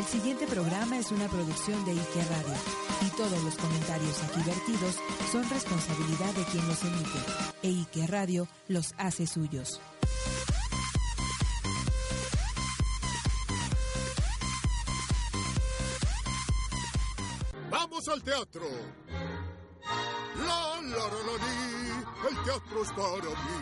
El 0.00 0.06
siguiente 0.06 0.46
programa 0.46 0.96
es 0.96 1.10
una 1.10 1.28
producción 1.28 1.84
de 1.84 1.90
Ike 1.90 2.24
Radio 2.30 2.54
y 3.06 3.10
todos 3.18 3.44
los 3.44 3.54
comentarios 3.56 4.22
aquí 4.22 4.40
vertidos 4.46 4.96
son 5.30 5.46
responsabilidad 5.50 6.32
de 6.32 6.42
quien 6.44 6.66
los 6.66 6.82
emite 6.82 7.18
e 7.62 7.68
Ike 7.68 8.06
Radio 8.06 8.48
los 8.68 8.94
hace 8.96 9.26
suyos. 9.26 9.78
¡Vamos 17.70 18.08
al 18.08 18.22
teatro! 18.22 18.64
La, 20.36 20.80
la, 20.80 21.04
la, 21.14 21.20
la, 21.28 21.34
li, 21.44 21.58
el 22.28 22.36
teatro 22.44 22.82
es 22.82 22.92
para 22.92 23.30
mí. 23.44 23.58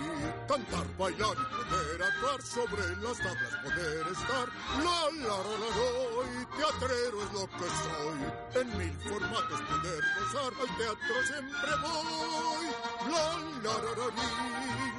Cantar, 0.48 0.86
bailar 0.96 1.36
y 1.36 1.44
poder 1.54 2.02
actuar 2.02 2.40
sobre 2.42 2.84
las 2.96 3.18
tablas, 3.18 3.54
poder 3.64 4.06
estar. 4.12 4.46
La, 4.78 4.98
la, 5.26 5.36
la, 5.36 5.54
la, 5.62 5.68
la, 5.76 5.88
y 6.28 6.46
teatrero 6.56 7.16
es 7.22 7.30
lo 7.32 7.44
que 7.58 7.68
soy. 7.82 8.20
En 8.60 8.66
mil 8.78 8.96
formatos 8.98 9.60
poder 9.60 10.02
gozar, 10.18 10.52
al 10.60 10.70
teatro 10.76 11.14
siempre 11.26 11.72
voy. 11.82 12.66
La, 13.10 13.24
la, 13.64 13.74
la, 13.84 13.92
la, 13.98 14.06
li, 14.16 14.30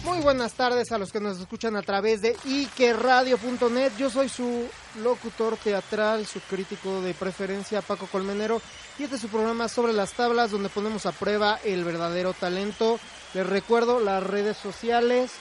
Muy 0.05 0.19
buenas 0.21 0.53
tardes 0.53 0.93
a 0.93 0.99
los 0.99 1.11
que 1.11 1.21
nos 1.21 1.41
escuchan 1.41 1.75
a 1.77 1.83
través 1.83 2.21
de 2.21 2.37
ikeradio.net. 2.45 3.93
Yo 3.99 4.11
soy 4.11 4.29
su 4.29 4.69
locutor 4.97 5.57
teatral, 5.57 6.27
su 6.27 6.41
crítico 6.41 7.01
de 7.03 7.15
preferencia, 7.15 7.83
Paco 7.83 8.07
Colmenero. 8.07 8.61
Y 8.99 9.05
este 9.05 9.17
es 9.17 9.23
su 9.23 9.29
programa 9.29 9.69
sobre 9.69 9.93
las 9.93 10.13
tablas 10.13 10.51
donde 10.51 10.69
ponemos 10.69 11.07
a 11.07 11.13
prueba 11.13 11.59
el 11.65 11.85
verdadero 11.85 12.33
talento. 12.33 12.99
Les 13.35 13.47
recuerdo 13.47 14.01
las 14.01 14.23
redes 14.23 14.57
sociales. 14.57 15.33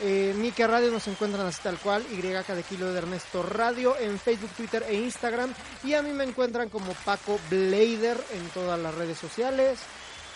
Eh, 0.00 0.34
Ike 0.42 0.66
Radio 0.66 0.90
nos 0.90 1.06
encuentran 1.06 1.46
así 1.46 1.60
tal 1.62 1.78
cual, 1.78 2.04
YK 2.10 2.48
de 2.48 2.62
Kilo 2.64 2.92
de 2.92 2.98
Ernesto 2.98 3.44
Radio 3.44 3.96
en 3.98 4.18
Facebook, 4.18 4.50
Twitter 4.56 4.84
e 4.88 4.94
Instagram. 4.94 5.54
Y 5.84 5.94
a 5.94 6.02
mí 6.02 6.10
me 6.10 6.24
encuentran 6.24 6.68
como 6.68 6.92
Paco 7.04 7.38
Blader 7.50 8.18
en 8.32 8.48
todas 8.48 8.78
las 8.80 8.94
redes 8.94 9.18
sociales 9.18 9.78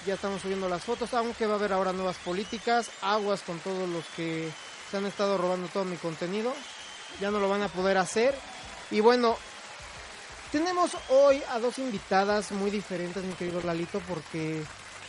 ya 0.06 0.14
estamos 0.14 0.42
subiendo 0.42 0.68
las 0.68 0.84
fotos, 0.84 1.12
aunque 1.14 1.46
va 1.46 1.54
a 1.54 1.56
haber 1.56 1.72
ahora 1.72 1.92
nuevas 1.92 2.16
políticas, 2.18 2.90
aguas 3.02 3.42
con 3.42 3.58
todos 3.58 3.88
los 3.88 4.04
que 4.16 4.48
se 4.90 4.96
han 4.96 5.06
estado 5.06 5.36
robando 5.36 5.68
todo 5.68 5.84
mi 5.84 5.96
contenido, 5.96 6.54
ya 7.20 7.30
no 7.30 7.40
lo 7.40 7.48
van 7.48 7.62
a 7.62 7.68
poder 7.68 7.98
hacer. 7.98 8.34
Y 8.90 9.00
bueno, 9.00 9.36
tenemos 10.50 10.96
hoy 11.10 11.42
a 11.50 11.58
dos 11.58 11.78
invitadas 11.78 12.52
muy 12.52 12.70
diferentes, 12.70 13.22
mi 13.22 13.34
querido 13.34 13.60
Lalito, 13.62 14.00
porque 14.08 14.62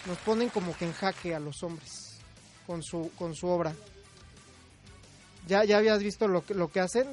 nos 0.06 0.18
ponen 0.20 0.50
como 0.50 0.76
que 0.76 0.86
en 0.86 0.94
jaque 0.94 1.34
a 1.34 1.40
los 1.40 1.64
hombres 1.64 2.20
con 2.68 2.84
su, 2.84 3.12
con 3.18 3.36
su 3.36 3.48
obra. 3.48 3.74
¿Ya, 5.48 5.64
ya 5.64 5.78
habías 5.78 6.04
visto 6.04 6.28
lo 6.28 6.46
que, 6.46 6.54
lo 6.54 6.70
que 6.70 6.82
hacen? 6.82 7.08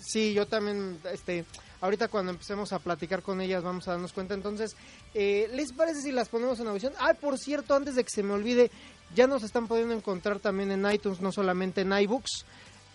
Sí, 0.00 0.32
yo 0.32 0.46
también, 0.46 0.98
este, 1.12 1.44
ahorita 1.80 2.08
cuando 2.08 2.32
empecemos 2.32 2.72
a 2.72 2.78
platicar 2.78 3.22
con 3.22 3.40
ellas 3.40 3.62
vamos 3.62 3.86
a 3.88 3.92
darnos 3.92 4.12
cuenta. 4.12 4.34
Entonces, 4.34 4.76
eh, 5.14 5.50
¿les 5.52 5.72
parece 5.72 6.02
si 6.02 6.12
las 6.12 6.28
ponemos 6.28 6.60
en 6.60 6.68
audición? 6.68 6.92
Ah, 6.98 7.14
por 7.14 7.38
cierto, 7.38 7.74
antes 7.74 7.96
de 7.96 8.04
que 8.04 8.10
se 8.10 8.22
me 8.22 8.32
olvide, 8.32 8.70
ya 9.14 9.26
nos 9.26 9.42
están 9.42 9.68
pudiendo 9.68 9.92
encontrar 9.94 10.38
también 10.38 10.70
en 10.70 10.90
iTunes, 10.90 11.20
no 11.20 11.32
solamente 11.32 11.82
en 11.82 11.92
iBooks. 11.92 12.46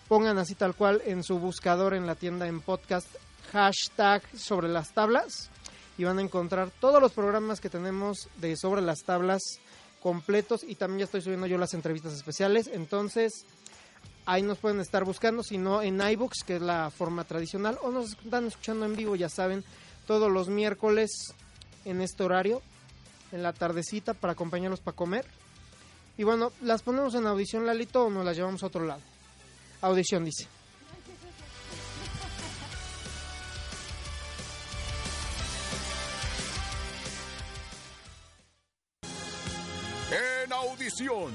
Pongan 0.08 0.38
así 0.38 0.54
tal 0.54 0.74
cual 0.74 1.02
en 1.04 1.22
su 1.22 1.38
buscador 1.38 1.92
en 1.92 2.06
la 2.06 2.14
tienda 2.14 2.48
en 2.48 2.62
podcast 2.62 3.06
hashtag 3.52 4.22
sobre 4.34 4.68
las 4.68 4.94
tablas 4.94 5.50
y 5.98 6.04
van 6.04 6.18
a 6.18 6.22
encontrar 6.22 6.70
todos 6.80 7.02
los 7.02 7.12
programas 7.12 7.60
que 7.60 7.68
tenemos 7.68 8.30
de 8.36 8.56
sobre 8.56 8.80
las 8.80 9.02
tablas 9.02 9.42
completos 10.00 10.64
y 10.66 10.76
también 10.76 11.00
ya 11.00 11.04
estoy 11.04 11.20
subiendo 11.20 11.46
yo 11.46 11.58
las 11.58 11.74
entrevistas 11.74 12.14
especiales. 12.14 12.70
Entonces, 12.72 13.44
ahí 14.24 14.42
nos 14.42 14.56
pueden 14.56 14.80
estar 14.80 15.04
buscando, 15.04 15.42
si 15.42 15.58
no 15.58 15.82
en 15.82 16.00
iBooks, 16.00 16.42
que 16.42 16.56
es 16.56 16.62
la 16.62 16.90
forma 16.90 17.24
tradicional, 17.24 17.78
o 17.82 17.90
nos 17.90 18.12
están 18.12 18.46
escuchando 18.46 18.86
en 18.86 18.96
vivo, 18.96 19.14
ya 19.14 19.28
saben, 19.28 19.62
todos 20.06 20.32
los 20.32 20.48
miércoles 20.48 21.34
en 21.84 22.00
este 22.00 22.22
horario, 22.22 22.62
en 23.32 23.42
la 23.42 23.52
tardecita, 23.52 24.14
para 24.14 24.32
acompañarlos 24.32 24.80
para 24.80 24.96
comer. 24.96 25.26
Y 26.16 26.24
bueno, 26.24 26.50
¿las 26.62 26.82
ponemos 26.82 27.14
en 27.14 27.26
audición, 27.26 27.66
Lalito, 27.66 28.06
o 28.06 28.10
nos 28.10 28.24
las 28.24 28.36
llevamos 28.36 28.62
a 28.62 28.66
otro 28.68 28.86
lado? 28.86 29.02
Audición, 29.80 30.24
dice. 30.24 30.48
En 40.10 40.52
audición. 40.52 41.32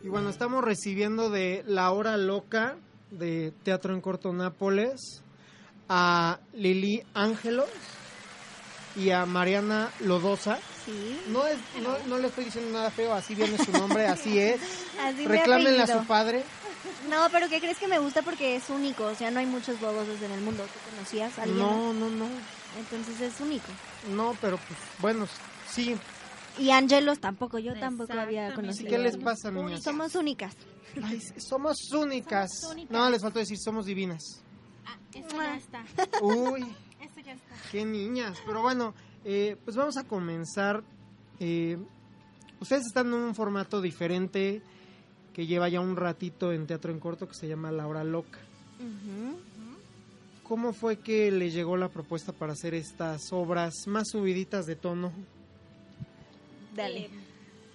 Y 0.00 0.08
bueno, 0.08 0.28
estamos 0.28 0.62
recibiendo 0.62 1.30
de 1.30 1.64
La 1.66 1.90
Hora 1.90 2.16
Loca 2.16 2.76
de 3.10 3.52
Teatro 3.62 3.94
en 3.94 4.00
Corto 4.00 4.32
Nápoles 4.32 5.22
a 5.88 6.38
Lili 6.52 7.02
Ángelos 7.14 7.68
y 8.96 9.10
a 9.10 9.26
Mariana 9.26 9.90
Lodosa. 10.00 10.58
Sí. 10.84 11.20
No, 11.28 11.46
es, 11.46 11.56
no, 11.82 11.98
no 12.06 12.18
le 12.18 12.28
estoy 12.28 12.44
diciendo 12.44 12.70
nada 12.72 12.90
feo, 12.90 13.14
así 13.14 13.34
viene 13.34 13.56
su 13.58 13.72
nombre, 13.72 14.06
así 14.06 14.38
es. 14.38 14.60
Así 15.00 15.26
Reclámenle 15.26 15.82
a 15.82 15.86
su 15.86 16.04
padre. 16.06 16.44
No, 17.08 17.28
pero 17.30 17.48
¿qué 17.48 17.60
crees 17.60 17.78
que 17.78 17.88
me 17.88 17.98
gusta? 17.98 18.22
Porque 18.22 18.56
es 18.56 18.68
único. 18.70 19.04
O 19.04 19.14
sea, 19.14 19.30
no 19.30 19.40
hay 19.40 19.46
muchos 19.46 19.80
bobosos 19.80 20.20
en 20.22 20.32
el 20.32 20.40
mundo. 20.40 20.64
¿Tú 20.64 20.90
conocías 20.90 21.38
a 21.38 21.42
alguien? 21.42 21.58
No, 21.58 21.92
no, 21.92 22.10
no. 22.10 22.26
Entonces 22.78 23.20
es 23.20 23.40
único. 23.40 23.66
No, 24.10 24.36
pero 24.40 24.58
pues 24.58 24.78
bueno, 24.98 25.26
sí. 25.68 25.96
Y 26.58 26.70
Angelos 26.70 27.18
tampoco. 27.18 27.58
Yo 27.58 27.74
tampoco 27.78 28.12
había 28.12 28.50
¿Y 28.50 28.54
conocido. 28.54 28.90
qué 28.90 28.98
les 28.98 29.16
pasa, 29.16 29.50
niñas? 29.50 29.82
Somos 29.82 30.14
únicas. 30.14 30.54
Ay, 31.02 31.20
somos 31.38 31.76
únicas. 31.92 32.50
Somos 32.60 32.72
únicas. 32.74 32.90
No, 32.92 33.10
les 33.10 33.20
faltó 33.22 33.38
decir 33.40 33.58
somos 33.58 33.86
divinas. 33.86 34.22
Ah, 34.86 34.96
eso 35.12 35.36
ya 35.36 35.56
está. 35.56 35.84
Uy, 36.22 36.62
Eso 37.00 37.20
ya 37.24 37.32
está. 37.32 37.54
qué 37.72 37.84
niñas. 37.84 38.38
Pero 38.46 38.62
bueno, 38.62 38.94
eh, 39.24 39.56
pues 39.64 39.76
vamos 39.76 39.96
a 39.96 40.04
comenzar. 40.04 40.82
Eh, 41.40 41.76
ustedes 42.60 42.86
están 42.86 43.08
en 43.08 43.14
un 43.14 43.34
formato 43.34 43.80
diferente 43.80 44.62
que 45.32 45.46
lleva 45.46 45.68
ya 45.68 45.80
un 45.80 45.96
ratito 45.96 46.52
en 46.52 46.66
teatro 46.68 46.92
en 46.92 47.00
corto 47.00 47.26
que 47.26 47.34
se 47.34 47.48
llama 47.48 47.72
La 47.72 47.88
Hora 47.88 48.04
Loca. 48.04 48.38
Ujú. 48.78 49.36
¿Cómo 50.44 50.72
fue 50.72 50.98
que 50.98 51.30
les 51.32 51.54
llegó 51.54 51.76
la 51.76 51.88
propuesta 51.88 52.32
para 52.32 52.52
hacer 52.52 52.74
estas 52.74 53.32
obras 53.32 53.72
más 53.86 54.10
subiditas 54.10 54.66
de 54.66 54.76
tono? 54.76 55.10
Dale. 56.74 57.06
Eh, 57.06 57.10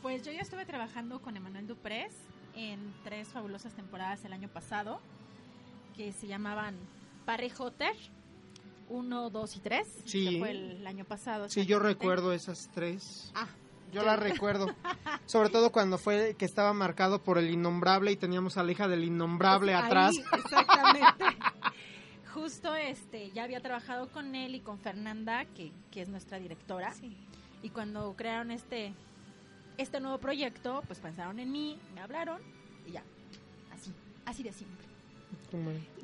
pues 0.02 0.24
yo 0.24 0.32
ya 0.32 0.42
estuve 0.42 0.66
trabajando 0.66 1.22
con 1.22 1.36
Emanuel 1.38 1.68
Duprés 1.68 2.14
en 2.56 2.94
tres 3.04 3.28
fabulosas 3.30 3.74
temporadas 3.74 4.24
el 4.26 4.34
año 4.34 4.48
pasado, 4.50 5.00
que 5.96 6.12
se 6.14 6.28
llamaban 6.28 6.76
Parejoter 7.26 7.94
1, 8.90 9.30
2 9.30 9.56
y 9.56 9.60
3, 9.60 9.88
Sí. 10.06 10.30
que 10.30 10.40
fue 10.40 10.52
el 10.52 10.88
año 10.88 11.06
pasado. 11.06 11.48
Sí, 11.50 11.66
yo 11.66 11.80
recuerdo 11.80 12.34
esas 12.34 12.70
tres. 12.74 13.32
Ah, 13.36 13.48
Yo 13.92 14.04
las 14.04 14.20
recuerdo. 14.20 14.68
Sobre 15.26 15.50
todo 15.50 15.72
cuando 15.72 15.98
fue 15.98 16.36
que 16.38 16.46
estaba 16.46 16.74
marcado 16.74 17.22
por 17.24 17.38
el 17.40 17.50
innombrable 17.50 18.12
y 18.12 18.16
teníamos 18.16 18.58
a 18.58 18.64
la 18.64 18.72
hija 18.72 18.88
del 18.88 19.04
innombrable 19.04 19.74
Ahí, 19.74 19.84
atrás. 19.86 20.16
Exactamente. 20.34 21.26
Justo 22.34 22.76
este, 22.76 23.32
ya 23.32 23.44
había 23.44 23.60
trabajado 23.62 24.08
con 24.12 24.36
él 24.36 24.54
y 24.56 24.60
con 24.62 24.80
Fernanda, 24.80 25.46
que, 25.56 25.72
que 25.92 26.02
es 26.04 26.10
nuestra 26.10 26.40
directora. 26.40 26.94
Y 27.62 27.70
cuando 27.70 28.14
crearon 28.18 28.52
este, 28.52 28.94
este 29.78 30.00
nuevo 30.00 30.18
proyecto, 30.18 30.84
pues 30.88 31.00
pensaron 31.00 31.40
en 31.40 31.52
mí, 31.52 31.78
me 31.96 32.02
hablaron 32.02 32.42
y 32.88 32.92
ya. 32.94 33.04
Así, 33.74 33.92
así 34.26 34.44
de 34.44 34.54
simple. 34.54 34.76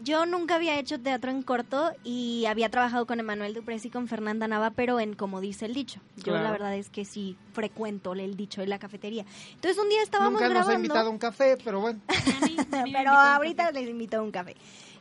Yo 0.03 0.25
nunca 0.25 0.55
había 0.55 0.79
hecho 0.79 0.99
teatro 0.99 1.29
en 1.29 1.43
corto 1.43 1.91
y 2.03 2.45
había 2.47 2.69
trabajado 2.69 3.05
con 3.05 3.19
Emanuel 3.19 3.53
Duprés 3.53 3.85
y 3.85 3.91
con 3.91 4.07
Fernanda 4.07 4.47
Nava, 4.47 4.71
pero 4.71 4.99
en 4.99 5.13
como 5.15 5.39
dice 5.39 5.65
el 5.65 5.73
dicho. 5.75 5.99
Yo 6.17 6.23
Claro. 6.25 6.43
la 6.43 6.51
verdad 6.51 6.75
es 6.75 6.89
que 6.89 7.05
sí 7.05 7.37
frecuento 7.53 8.13
el 8.13 8.35
dicho 8.37 8.61
de 8.61 8.67
la 8.67 8.79
cafetería. 8.79 9.23
Entonces 9.53 9.81
un 9.81 9.87
día 9.89 10.01
estábamos 10.01 10.33
Nunca 10.33 10.45
nos 10.45 10.53
grabando. 10.53 10.71
ha 10.73 10.75
invitado 10.77 11.07
a 11.07 11.11
un 11.11 11.17
café, 11.19 11.57
pero 11.63 11.79
bueno. 11.79 11.99
Mí- 12.43 12.91
pero 12.91 13.11
ahorita 13.11 13.65
café. 13.67 13.79
les 13.79 13.89
invito 13.89 14.17
a 14.17 14.21
un 14.23 14.31
café. 14.31 14.55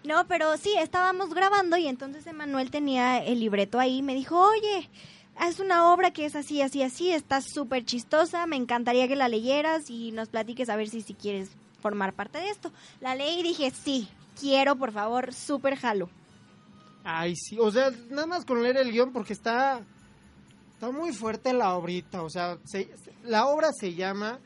No, 0.04 0.26
pero 0.26 0.56
sí, 0.58 0.74
estábamos 0.78 1.32
grabando 1.32 1.78
y 1.78 1.86
entonces 1.86 2.26
Emanuel 2.26 2.70
tenía 2.70 3.24
el 3.24 3.40
libreto 3.40 3.78
ahí 3.78 3.98
y 3.98 4.02
me 4.02 4.14
dijo, 4.14 4.38
oye, 4.38 4.90
es 5.48 5.60
una 5.60 5.92
obra 5.92 6.12
que 6.12 6.24
es 6.26 6.34
así, 6.36 6.62
así, 6.62 6.82
así, 6.82 7.10
está 7.10 7.40
súper 7.40 7.84
chistosa, 7.84 8.46
me 8.46 8.56
encantaría 8.56 9.08
que 9.08 9.16
la 9.16 9.28
leyeras 9.28 9.90
y 9.90 10.12
nos 10.12 10.28
platiques 10.28 10.68
a 10.68 10.76
ver 10.76 10.88
si, 10.88 11.00
si 11.02 11.14
quieres 11.14 11.50
formar 11.80 12.12
parte 12.14 12.38
de 12.38 12.48
esto. 12.50 12.72
La 13.00 13.14
leí 13.14 13.40
y 13.40 13.42
dije, 13.42 13.70
sí, 13.70 14.08
quiero, 14.40 14.76
por 14.76 14.92
favor, 14.92 15.32
súper 15.34 15.76
jalo. 15.76 16.08
Ay, 17.04 17.36
sí. 17.36 17.58
O 17.58 17.70
sea, 17.70 17.90
nada 18.10 18.26
más 18.26 18.44
con 18.46 18.62
leer 18.62 18.76
el 18.78 18.90
guion 18.92 19.12
porque 19.12 19.32
está, 19.34 19.82
está 20.72 20.90
muy 20.90 21.12
fuerte 21.12 21.52
la 21.52 21.74
obrita. 21.74 22.22
O 22.22 22.30
sea, 22.30 22.56
se- 22.64 22.88
la 23.24 23.46
obra 23.46 23.70
se 23.78 23.94
llama 23.94 24.38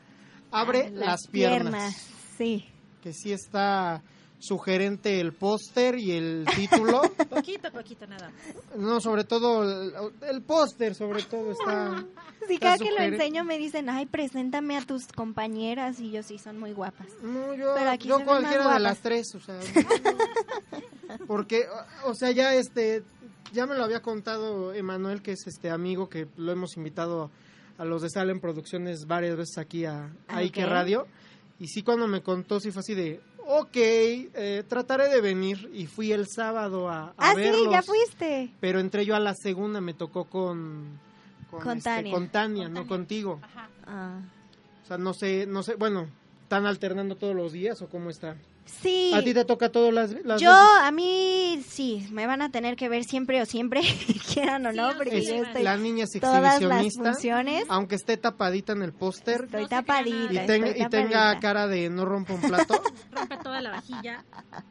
Abre 0.51 0.87
Ah, 0.87 0.91
las, 0.93 1.27
piernas. 1.27 1.95
Sí. 2.37 2.65
Que 3.01 3.13
sí 3.13 3.31
está 3.31 4.01
sugerente 4.39 5.19
el 5.19 5.33
póster 5.33 5.99
y 5.99 6.11
el 6.13 6.45
título. 6.55 7.01
Poquito, 7.29 7.71
poquito 7.71 8.07
nada 8.07 8.29
más. 8.31 8.77
no, 8.77 8.99
sobre 9.01 9.23
todo 9.25 9.63
el, 9.63 9.93
el 10.29 10.41
póster, 10.41 10.95
sobre 10.95 11.23
todo 11.23 11.51
está... 11.51 12.05
Sí, 12.47 12.55
Está 12.55 12.65
cada 12.67 12.77
que 12.79 12.89
lo 12.91 12.97
enseño 13.03 13.43
me 13.43 13.59
dicen, 13.59 13.89
ay, 13.91 14.07
preséntame 14.07 14.75
a 14.75 14.81
tus 14.81 15.05
compañeras 15.07 15.99
y 15.99 16.09
yo 16.09 16.23
sí, 16.23 16.39
son 16.39 16.57
muy 16.57 16.71
guapas. 16.71 17.05
No, 17.21 17.53
yo, 17.53 17.75
Pero 17.75 17.89
aquí 17.91 18.07
yo 18.07 18.23
cualquiera 18.25 18.57
de 18.57 18.63
guapas. 18.63 18.81
las 18.81 18.99
tres, 19.01 19.35
o 19.35 19.39
sea, 19.39 19.59
no. 21.19 21.25
porque, 21.27 21.65
o 22.05 22.15
sea, 22.15 22.31
ya 22.31 22.55
este, 22.55 23.03
ya 23.53 23.67
me 23.67 23.75
lo 23.75 23.83
había 23.83 24.01
contado 24.01 24.73
Emanuel, 24.73 25.21
que 25.21 25.33
es 25.33 25.45
este 25.45 25.69
amigo 25.69 26.09
que 26.09 26.27
lo 26.37 26.51
hemos 26.51 26.75
invitado 26.77 27.29
a 27.77 27.85
los 27.85 28.01
de 28.01 28.09
Salem 28.09 28.39
Producciones 28.39 29.05
varias 29.05 29.35
veces 29.37 29.57
aquí 29.59 29.85
a, 29.85 30.05
a 30.05 30.11
Ah, 30.29 30.37
Ike. 30.37 30.65
Radio, 30.65 31.05
y 31.59 31.67
sí 31.67 31.83
cuando 31.83 32.07
me 32.07 32.23
contó, 32.23 32.59
sí 32.59 32.71
fue 32.71 32.79
así 32.79 32.95
de, 32.95 33.21
ok, 33.51 33.75
eh, 33.75 34.63
trataré 34.67 35.09
de 35.09 35.21
venir, 35.21 35.69
y 35.73 35.87
fui 35.87 36.11
el 36.11 36.27
sábado 36.27 36.87
a, 36.89 37.07
a 37.09 37.13
Ah, 37.17 37.33
verlos, 37.35 37.63
sí, 37.63 37.71
ya 37.71 37.81
fuiste. 37.81 38.51
pero 38.59 38.79
entré 38.79 39.05
yo 39.05 39.15
a 39.15 39.19
la 39.19 39.33
segunda, 39.33 39.81
me 39.81 39.93
tocó 39.95 40.25
con... 40.25 40.99
Con 41.49 41.77
este, 41.79 41.89
Tania. 41.89 42.13
con 42.13 42.29
Tania, 42.29 42.63
Con 42.65 42.73
no 42.73 42.79
Tania. 42.81 42.89
contigo. 42.89 43.39
Ajá. 43.41 43.69
Ah. 43.87 44.19
O 44.83 44.87
sea, 44.87 44.97
no 44.99 45.13
sé, 45.15 45.47
no 45.47 45.63
sé, 45.63 45.73
bueno, 45.75 46.07
¿están 46.43 46.67
alternando 46.67 47.15
todos 47.15 47.35
los 47.35 47.51
días 47.51 47.81
o 47.81 47.87
cómo 47.89 48.09
está? 48.11 48.35
Sí. 48.81 49.11
¿A 49.13 49.21
ti 49.21 49.33
te 49.33 49.43
toca 49.45 49.69
todas 49.71 49.93
las, 49.93 50.11
las 50.23 50.39
Yo, 50.41 50.49
veces? 50.49 50.65
a 50.83 50.91
mí, 50.91 51.61
sí, 51.67 52.07
me 52.11 52.25
van 52.27 52.41
a 52.41 52.49
tener 52.51 52.75
que 52.77 52.87
ver 52.87 53.03
siempre 53.03 53.41
o 53.41 53.45
siempre, 53.45 53.81
quieran 54.33 54.65
o 54.65 54.71
no, 54.71 54.91
Sí, 54.91 54.95
porque 54.97 55.17
Es- 55.17 55.27
yo 55.27 55.35
estoy 55.35 55.63
la 55.63 55.75
niña 55.77 56.05
es 56.05 56.11
todas 56.19 56.41
las 56.41 56.55
exhibicionista, 56.55 57.11
funciones. 57.13 57.63
aunque 57.67 57.95
esté 57.95 58.15
tapadita 58.17 58.71
en 58.73 58.81
el 58.83 58.93
póster 58.93 59.45
Estoy 59.45 59.63
No 59.63 59.67
tapadita. 59.69 60.33
y, 60.33 60.37
estoy 60.37 60.63
y 60.81 60.89
tenga 60.89 61.37
cara 61.39 61.67
de 61.67 61.89
no 61.89 62.05
rompa 62.05 62.33
un 62.35 62.41
plato. 62.41 62.81
Rompe 63.11 63.37
toda 63.37 63.59
la 63.61 63.71
vajilla. 63.71 64.23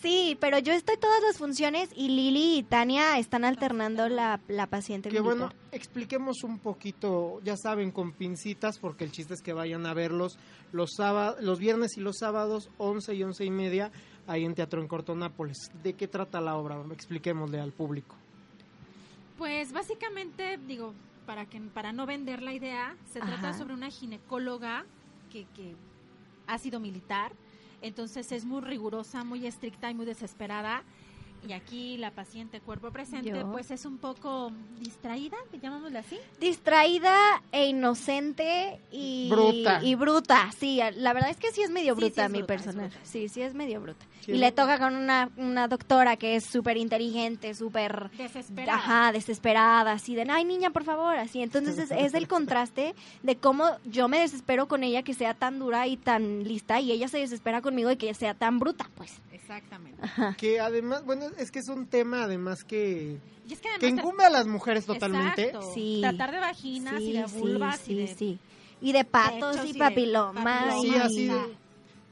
Sí, 0.00 0.36
pero 0.40 0.58
yo 0.58 0.72
estoy 0.72 0.96
todas 0.96 1.22
las 1.22 1.38
funciones 1.38 1.88
y 1.94 2.08
Lili 2.08 2.58
y 2.58 2.62
Tania 2.64 3.18
están 3.18 3.44
alternando 3.44 4.08
la, 4.08 4.40
la 4.48 4.66
paciente 4.66 5.08
que 5.10 5.20
militar. 5.20 5.38
bueno, 5.38 5.54
expliquemos 5.70 6.42
un 6.42 6.58
poquito, 6.58 7.40
ya 7.44 7.56
saben, 7.56 7.92
con 7.92 8.10
pincitas, 8.12 8.78
porque 8.80 9.04
el 9.04 9.12
chiste 9.12 9.34
es 9.34 9.42
que 9.42 9.52
vayan 9.52 9.86
a 9.86 9.94
verlos 9.94 10.38
los 10.72 10.94
sábados, 10.96 11.42
los 11.42 11.58
viernes 11.58 11.96
y 11.96 12.00
los 12.00 12.16
sábados, 12.18 12.70
11 12.78 13.14
y 13.14 13.22
11 13.22 13.44
y 13.44 13.50
media, 13.50 13.92
ahí 14.26 14.44
en 14.44 14.54
Teatro 14.54 14.80
en 14.80 14.88
Cortonápolis. 14.88 15.70
¿De 15.82 15.92
qué 15.94 16.08
trata 16.08 16.40
la 16.40 16.56
obra? 16.56 16.82
Expliquémosle 16.92 17.60
al 17.60 17.72
público. 17.72 18.16
Pues 19.38 19.72
básicamente, 19.72 20.58
digo, 20.66 20.94
para 21.26 21.46
que 21.46 21.60
para 21.60 21.92
no 21.92 22.06
vender 22.06 22.42
la 22.42 22.52
idea, 22.52 22.96
se 23.12 23.20
trata 23.20 23.52
sobre 23.52 23.74
una 23.74 23.90
ginecóloga 23.90 24.84
que, 25.30 25.46
que 25.54 25.74
ha 26.46 26.58
sido 26.58 26.80
militar, 26.80 27.32
entonces 27.80 28.30
es 28.32 28.44
muy 28.44 28.60
rigurosa, 28.60 29.24
muy 29.24 29.46
estricta 29.46 29.90
y 29.90 29.94
muy 29.94 30.06
desesperada. 30.06 30.84
Y 31.46 31.52
aquí 31.54 31.96
la 31.96 32.12
paciente 32.12 32.60
cuerpo 32.60 32.90
presente, 32.92 33.30
Yo. 33.30 33.50
pues 33.50 33.70
es 33.72 33.84
un 33.84 33.98
poco 33.98 34.52
distraída, 34.78 35.36
llamámosle 35.60 35.98
así. 35.98 36.18
Distraída 36.38 37.42
e 37.50 37.66
inocente 37.66 38.78
y 38.92 39.28
Bruta. 39.28 39.80
Y 39.82 39.94
bruta, 39.96 40.50
sí. 40.56 40.80
La 40.96 41.12
verdad 41.12 41.30
es 41.30 41.38
que 41.38 41.50
sí 41.50 41.62
es 41.62 41.70
medio 41.70 41.94
Sí, 41.94 42.00
bruta 42.00 42.14
sí 42.14 42.26
es 42.26 42.30
mi 42.30 42.38
bruta, 42.38 42.46
personaje. 42.54 42.88
bruta. 42.90 43.04
Sí, 43.04 43.28
sí 43.28 43.42
es 43.42 43.54
medio 43.54 43.80
bruta. 43.80 44.04
Sí, 44.24 44.32
y 44.32 44.38
le 44.38 44.52
toca 44.52 44.78
con 44.78 44.94
una, 44.94 45.30
una 45.36 45.66
doctora 45.68 46.16
que 46.16 46.36
es 46.36 46.44
súper 46.44 46.76
inteligente, 46.76 47.54
súper... 47.54 48.10
Desesperada. 48.16 48.78
Ajá, 48.78 49.12
desesperada, 49.12 49.92
así 49.92 50.14
de, 50.14 50.22
ay 50.30 50.44
niña, 50.44 50.70
por 50.70 50.84
favor, 50.84 51.16
así. 51.16 51.42
Entonces 51.42 51.76
es, 51.78 51.90
es 51.90 52.14
el 52.14 52.28
contraste 52.28 52.94
de 53.22 53.36
cómo 53.36 53.64
yo 53.84 54.08
me 54.08 54.20
desespero 54.20 54.68
con 54.68 54.84
ella 54.84 55.02
que 55.02 55.14
sea 55.14 55.34
tan 55.34 55.58
dura 55.58 55.86
y 55.86 55.96
tan 55.96 56.44
lista 56.44 56.80
y 56.80 56.92
ella 56.92 57.08
se 57.08 57.18
desespera 57.18 57.60
conmigo 57.62 57.90
y 57.90 57.96
que 57.96 58.14
sea 58.14 58.34
tan 58.34 58.58
bruta, 58.58 58.88
pues. 58.94 59.20
Exactamente. 59.32 60.00
Que 60.38 60.60
además, 60.60 61.04
bueno, 61.04 61.26
es 61.38 61.50
que 61.50 61.58
es 61.58 61.68
un 61.68 61.86
tema 61.86 62.22
además 62.24 62.64
que, 62.64 63.18
Y 63.48 63.52
es 63.52 63.60
que 63.60 63.68
que 63.78 63.86
además... 63.86 64.04
incumbe 64.04 64.24
a 64.24 64.30
las 64.30 64.46
mujeres 64.46 64.86
totalmente. 64.86 65.46
Exacto. 65.48 65.72
Sí. 65.74 65.98
Tratar 66.00 66.30
de 66.32 66.38
vaginas 66.38 67.00
y 67.00 67.12
de 67.12 67.24
vulvas 67.26 67.80
sí, 67.80 67.92
y 67.92 67.96
de... 67.96 68.06
sí. 68.14 68.38
Y 68.80 68.92
de 68.92 69.04
patos 69.04 69.58
y 69.64 69.70
y 69.70 69.72
de 69.74 69.78
papilomas. 69.78 70.80
Sí, 70.80 70.88
y- 70.88 70.94
así 70.96 71.26
de- 71.28 71.61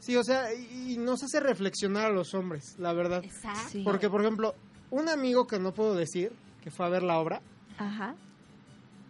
Sí, 0.01 0.17
o 0.17 0.25
sea, 0.25 0.53
y, 0.55 0.95
y 0.95 0.97
nos 0.99 1.23
hace 1.23 1.39
reflexionar 1.41 2.07
a 2.07 2.11
los 2.11 2.35
hombres, 2.35 2.75
la 2.79 2.93
verdad. 2.93 3.23
Exacto. 3.25 3.69
Sí. 3.71 3.83
Porque, 3.85 4.09
por 4.11 4.23
ejemplo, 4.23 4.55
un 4.91 5.09
amigo 5.09 5.47
que 5.47 5.59
no 5.61 5.73
puedo 5.73 5.95
decir, 5.95 6.33
que 6.65 6.71
fue 6.71 6.87
a 6.87 6.89
ver 6.89 7.03
la 7.03 7.19
obra, 7.19 7.41
Ajá. 7.79 8.15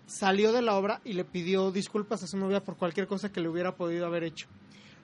salió 0.07 0.53
de 0.53 0.63
la 0.63 0.75
obra 0.77 1.01
y 1.05 1.13
le 1.13 1.25
pidió 1.25 1.71
disculpas 1.71 2.23
a 2.23 2.27
su 2.27 2.37
novia 2.37 2.61
por 2.61 2.77
cualquier 2.77 3.07
cosa 3.07 3.31
que 3.33 3.41
le 3.41 3.49
hubiera 3.49 3.75
podido 3.77 4.07
haber 4.07 4.25
hecho. 4.25 4.47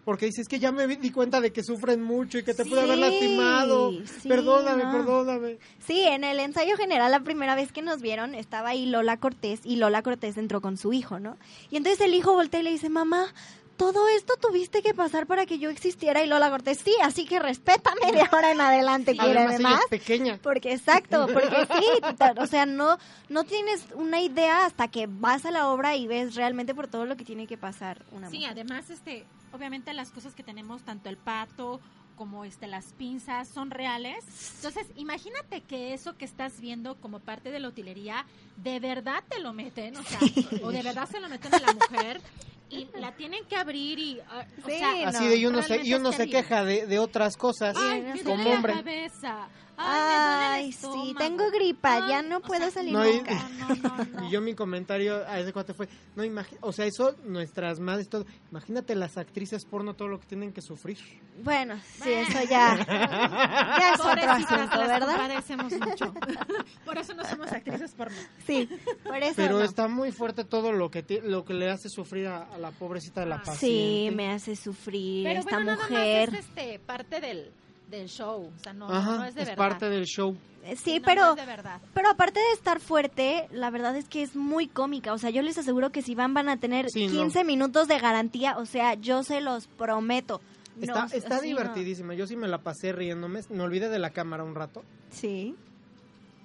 Porque 0.05 0.27
dice, 0.27 0.41
es 0.43 0.47
que 0.49 0.61
ya 0.61 0.71
me 0.71 0.87
di 0.87 1.11
cuenta 1.11 1.41
de 1.41 1.53
que 1.53 1.65
sufren 1.65 2.01
mucho 2.01 2.39
y 2.39 2.45
que 2.45 2.55
te 2.55 2.65
pude 2.65 2.81
haber 2.81 2.95
Sí, 2.95 3.01
lastimado. 3.01 3.91
sí, 4.05 4.29
perdóname, 4.29 4.85
no. 4.85 4.93
perdóname. 4.93 5.59
Sí, 5.85 6.01
en 6.03 6.23
el 6.23 6.39
ensayo 6.39 6.77
general, 6.77 7.11
la 7.11 7.21
primera 7.21 7.57
vez 7.57 7.73
que 7.73 7.83
nos 7.83 8.01
vieron, 8.01 8.35
estaba 8.37 8.69
ahí 8.69 8.87
Lola 8.87 9.17
Cortés 9.17 9.61
y 9.65 9.77
Lola 9.77 10.03
Cortés 10.03 10.37
entró 10.37 10.61
con 10.61 10.77
su 10.77 10.93
hijo, 10.93 11.19
¿no? 11.19 11.37
Y 11.71 11.77
entonces 11.77 12.01
el 12.07 12.15
hijo 12.15 12.35
voltea 12.35 12.61
y 12.61 12.63
le 12.63 12.71
dice, 12.71 12.89
mamá, 12.89 13.35
todo 13.77 14.09
esto 14.09 14.35
tuviste 14.41 14.83
que 14.83 14.95
pasar 14.95 15.27
para 15.27 15.47
que 15.47 15.59
yo 15.59 15.71
existiera. 15.71 16.23
Y 16.25 16.27
Lola 16.29 16.51
Cortés, 16.51 16.79
sí, 16.79 16.95
así 17.03 17.25
que 17.27 17.39
respétame 17.39 18.13
de 18.13 18.21
ahora 18.23 18.53
en 18.53 18.61
adelante, 18.61 19.17
quiere 19.17 19.39
Además, 19.41 19.61
ella 19.61 19.69
más. 19.71 19.81
es 19.83 19.89
pequeña. 19.89 20.39
Porque 20.43 20.73
exacto, 20.73 21.27
porque 21.33 21.67
sí, 21.79 22.17
o 22.39 22.47
sea, 22.47 22.67
no 22.67 22.99
no 23.29 23.45
tienes 23.45 23.85
una 23.95 24.21
idea 24.21 24.67
hasta 24.67 24.89
que 24.89 25.07
vas 25.09 25.45
a 25.47 25.51
la 25.51 25.69
obra 25.69 25.97
y 25.97 26.07
ves 26.07 26.35
realmente 26.35 26.75
por 26.75 26.89
todo 26.89 27.05
lo 27.07 27.17
que 27.17 27.25
tiene 27.25 27.47
que 27.47 27.57
pasar 27.59 28.05
una 28.13 28.31
Sí, 28.31 28.39
mujer. 28.39 28.53
además, 28.53 28.91
este, 28.91 29.25
obviamente 29.53 29.93
las 29.95 30.11
cosas 30.11 30.35
que 30.35 30.43
tenemos, 30.43 30.83
tanto 30.83 31.09
el 31.09 31.17
pato 31.17 31.81
como 32.17 32.47
este 32.47 32.67
las 32.67 32.87
pinzas, 32.95 33.47
son 33.47 33.71
reales. 33.71 34.25
Entonces, 34.57 34.87
imagínate 34.97 35.61
que 35.61 35.93
eso 35.93 36.17
que 36.17 36.25
estás 36.25 36.61
viendo 36.63 36.95
como 36.97 37.21
parte 37.21 37.51
de 37.51 37.61
la 37.61 37.69
utilería, 37.69 38.25
de 38.57 38.81
verdad 38.81 39.23
te 39.29 39.39
lo 39.41 39.53
meten, 39.53 39.95
o 39.99 40.03
sea, 40.03 40.19
o 40.63 40.71
de 40.73 40.83
verdad 40.83 41.07
se 41.11 41.21
lo 41.21 41.29
meten 41.29 41.55
a 41.55 41.59
la 41.59 41.75
mujer 41.75 42.23
y 42.71 42.89
la 42.99 43.13
tienen 43.17 43.45
que 43.47 43.57
abrir 43.57 43.99
y, 43.99 44.21
ah, 44.29 44.45
o 44.63 44.67
Sí, 44.69 44.77
sea, 44.79 44.93
no, 45.03 45.09
Así 45.09 45.29
de, 45.29 45.37
y 45.37 45.47
uno 45.47 45.63
se, 45.63 45.85
y 45.87 45.95
uno 45.95 46.13
se 46.13 46.29
queja 46.29 46.65
de, 46.65 46.87
de 46.87 46.99
otras 46.99 47.37
cosas 47.37 47.77
Ay, 47.79 48.21
como 48.25 48.51
hombre. 48.51 48.75
la 48.75 48.79
cabeza. 48.83 49.49
Ay, 49.79 50.01
me 50.01 50.15
duele 50.15 50.45
Ay, 50.47 50.67
el 50.67 50.73
sí, 50.75 51.15
tengo 51.19 51.51
gripa, 51.51 51.95
Ay, 51.95 52.09
ya 52.11 52.23
no 52.23 52.41
puedo 52.41 52.63
sea, 52.63 52.71
salir 52.71 52.93
No, 52.93 53.05
nunca. 53.05 53.35
No, 53.59 53.69
no, 53.69 53.75
no, 53.77 54.21
no. 54.21 54.27
Y 54.27 54.31
yo 54.31 54.41
mi 54.41 54.55
comentario 54.55 55.17
a 55.29 55.39
ese 55.39 55.53
cuate 55.53 55.75
fue, 55.75 55.89
no 56.15 56.25
imagi- 56.25 56.57
o 56.61 56.73
sea, 56.73 56.87
eso 56.87 57.15
nuestras 57.25 57.79
madres 57.81 58.09
todo, 58.09 58.25
imagínate 58.51 58.95
las 58.95 59.17
actrices 59.19 59.65
porno 59.65 59.95
todo 59.95 60.09
lo 60.09 60.19
que 60.21 60.27
tienen 60.27 60.53
que 60.53 60.63
sufrir. 60.63 60.99
Bueno, 61.43 61.77
sí, 62.03 62.05
Bueno. 62.11 62.21
eso 62.29 62.39
ya, 62.49 62.77
ya 62.87 63.93
es 63.95 64.01
otro 64.01 64.11
Pobrecitas, 64.11 64.53
asunto, 64.53 64.77
las 64.77 64.89
¿verdad? 64.89 65.07
compadecemos 65.09 65.73
mucho. 65.73 66.15
Por 66.85 66.99
eso 66.99 67.15
no 67.15 67.25
somos 67.25 67.53
actrices 67.53 67.93
porno. 67.95 68.17
Sí, 68.47 68.69
por 69.05 69.17
eso 69.17 69.35
Pero 69.37 69.59
no. 69.59 69.65
está 69.65 69.89
muy 69.89 70.13
fuerte 70.13 70.45
todo 70.45 70.73
lo 70.73 70.91
que 70.91 71.05
lo 71.25 71.45
que 71.45 71.53
le 71.55 71.69
hace 71.71 71.89
sufrir 71.89 72.29
a, 72.29 72.45
a 72.45 72.59
la 72.59 72.71
pobrecita 72.71 73.21
de 73.21 73.27
la 73.27 73.43
Ah, 73.47 73.55
Sí, 73.55 74.09
me 74.15 74.31
hace 74.33 74.57
sufrir 74.57 75.25
Pero 75.27 75.41
esta 75.41 75.57
bueno, 75.57 75.73
mujer. 75.73 75.91
nada 75.91 76.27
más 76.31 76.45
es 76.45 76.47
este, 76.47 76.79
parte 76.79 77.21
del, 77.21 77.51
del 77.91 78.09
show. 78.09 78.51
O 78.55 78.63
sea, 78.63 78.73
no, 78.73 78.89
Ajá, 78.89 79.17
no 79.19 79.25
es 79.25 79.35
de 79.35 79.43
es 79.43 79.49
verdad. 79.49 79.69
parte 79.69 79.89
del 79.89 80.05
show. 80.07 80.37
Eh, 80.65 80.77
Sí, 80.77 80.99
No, 80.99 81.05
pero... 81.07 81.23
no 81.27 81.31
es 81.31 81.37
de 81.37 81.47
verdad. 81.47 81.81
Pero 81.95 82.11
aparte 82.11 82.41
de 82.41 82.53
estar 82.55 82.81
fuerte, 82.81 83.47
la 83.53 83.71
verdad 83.71 83.97
es 83.97 84.09
que 84.09 84.23
es 84.23 84.35
muy 84.35 84.67
cómica. 84.67 85.13
O 85.13 85.19
sea, 85.19 85.31
yo 85.31 85.43
les 85.43 85.57
aseguro 85.59 85.91
que 85.91 86.03
si 86.03 86.15
van 86.15 86.35
van 86.35 86.49
a 86.49 86.59
tener 86.59 86.91
Sí, 86.91 87.07
no. 87.07 87.13
15 87.13 87.45
minutos 87.45 87.87
de 87.89 87.99
garantía. 87.99 88.57
O 88.59 88.67
sea, 88.67 88.95
yo 88.95 89.23
se 89.23 89.41
los 89.41 89.67
prometo. 89.69 90.41
Está, 90.81 91.07
No, 91.07 91.13
está 91.13 91.39
sí, 91.39 91.53
no. 91.53 91.59
divertidísima. 91.59 92.15
Yo 92.15 92.27
sí 92.27 92.37
me 92.37 92.49
la 92.49 92.59
pasé 92.59 92.93
riéndome. 92.93 93.41
Me 93.51 93.63
olvidé 93.63 93.89
de 93.89 93.99
la 94.01 94.11
cámara 94.11 94.43
un 94.45 94.55
rato. 94.57 94.83
Sí. 95.11 95.55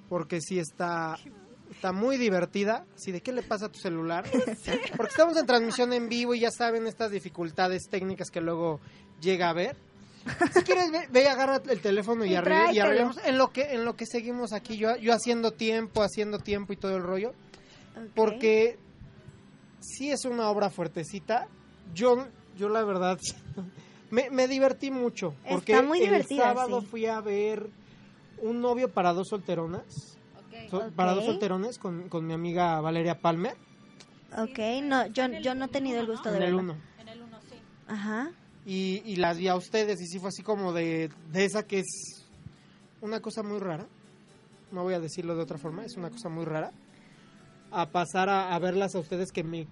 Porque 0.07 0.39
sí 0.41 0.59
está, 0.59 1.17
está 1.71 1.91
muy 1.91 2.17
divertida. 2.17 2.85
Sí, 2.95 3.11
¿de 3.11 3.21
qué 3.21 3.31
le 3.31 3.41
pasa 3.43 3.65
a 3.65 3.69
tu 3.69 3.79
celular? 3.79 4.25
Porque 4.97 5.11
estamos 5.11 5.35
en 5.37 5.45
transmisión 5.45 5.93
en 5.93 6.09
vivo 6.09 6.35
y 6.35 6.41
ya 6.41 6.51
saben 6.51 6.85
estas 6.85 7.11
dificultades 7.11 7.87
técnicas 7.89 8.29
que 8.29 8.41
luego 8.41 8.79
llega 9.21 9.49
a 9.49 9.53
ver. 9.53 9.75
Si 10.53 10.61
quieres, 10.63 10.91
ve, 10.91 11.07
ve, 11.09 11.27
agarra 11.27 11.61
el 11.69 11.81
teléfono 11.81 12.23
y, 12.25 12.29
Y 12.29 12.35
arregle- 12.35 12.41
y 12.41 12.43
tráetelo. 12.43 12.83
arreglamos. 12.85 13.17
En 13.25 13.37
lo, 13.37 13.51
que, 13.51 13.73
en 13.73 13.85
lo 13.85 13.95
que 13.95 14.05
seguimos 14.05 14.53
aquí, 14.53 14.77
yo, 14.77 14.95
yo 14.97 15.13
haciendo 15.13 15.51
tiempo, 15.51 16.03
haciendo 16.03 16.39
tiempo 16.39 16.73
y 16.73 16.77
todo 16.77 16.95
el 16.95 17.03
rollo. 17.03 17.33
Porque 18.15 18.77
sí 19.79 20.11
es 20.11 20.25
una 20.25 20.49
obra 20.49 20.69
fuertecita. 20.69 21.47
Yo, 21.93 22.27
yo 22.57 22.69
la 22.69 22.83
verdad, 22.83 23.17
me, 24.11 24.29
me 24.29 24.47
divertí 24.47 24.91
mucho. 24.91 25.33
Porque 25.49 25.73
Está 25.73 25.85
muy 25.85 25.99
divertida, 25.99 26.49
el 26.51 26.55
sábado 26.55 26.81
sí. 26.81 26.87
fui 26.87 27.05
a 27.07 27.19
ver 27.21 27.67
un 28.41 28.61
novio 28.61 28.89
para 28.91 29.13
dos 29.13 29.27
solteronas. 29.29 30.17
So-. 30.69 30.91
Para 30.95 31.13
dos 31.13 31.25
solterones 31.25 31.77
con, 31.77 32.09
con 32.09 32.25
mi 32.27 32.33
amiga 32.33 32.79
Valeria 32.81 33.19
Palmer 33.19 33.55
Ok, 34.37 34.59
no, 34.83 35.07
yo, 35.07 35.27
yo 35.41 35.55
no 35.55 35.65
he 35.65 35.67
tenido 35.69 35.99
el 36.01 36.07
gusto 36.07 36.29
de 36.31 36.37
en 36.37 36.43
el 36.43 36.55
verlo. 36.55 36.73
uno. 36.73 36.81
En 36.99 37.07
el 37.09 37.21
uno 37.21 37.37
sí. 37.49 37.55
Ajá. 37.87 38.31
Y, 38.65 39.01
y 39.05 39.15
las 39.15 39.37
vi 39.37 39.47
a 39.47 39.55
ustedes 39.55 39.99
y 40.01 40.07
sí 40.07 40.19
fue 40.19 40.29
así 40.29 40.43
como 40.43 40.71
de, 40.71 41.09
de 41.31 41.45
esa 41.45 41.63
que 41.63 41.79
es 41.79 42.25
una 43.01 43.19
cosa 43.19 43.41
muy 43.43 43.59
rara. 43.59 43.87
No 44.71 44.83
voy 44.83 44.93
a 44.93 44.99
decirlo 44.99 45.35
de 45.35 45.43
otra 45.43 45.57
forma, 45.57 45.83
es 45.83 45.97
una 45.97 46.09
cosa 46.09 46.29
muy 46.29 46.45
rara. 46.45 46.71
A 47.71 47.89
pasar 47.89 48.29
a, 48.29 48.53
a 48.53 48.59
verlas 48.59 48.95
a 48.95 48.99
ustedes 48.99 49.31
que 49.31 49.43
me 49.43 49.67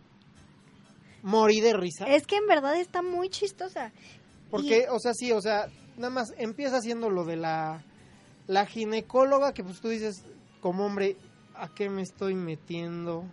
morí 1.22 1.62
de 1.62 1.74
risa. 1.74 2.06
Es 2.08 2.26
que 2.26 2.38
en 2.38 2.48
verdad 2.48 2.76
está 2.78 3.02
muy 3.02 3.30
chistosa. 3.30 3.92
Porque, 4.50 4.88
o 4.90 5.00
sea, 5.00 5.14
sí, 5.14 5.32
o 5.32 5.42
sea, 5.42 5.68
nada 5.98 6.10
más 6.10 6.34
empieza 6.38 6.78
haciendo 6.78 7.10
lo 7.10 7.24
de 7.24 7.36
la, 7.36 7.84
la 8.48 8.66
ginecóloga, 8.66 9.54
que 9.54 9.64
pues 9.64 9.80
tú 9.80 9.90
dices, 9.90 10.24
como 10.62 10.86
hombre, 10.86 11.18
¿a 11.56 11.68
qué 11.74 11.90
me 11.90 12.02
estoy 12.02 12.36
metiendo? 12.36 13.26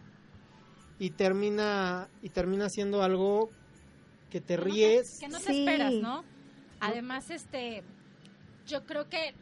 Y 0.99 1.11
termina, 1.11 2.09
y 2.23 2.29
termina 2.31 2.67
haciendo 2.67 3.03
algo 3.03 3.51
que 4.37 4.41
te 4.43 4.55
Que 4.55 4.57
no 4.59 4.65
te- 4.65 4.71
ríes. 4.71 5.19
Que 5.19 5.29
no 5.29 5.39
te 5.39 5.53
Sí. 5.53 5.61
esperas, 5.61 5.93
¿no? 5.95 6.25
Además, 6.81 7.31
este, 7.31 7.83
yo 8.67 8.85
creo 8.85 9.09
que 9.09 9.35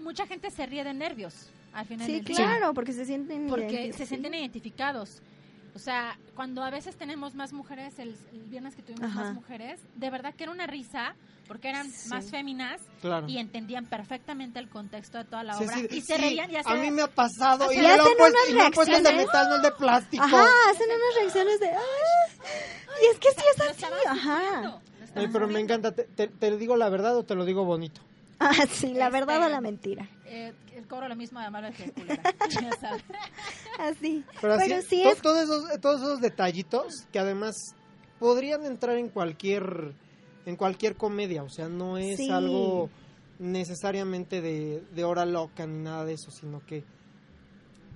mucha 0.00 0.26
gente 0.26 0.50
se 0.50 0.64
ríe 0.66 0.84
de 0.84 0.94
nervios 0.94 1.50
al 1.74 1.84
final 1.86 2.06
Sí, 2.06 2.14
del 2.14 2.24
día. 2.24 2.36
claro, 2.36 2.72
porque 2.72 2.92
se 2.92 3.04
sienten 3.04 3.46
Porque 3.48 3.92
se 3.92 4.06
sienten 4.06 4.34
identificados. 4.34 5.20
O 5.74 5.78
sea, 5.78 6.18
cuando 6.34 6.62
a 6.64 6.70
veces 6.70 6.96
tenemos 6.96 7.34
más 7.34 7.52
mujeres, 7.52 7.98
el, 7.98 8.16
el 8.32 8.42
viernes 8.48 8.74
que 8.74 8.82
tuvimos 8.82 9.10
Ajá. 9.10 9.20
más 9.24 9.34
mujeres, 9.34 9.80
de 9.94 10.10
verdad 10.10 10.34
que 10.34 10.42
era 10.44 10.52
una 10.52 10.66
risa, 10.66 11.14
porque 11.46 11.68
eran 11.68 11.90
Sí. 11.90 12.08
más 12.08 12.30
féminas 12.30 12.80
Claro. 13.00 13.28
y 13.28 13.38
entendían 13.38 13.86
perfectamente 13.86 14.58
el 14.58 14.68
contexto 14.68 15.18
de 15.18 15.24
toda 15.24 15.42
la 15.44 15.56
obra. 15.58 15.74
sí, 15.76 15.86
y 15.90 16.00
se 16.00 16.16
sí, 16.16 16.20
reían 16.22 16.50
y 16.50 16.56
a 16.56 16.60
hacían- 16.60 16.80
mí 16.80 16.90
me 16.90 17.02
ha 17.02 17.06
pasado 17.08 17.72
y, 17.72 17.76
me 17.76 17.82
lo 17.82 17.88
han 17.88 17.98
puesto, 18.16 18.24
de 18.52 18.54
reacciones. 18.54 19.14
metal, 19.16 19.48
no 19.48 19.56
el 19.56 19.62
de 19.62 19.72
plástico. 19.72 20.24
Ajá, 20.24 20.44
hacen 20.70 20.86
unas 20.88 21.14
reacciones 21.20 21.60
de... 21.60 21.68
"Ay". 21.68 23.02
Y 23.02 23.06
es 23.12 23.18
que 23.18 23.28
sí 23.30 23.42
es 23.54 23.60
así, 23.70 23.84
ajá. 24.06 24.80
Ay, 25.14 25.28
pero 25.32 25.48
me 25.48 25.60
encanta, 25.60 25.92
¿Te, 25.92 26.04
te, 26.04 26.28
te 26.28 26.56
digo 26.56 26.76
la 26.76 26.88
verdad 26.88 27.16
o 27.16 27.24
te 27.24 27.34
lo 27.34 27.44
digo 27.44 27.64
bonito? 27.64 28.00
Ah, 28.40 28.66
sí, 28.70 28.94
la 28.94 29.10
verdad 29.10 29.36
o 29.38 29.40
Este, 29.42 29.52
la 29.52 29.60
mentira. 29.60 30.08
Eh, 30.24 30.54
el 30.74 30.86
cobro 30.88 31.08
lo 31.08 31.14
mismo 31.16 31.38
de 31.40 31.46
amable 31.46 31.72
que 31.72 31.92
culera. 31.92 32.22
Así. 33.78 34.24
Pero, 34.40 34.54
así, 34.54 34.68
Pero 34.70 34.82
sí 34.82 35.02
to- 35.02 35.10
es... 35.10 35.22
todos, 35.22 35.38
esos, 35.42 35.80
todos 35.80 36.00
esos 36.00 36.20
detallitos 36.20 37.06
que 37.12 37.18
además 37.18 37.74
podrían 38.18 38.64
entrar 38.64 38.96
en 38.96 39.08
cualquier 39.08 39.92
en 40.46 40.56
cualquier 40.56 40.96
comedia, 40.96 41.42
o 41.42 41.50
sea, 41.50 41.68
no 41.68 41.98
es 41.98 42.16
Sí. 42.16 42.30
algo 42.30 42.88
necesariamente 43.38 44.40
de, 44.40 44.82
de 44.94 45.04
hora 45.04 45.26
loca 45.26 45.66
ni 45.66 45.82
nada 45.82 46.04
de 46.04 46.14
eso, 46.14 46.30
sino 46.30 46.64
que 46.64 46.82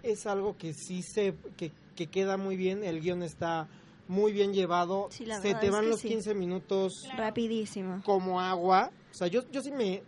es 0.03 0.27
algo 0.27 0.57
que 0.57 0.73
sí 0.75 1.03
se 1.03 1.35
que, 1.57 1.73
que 1.97 2.07
queda 2.09 2.37
muy 2.37 2.57
bien, 2.57 2.85
el 2.85 3.01
guion 3.01 3.23
está 3.23 3.67
muy 4.09 4.33
bien 4.33 4.53
llevado, 4.53 5.09
Sí, 5.11 5.25
la 5.25 5.41
se 5.41 5.55
te 5.55 5.67
es 5.67 5.73
van 5.73 5.85
que 5.85 5.91
los 5.91 6.01
sí. 6.01 6.09
15 6.09 6.35
minutos 6.35 7.09
Rapidísimo. 7.17 8.03
como 8.05 8.41
agua, 8.41 8.91
o 9.15 9.17
sea, 9.17 9.29
yo, 9.29 9.49
yo 9.53 9.63
sí 9.63 9.71
me 9.71 10.03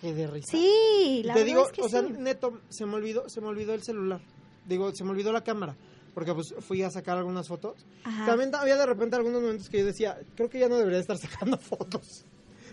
cagué 0.00 0.12
de 0.14 0.26
risa. 0.26 0.50
Sí, 0.50 1.22
la 1.24 1.32
te 1.32 1.40
verdad 1.40 1.46
digo, 1.46 1.66
es 1.66 1.72
que 1.72 1.80
o 1.80 1.88
sea, 1.88 2.02
sí. 2.02 2.12
neto, 2.18 2.60
se 2.68 2.84
me 2.84 2.94
olvidó, 2.96 3.26
se 3.30 3.40
me 3.40 3.46
olvidó 3.46 3.72
el 3.72 3.82
celular. 3.82 4.20
Digo, 4.66 4.94
se 4.94 5.02
me 5.02 5.10
olvidó 5.10 5.32
la 5.32 5.42
cámara, 5.42 5.74
porque 6.12 6.34
pues 6.34 6.54
fui 6.60 6.82
a 6.82 6.90
sacar 6.90 7.16
algunas 7.16 7.48
fotos. 7.48 7.86
Ajá. 8.04 8.26
También 8.26 8.54
había 8.54 8.76
de 8.76 8.84
repente 8.84 9.16
algunos 9.16 9.40
momentos 9.40 9.70
que 9.70 9.78
yo 9.78 9.86
decía, 9.86 10.20
creo 10.36 10.50
que 10.50 10.58
ya 10.58 10.68
no 10.68 10.76
debería 10.76 11.00
estar 11.00 11.16
sacando 11.16 11.56
fotos. 11.58 12.26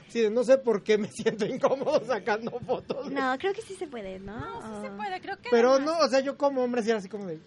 Sí, 0.10 0.28
no 0.30 0.44
sé 0.44 0.58
por 0.58 0.84
qué 0.84 0.98
me 0.98 1.08
siento 1.12 1.46
incómodo 1.46 2.04
sacando 2.06 2.60
fotos. 2.60 3.10
No, 3.12 3.38
creo 3.38 3.54
que 3.54 3.62
sí 3.62 3.76
se 3.76 3.88
puede, 3.88 4.20
¿no? 4.20 4.38
No, 4.40 4.82
sí 4.82 4.88
se 4.90 4.92
puede, 4.94 5.22
creo 5.22 5.38
que 5.38 5.50
Pero 5.52 5.72
además 5.74 6.00
no, 6.00 6.06
o 6.06 6.10
sea, 6.10 6.20
yo 6.20 6.38
como 6.38 6.64
hombre 6.64 6.84
sí 6.84 6.90
era 6.90 7.00
así 7.00 7.08
como 7.08 7.26
de, 7.28 7.40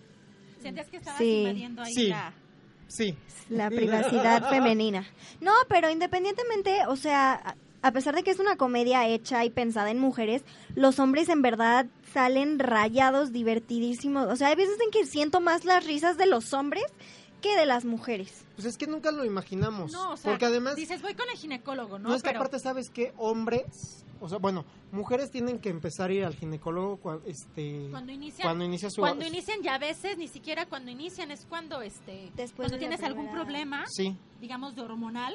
sentías 0.62 0.88
que 0.88 0.96
estabas 0.96 1.18
Sí. 1.18 1.40
invadiendo 1.42 1.82
ahí 1.82 1.92
Sí. 1.92 2.06
la... 2.08 2.32
sí. 2.88 3.16
La 3.50 3.68
privacidad 3.68 4.48
femenina. 4.50 5.04
No, 5.40 5.52
pero 5.68 5.90
independientemente, 5.90 6.86
o 6.86 6.96
sea, 6.96 7.56
a- 7.82 7.92
pesar 7.92 8.14
de 8.14 8.22
que 8.22 8.30
es 8.30 8.38
una 8.38 8.56
comedia 8.56 9.06
hecha 9.08 9.44
y 9.44 9.50
pensada 9.50 9.90
en 9.90 9.98
mujeres, 9.98 10.42
los 10.74 10.98
hombres 10.98 11.28
en 11.28 11.42
verdad 11.42 11.86
salen 12.12 12.58
rayados, 12.58 13.32
divertidísimos. 13.32 14.28
O 14.28 14.36
sea, 14.36 14.48
hay 14.48 14.56
veces 14.56 14.76
en 14.84 14.90
que 14.90 15.06
siento 15.06 15.40
más 15.40 15.64
las 15.64 15.84
risas 15.86 16.16
de 16.16 16.26
los 16.26 16.52
hombres 16.54 16.84
que 17.40 17.56
de 17.56 17.66
las 17.66 17.84
mujeres. 17.84 18.44
Pues 18.54 18.66
es 18.66 18.76
que 18.78 18.86
nunca 18.86 19.10
lo 19.10 19.24
imaginamos. 19.24 19.92
No, 19.92 20.12
o 20.12 20.16
sea, 20.16 20.30
porque 20.30 20.44
además, 20.46 20.76
dices, 20.76 21.02
voy 21.02 21.14
con 21.14 21.28
el 21.28 21.36
ginecólogo, 21.36 21.98
¿no? 21.98 22.10
no, 22.10 22.14
es 22.14 22.22
que 22.22 22.28
Pero 22.28 22.38
aparte, 22.40 22.58
¿sabes 22.60 22.88
qué? 22.90 23.12
Hombres, 23.16 24.04
o 24.22 24.28
sea, 24.28 24.38
bueno, 24.38 24.64
mujeres 24.92 25.30
tienen 25.30 25.58
que 25.58 25.68
empezar 25.68 26.10
a 26.10 26.12
ir 26.14 26.24
al 26.24 26.34
ginecólogo 26.34 26.98
cua- 27.02 27.20
este, 27.26 27.88
cuando 27.90 28.12
inician... 28.12 28.46
cuando 28.46 28.64
inicia 28.64 28.88
su... 28.88 29.00
Cuando 29.00 29.26
inician 29.26 29.58
ya 29.62 29.74
a 29.74 29.78
veces 29.78 30.16
ni 30.16 30.28
siquiera 30.28 30.64
cuando 30.66 30.90
inician 30.90 31.30
es 31.30 31.44
cuando 31.46 31.82
este 31.82 32.30
Después 32.36 32.68
cuando 32.68 32.74
de 32.74 32.78
tienes 32.78 33.02
algún 33.02 33.30
problema 33.32 33.84
Sí, 33.88 34.16
digamos 34.40 34.74
de 34.76 34.82
hormonal 34.82 35.34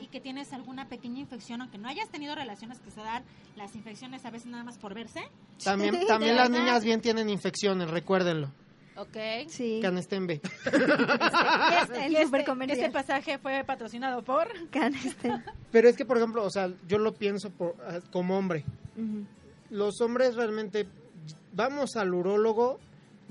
y 0.00 0.06
que 0.06 0.20
tienes 0.20 0.52
alguna 0.52 0.88
pequeña 0.88 1.18
infección 1.20 1.60
aunque 1.60 1.78
no 1.78 1.88
hayas 1.88 2.08
tenido 2.10 2.34
relaciones 2.34 2.78
que 2.80 2.90
se 2.90 3.00
dan 3.00 3.24
las 3.56 3.74
infecciones 3.74 4.24
a 4.24 4.30
veces 4.30 4.46
nada 4.48 4.62
más 4.64 4.78
por 4.78 4.94
verse. 4.94 5.20
También, 5.64 5.98
también 6.06 6.36
las 6.36 6.48
niñas 6.50 6.84
bien 6.84 7.00
tienen 7.00 7.28
infecciones, 7.28 7.90
recuérdenlo. 7.90 8.52
Ok 8.98 9.48
Sí. 9.48 9.78
Canestembe. 9.82 10.40
El 11.94 12.12
este, 12.14 12.24
supercomercial. 12.24 12.78
este 12.78 12.90
pasaje 12.90 13.38
fue 13.38 13.62
patrocinado 13.64 14.22
por 14.22 14.48
Caneste. 14.70 15.32
Pero 15.72 15.88
es 15.88 15.96
que, 15.96 16.04
por 16.04 16.16
ejemplo, 16.18 16.44
o 16.44 16.50
sea, 16.50 16.70
yo 16.86 16.98
lo 16.98 17.14
pienso 17.14 17.50
por- 17.50 17.74
ah, 17.86 18.00
como 18.12 18.36
hombre. 18.38 18.64
Los 19.70 20.00
hombres 20.00 20.34
realmente 20.34 20.86
vamos 21.52 21.96
al 21.96 22.14
urólogo 22.14 22.78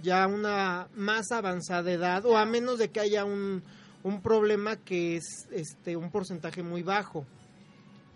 ya 0.01 0.23
a 0.23 0.27
una 0.27 0.87
más 0.95 1.31
avanzada 1.31 1.91
edad 1.91 2.25
o 2.25 2.37
a 2.37 2.45
menos 2.45 2.77
de 2.77 2.89
que 2.89 2.99
haya 2.99 3.25
un, 3.25 3.63
un 4.03 4.21
problema 4.21 4.75
que 4.77 5.17
es 5.17 5.47
este 5.51 5.95
un 5.97 6.11
porcentaje 6.11 6.63
muy 6.63 6.83
bajo. 6.83 7.25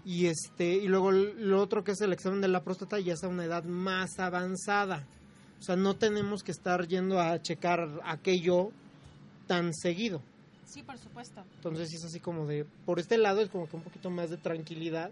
Y 0.06 0.28
este 0.28 0.66
y 0.76 0.88
luego 0.88 1.12
lo 1.12 1.60
otro 1.62 1.84
que 1.84 1.92
es 1.92 2.02
el 2.02 2.14
examen 2.14 2.42
de 2.42 2.48
la 2.48 2.64
próstata 2.64 3.00
ya 3.00 3.14
es 3.14 3.24
a 3.24 3.28
una 3.28 3.44
edad 3.46 3.64
más 3.66 4.18
avanzada. 4.20 5.06
O 5.62 5.64
sea, 5.64 5.76
no 5.76 5.96
tenemos 5.96 6.44
que 6.44 6.52
estar 6.52 6.88
yendo 6.88 7.22
a 7.22 7.40
checar 7.40 7.88
aquello 8.04 8.72
tan 9.46 9.76
seguido. 9.76 10.20
sí 10.66 10.82
por 10.82 10.98
supuesto 10.98 11.44
Entonces 11.58 11.94
es 11.94 12.04
así 12.04 12.20
como 12.20 12.48
de, 12.48 12.66
por 12.86 12.98
este 13.00 13.20
lado 13.20 13.42
es 13.42 13.50
como 13.50 13.70
que 13.70 13.76
un 13.76 13.84
poquito 13.84 14.10
más 14.10 14.32
de 14.32 14.38
tranquilidad. 14.38 15.12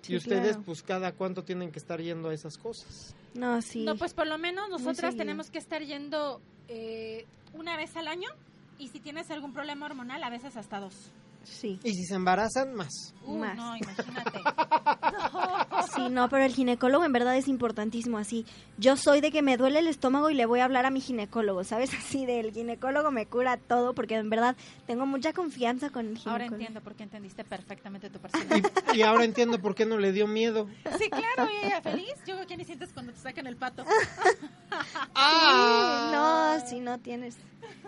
Sí, 0.00 0.14
y 0.14 0.16
ustedes 0.16 0.52
claro. 0.52 0.62
pues 0.64 0.82
cada 0.82 1.12
cuánto 1.12 1.44
tienen 1.44 1.70
que 1.70 1.78
estar 1.78 2.00
yendo 2.00 2.30
a 2.30 2.34
esas 2.34 2.56
cosas. 2.56 3.14
No, 3.34 3.60
sí. 3.60 3.84
no 3.84 3.96
pues 3.96 4.14
por 4.14 4.26
lo 4.26 4.38
menos 4.38 4.70
nosotras 4.70 5.14
tenemos 5.16 5.50
que 5.50 5.58
estar 5.58 5.82
yendo 5.82 6.40
eh, 6.68 7.26
una 7.52 7.76
vez 7.76 7.94
al 7.96 8.08
año 8.08 8.30
y 8.78 8.88
si 8.88 9.00
tienes 9.00 9.30
algún 9.30 9.52
problema 9.52 9.84
hormonal 9.84 10.24
a 10.24 10.30
veces 10.30 10.56
hasta 10.56 10.80
dos 10.80 10.94
Sí. 11.44 11.80
Y 11.84 11.94
si 11.94 12.04
se 12.04 12.14
embarazan, 12.14 12.74
más. 12.74 13.14
Uh, 13.22 13.36
Más. 13.36 13.56
no 13.56 13.76
imagínate 13.76 14.40
Sí, 15.94 16.08
no, 16.10 16.28
pero 16.28 16.44
el 16.44 16.52
ginecólogo 16.54 17.04
en 17.04 17.12
verdad 17.12 17.36
es 17.36 17.48
importantísimo. 17.48 18.18
Así, 18.18 18.46
yo 18.78 18.96
soy 18.96 19.20
de 19.20 19.30
que 19.30 19.42
me 19.42 19.56
duele 19.56 19.78
el 19.80 19.86
estómago 19.88 20.30
y 20.30 20.34
le 20.34 20.46
voy 20.46 20.60
a 20.60 20.64
hablar 20.64 20.86
a 20.86 20.90
mi 20.90 21.00
ginecólogo, 21.00 21.64
¿sabes? 21.64 21.90
Así 21.98 22.26
del 22.26 22.52
ginecólogo 22.52 23.10
me 23.10 23.26
cura 23.26 23.56
todo 23.56 23.94
porque 23.94 24.16
en 24.16 24.30
verdad 24.30 24.56
tengo 24.86 25.06
mucha 25.06 25.32
confianza 25.32 25.90
con 25.90 26.06
el 26.06 26.18
ginecólogo. 26.18 26.42
ahora 26.44 26.46
entiendo 26.46 26.80
por 26.80 26.94
qué 26.94 27.02
entendiste 27.04 27.44
perfectamente 27.44 28.10
tu 28.10 28.18
personaje 28.20 28.62
Y, 28.94 28.98
y 28.98 29.02
ahora 29.02 29.24
entiendo 29.24 29.60
por 29.60 29.74
qué 29.74 29.86
no 29.86 29.98
le 29.98 30.12
dio 30.12 30.26
miedo. 30.26 30.68
Sí, 30.98 31.08
claro, 31.10 31.50
y 31.50 31.66
ella 31.66 31.80
feliz. 31.82 32.14
Yo 32.26 32.34
creo 32.36 32.46
que 32.46 32.56
ni 32.56 32.64
sientes 32.64 32.92
cuando 32.92 33.12
te 33.12 33.18
sacan 33.18 33.46
el 33.46 33.56
pato. 33.56 33.84
¡Ah! 35.14 36.58
No, 36.60 36.66
si 36.68 36.80
no 36.80 36.98
tienes 36.98 37.36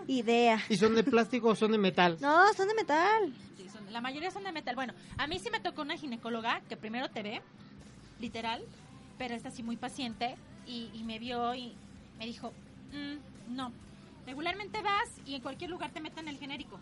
idea. 0.07 0.59
¿Y 0.69 0.77
son 0.77 0.95
de 0.95 1.03
plástico 1.03 1.49
o 1.49 1.55
son 1.55 1.71
de 1.71 1.77
metal? 1.77 2.17
No, 2.21 2.53
son 2.53 2.67
de 2.67 2.73
metal. 2.75 3.33
La 3.93 4.01
mayoría 4.01 4.31
son 4.31 4.43
de 4.43 4.51
metal. 4.51 4.73
Bueno, 4.75 4.93
a 5.19 5.27
mí 5.27 5.37
sí 5.37 5.51
me 5.51 5.59
tocó 5.59 5.83
una 5.83 5.95
ginecóloga 5.95 6.61
que 6.67 6.75
primero 6.75 7.09
te 7.09 7.21
ve 7.21 7.41
literal, 8.19 8.63
pero 9.19 9.35
esta 9.35 9.51
sí 9.51 9.61
muy 9.61 9.77
paciente 9.77 10.35
y, 10.65 10.89
y 10.95 11.03
me 11.03 11.19
vio 11.19 11.53
y 11.53 11.73
me 12.17 12.25
dijo, 12.25 12.51
"Mm, 12.91 13.55
no, 13.55 13.71
regularmente 14.25 14.81
vas 14.81 15.09
y 15.27 15.35
en 15.35 15.41
cualquier 15.41 15.69
lugar 15.69 15.91
te 15.91 16.01
meten 16.01 16.27
el 16.27 16.37
genérico. 16.39 16.79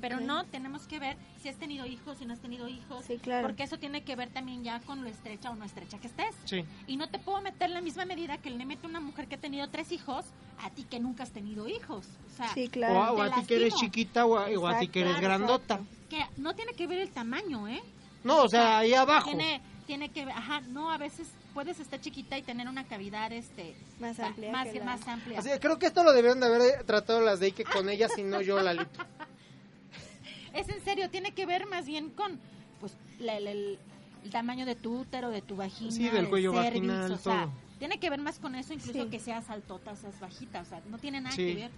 Pero 0.00 0.20
no, 0.20 0.44
tenemos 0.44 0.86
que 0.86 1.00
ver 1.00 1.16
si 1.42 1.48
has 1.48 1.56
tenido 1.56 1.84
hijos, 1.84 2.16
si 2.18 2.24
no 2.24 2.32
has 2.32 2.38
tenido 2.38 2.68
hijos, 2.68 3.04
Sí, 3.06 3.18
claro. 3.18 3.48
porque 3.48 3.64
eso 3.64 3.76
tiene 3.76 4.02
que 4.04 4.14
ver 4.14 4.30
también 4.30 4.62
ya 4.62 4.78
con 4.78 5.02
lo 5.02 5.08
estrecha 5.10 5.50
o 5.50 5.56
no 5.56 5.64
estrecha 5.64 5.98
que 5.98 6.06
estés. 6.06 6.32
Sí. 6.44 6.64
Y 6.86 6.96
no 6.96 7.08
te 7.08 7.18
puedo 7.18 7.40
meter 7.42 7.70
la 7.70 7.80
misma 7.80 8.04
medida 8.04 8.38
que 8.38 8.50
le 8.50 8.64
mete 8.64 8.86
una 8.86 9.00
mujer 9.00 9.26
que 9.26 9.34
ha 9.34 9.38
tenido 9.40 9.68
tres 9.68 9.90
hijos 9.90 10.24
a 10.62 10.70
ti 10.70 10.84
que 10.84 11.00
nunca 11.00 11.24
has 11.24 11.32
tenido 11.32 11.66
hijos. 11.66 12.06
O 12.32 12.36
sea, 12.36 12.46
Sí, 12.54 12.66
O, 12.68 12.70
claro. 12.70 13.02
a- 13.02 13.12
o 13.12 13.20
a 13.22 13.34
ti 13.34 13.46
que 13.46 13.56
eres 13.56 13.74
chiquita 13.74 14.26
o 14.26 14.36
a, 14.36 14.42
o 14.42 14.44
a 14.44 14.48
ti 14.48 14.54
Exacto, 14.84 14.92
que 14.92 15.00
eres 15.00 15.20
grandota. 15.20 15.80
Que 16.10 16.22
no 16.36 16.54
tiene 16.54 16.74
que 16.74 16.86
ver 16.86 16.98
el 16.98 17.10
tamaño, 17.10 17.66
¿eh? 17.68 17.80
No, 18.24 18.42
o 18.42 18.48
sea, 18.48 18.78
ahí 18.78 18.92
abajo. 18.92 19.28
Tiene, 19.30 19.62
tiene 19.86 20.10
que 20.10 20.26
ver, 20.26 20.34
ajá, 20.36 20.60
no, 20.68 20.90
a 20.90 20.98
veces 20.98 21.28
puedes 21.54 21.80
estar 21.80 21.98
chiquita 22.00 22.36
y 22.36 22.42
tener 22.42 22.68
una 22.68 22.84
cavidad 22.84 23.32
este 23.32 23.74
Más 23.98 24.20
va- 24.20 24.26
amplia 24.26 24.52
más, 24.52 24.68
que 24.68 24.78
la- 24.80 24.84
más 24.84 25.08
amplia. 25.08 25.38
Así, 25.38 25.48
creo 25.60 25.78
que 25.78 25.86
esto 25.86 26.04
lo 26.04 26.12
debieron 26.12 26.38
de 26.40 26.46
haber 26.46 26.84
tratado 26.84 27.22
las 27.22 27.40
de 27.40 27.46
Ike 27.46 27.64
con 27.64 27.88
ellas 27.88 28.12
y 28.18 28.22
no 28.22 28.42
yo, 28.42 28.60
Lalito. 28.60 28.90
Es 30.52 30.68
en 30.68 30.82
serio, 30.84 31.08
tiene 31.10 31.32
que 31.32 31.46
ver 31.46 31.66
más 31.68 31.86
bien 31.86 32.10
con 32.10 32.38
pues 32.80 32.92
la- 33.20 33.38
la- 33.40 33.52
el, 33.52 33.78
el 34.24 34.30
tamaño 34.30 34.66
de 34.66 34.74
tu 34.74 34.98
útero, 35.00 35.30
de 35.30 35.42
tu 35.42 35.54
vagina, 35.56 35.92
Sí, 35.92 36.08
del 36.08 36.28
cuello 36.28 36.52
cervix, 36.52 36.72
vaginal, 36.88 37.12
o 37.12 37.18
sea, 37.18 37.42
todo. 37.44 37.52
tiene 37.78 37.98
que 38.00 38.10
ver 38.10 38.20
más 38.20 38.38
con 38.40 38.54
eso 38.56 38.72
incluso 38.74 39.04
Sí. 39.04 39.08
que 39.10 39.20
seas 39.20 39.48
altota, 39.48 39.94
seas 39.96 40.18
bajita, 40.20 40.60
o 40.60 40.64
sea, 40.64 40.80
no 40.90 40.98
tiene 40.98 41.20
nada 41.20 41.34
Sí. 41.36 41.46
que 41.46 41.54
ver. 41.54 41.70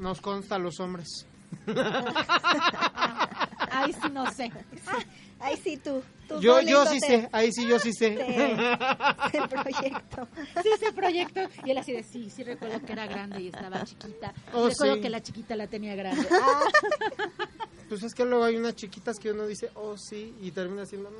Nos 0.00 0.20
consta 0.20 0.56
a 0.56 0.58
los 0.58 0.80
hombres. 0.80 1.26
Ay, 3.72 3.92
sí, 3.92 4.08
no 4.12 4.30
sé. 4.32 4.50
Ay, 5.40 5.56
sí, 5.62 5.76
tú. 5.76 6.02
tú 6.28 6.38
Yo, 6.40 6.60
yo 6.60 6.86
sí 6.86 7.00
te- 7.00 7.06
sé, 7.06 7.28
ahí 7.32 7.50
sí 7.52 7.66
yo 7.66 7.78
sí 7.80 7.92
sé. 7.92 8.10
te- 8.12 8.52
el 9.38 9.48
proyecto. 9.48 10.28
Sí, 10.62 10.68
ese 10.74 10.92
proyecto. 10.92 11.40
Y 11.64 11.70
él 11.72 11.78
así 11.78 11.92
de, 11.92 12.02
sí, 12.04 12.30
sí 12.30 12.44
recuerdo 12.44 12.80
que 12.84 12.92
era 12.92 13.06
grande 13.06 13.40
y 13.40 13.48
estaba 13.48 13.82
chiquita. 13.84 14.32
Oh, 14.52 14.68
recuerdo 14.68 14.94
sí. 14.96 15.00
que 15.00 15.10
la 15.10 15.20
chiquita 15.22 15.56
la 15.56 15.66
tenía 15.66 15.94
grande. 15.96 16.28
Pues 17.88 18.02
es 18.04 18.14
que 18.14 18.24
luego 18.24 18.44
hay 18.44 18.56
unas 18.56 18.74
chiquitas 18.74 19.18
que 19.18 19.32
uno 19.32 19.46
dice, 19.46 19.70
oh 19.74 19.98
sí, 19.98 20.34
y 20.40 20.50
termina 20.50 20.86
siendo... 20.86 21.10
mm, 21.10 21.14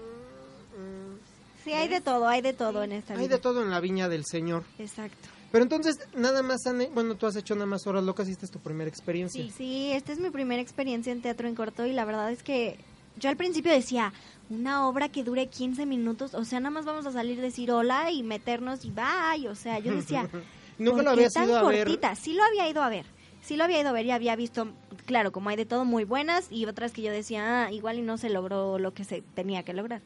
mm. 0.80 1.18
Sí, 1.64 1.72
hay 1.74 1.86
de 1.88 2.00
todo, 2.00 2.26
hay 2.26 2.40
de 2.40 2.54
todo 2.54 2.82
en 2.82 2.92
esta 2.92 3.12
Hay 3.12 3.26
vida. 3.26 3.36
de 3.36 3.42
todo 3.42 3.62
en 3.62 3.70
la 3.70 3.78
viña 3.78 4.08
del 4.08 4.24
Señor. 4.24 4.64
Exacto. 4.78 5.28
Pero 5.52 5.64
entonces, 5.64 5.98
nada 6.16 6.42
más, 6.42 6.66
Anne, 6.66 6.90
bueno, 6.94 7.14
tú 7.14 7.26
has 7.26 7.36
hecho 7.36 7.54
nada 7.54 7.66
más 7.66 7.86
horas 7.86 8.02
locas 8.02 8.26
y 8.28 8.32
esta 8.32 8.46
es 8.46 8.50
tu 8.50 8.58
primera 8.58 8.88
experiencia. 8.88 9.44
Sí, 9.56 9.92
esta 9.92 10.12
es 10.12 10.18
mi 10.18 10.30
primera 10.30 10.62
experiencia 10.62 11.12
en 11.12 11.20
teatro 11.20 11.46
en 11.46 11.54
corto 11.54 11.84
y 11.86 11.92
la 11.92 12.06
verdad 12.06 12.32
es 12.32 12.42
que 12.42 12.78
yo 13.16 13.28
al 13.28 13.36
principio 13.36 13.70
decía, 13.70 14.12
una 14.48 14.88
obra 14.88 15.10
que 15.10 15.24
dure 15.24 15.46
15 15.48 15.84
minutos, 15.86 16.34
o 16.34 16.44
sea, 16.44 16.58
nada 16.60 16.70
más 16.70 16.86
vamos 16.86 17.04
a 17.06 17.12
salir 17.12 17.38
a 17.38 17.42
decir 17.42 17.70
hola 17.70 18.10
y 18.10 18.22
meternos 18.22 18.84
y 18.84 18.90
bye, 18.90 19.48
o 19.48 19.54
sea, 19.54 19.78
yo 19.78 19.94
decía, 19.94 20.28
Nunca 20.78 21.04
¿por 21.04 21.16
lo 21.16 21.30
tan 21.30 21.44
ido 21.48 21.58
a 21.58 21.68
ver. 21.68 21.84
cortita? 21.84 22.14
Sí 22.16 22.34
lo 22.34 22.42
había 22.44 22.68
ido 22.68 22.82
a 22.82 22.88
ver, 22.88 23.04
sí 23.42 23.56
lo 23.56 23.64
había 23.64 23.80
ido 23.80 23.90
a 23.90 23.92
ver 23.92 24.06
y 24.06 24.10
había 24.10 24.34
visto, 24.36 24.68
claro, 25.04 25.32
como 25.32 25.50
hay 25.50 25.56
de 25.56 25.66
todo 25.66 25.84
muy 25.84 26.04
buenas 26.04 26.50
y 26.50 26.64
otras 26.66 26.92
que 26.92 27.02
yo 27.02 27.12
decía, 27.12 27.64
ah, 27.64 27.72
igual 27.72 27.98
y 27.98 28.02
no 28.02 28.16
se 28.16 28.30
logró 28.30 28.78
lo 28.78 28.94
que 28.94 29.04
se 29.04 29.22
tenía 29.34 29.62
que 29.64 29.74
lograr. 29.74 30.00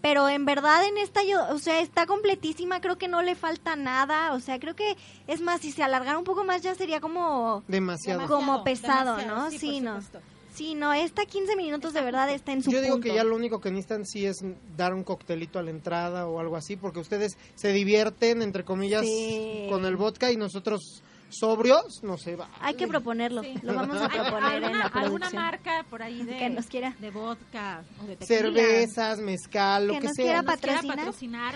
Pero 0.00 0.28
en 0.28 0.44
verdad 0.44 0.84
en 0.86 0.96
esta 0.98 1.24
yo, 1.24 1.40
o 1.50 1.58
sea, 1.58 1.80
está 1.80 2.06
completísima, 2.06 2.80
creo 2.80 2.98
que 2.98 3.08
no 3.08 3.22
le 3.22 3.34
falta 3.34 3.74
nada, 3.74 4.32
o 4.32 4.40
sea, 4.40 4.60
creo 4.60 4.76
que 4.76 4.96
es 5.26 5.40
más, 5.40 5.60
si 5.60 5.72
se 5.72 5.82
alargara 5.82 6.18
un 6.18 6.24
poco 6.24 6.44
más 6.44 6.62
ya 6.62 6.74
sería 6.76 7.00
como 7.00 7.64
Demasiado. 7.66 8.26
Como 8.28 8.62
pesado, 8.62 9.16
demasiado, 9.16 9.44
¿no? 9.44 9.50
Sí, 9.50 9.58
Sí, 9.58 9.72
por 9.74 9.82
no. 9.82 10.00
supuesto. 10.02 10.20
Sí, 10.54 10.74
no, 10.74 10.92
esta 10.92 11.24
15 11.24 11.54
minutos 11.56 11.92
de 11.92 12.00
verdad 12.02 12.28
está 12.30 12.50
en 12.52 12.62
su 12.64 12.70
Yo 12.72 12.80
digo 12.80 12.94
punto. 12.94 13.08
que 13.08 13.14
ya 13.14 13.22
lo 13.22 13.36
único 13.36 13.60
que 13.60 13.70
necesitan 13.70 14.04
sí 14.04 14.26
es 14.26 14.38
dar 14.76 14.92
un 14.92 15.04
coctelito 15.04 15.58
a 15.60 15.62
la 15.62 15.70
entrada 15.70 16.26
o 16.26 16.40
algo 16.40 16.56
así, 16.56 16.74
porque 16.76 16.98
ustedes 16.98 17.36
se 17.54 17.72
divierten, 17.72 18.42
entre 18.42 18.64
comillas, 18.64 19.02
Sí. 19.02 19.66
con 19.70 19.84
el 19.84 19.96
vodka 19.96 20.32
y 20.32 20.36
nosotros 20.36 21.02
sobrios, 21.30 22.02
no 22.02 22.16
sé, 22.16 22.36
va. 22.36 22.48
Hay 22.60 22.74
que 22.74 22.86
proponerlo, 22.88 23.42
Sí. 23.42 23.54
lo 23.62 23.74
vamos 23.74 23.96
a 24.00 24.06
¿Hay 24.06 24.18
proponer 24.18 24.62
en 24.64 24.74
alguna, 24.76 25.30
marca 25.30 25.84
por 25.90 26.02
ahí 26.02 26.22
de, 26.22 26.36
Que 26.38 26.48
nos 26.50 26.66
quiera. 26.66 26.94
de 26.98 27.10
vodka 27.10 27.82
o 28.02 28.06
de 28.06 28.16
tequila? 28.16 28.38
Cervezas, 28.38 29.18
mezcal, 29.18 29.86
lo 29.88 29.92
Que 29.94 30.00
que, 30.00 30.06
nos 30.06 30.16
sea. 30.16 30.24
quiera 30.24 30.42
nos 30.42 30.60
quiera 30.60 30.82
patrocinar. 30.82 31.54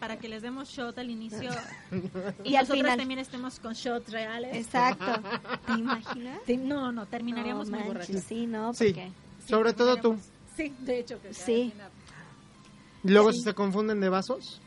para 0.00 0.18
que 0.18 0.28
les 0.28 0.42
demos 0.42 0.68
shot 0.70 0.96
al 0.98 1.10
inicio 1.10 1.50
y, 2.44 2.50
Y 2.52 2.56
al 2.56 2.62
nosotros 2.64 2.78
final. 2.78 2.98
también 2.98 3.20
estemos 3.20 3.60
con 3.60 3.74
shots 3.74 4.10
reales. 4.10 4.56
Exacto. 4.56 5.04
¿Te 5.66 5.72
imaginas? 5.74 6.40
Sí, 6.46 6.56
no, 6.56 6.90
no, 6.92 7.06
terminaríamos 7.06 7.68
No 7.68 7.78
muy 7.78 7.88
manches, 7.88 8.08
borrachos. 8.08 8.28
Sí, 8.28 8.46
no, 8.46 8.72
Sí. 8.74 8.94
Sobre 9.46 9.72
todo 9.72 9.96
tú. 9.96 10.16
Sí, 10.56 10.72
de 10.80 11.00
hecho. 11.00 11.20
Que 11.20 11.34
Sí. 11.34 11.72
luego 13.02 13.32
si 13.32 13.40
se 13.42 13.54
confunden 13.54 14.00
de 14.00 14.08
vasos. 14.08 14.60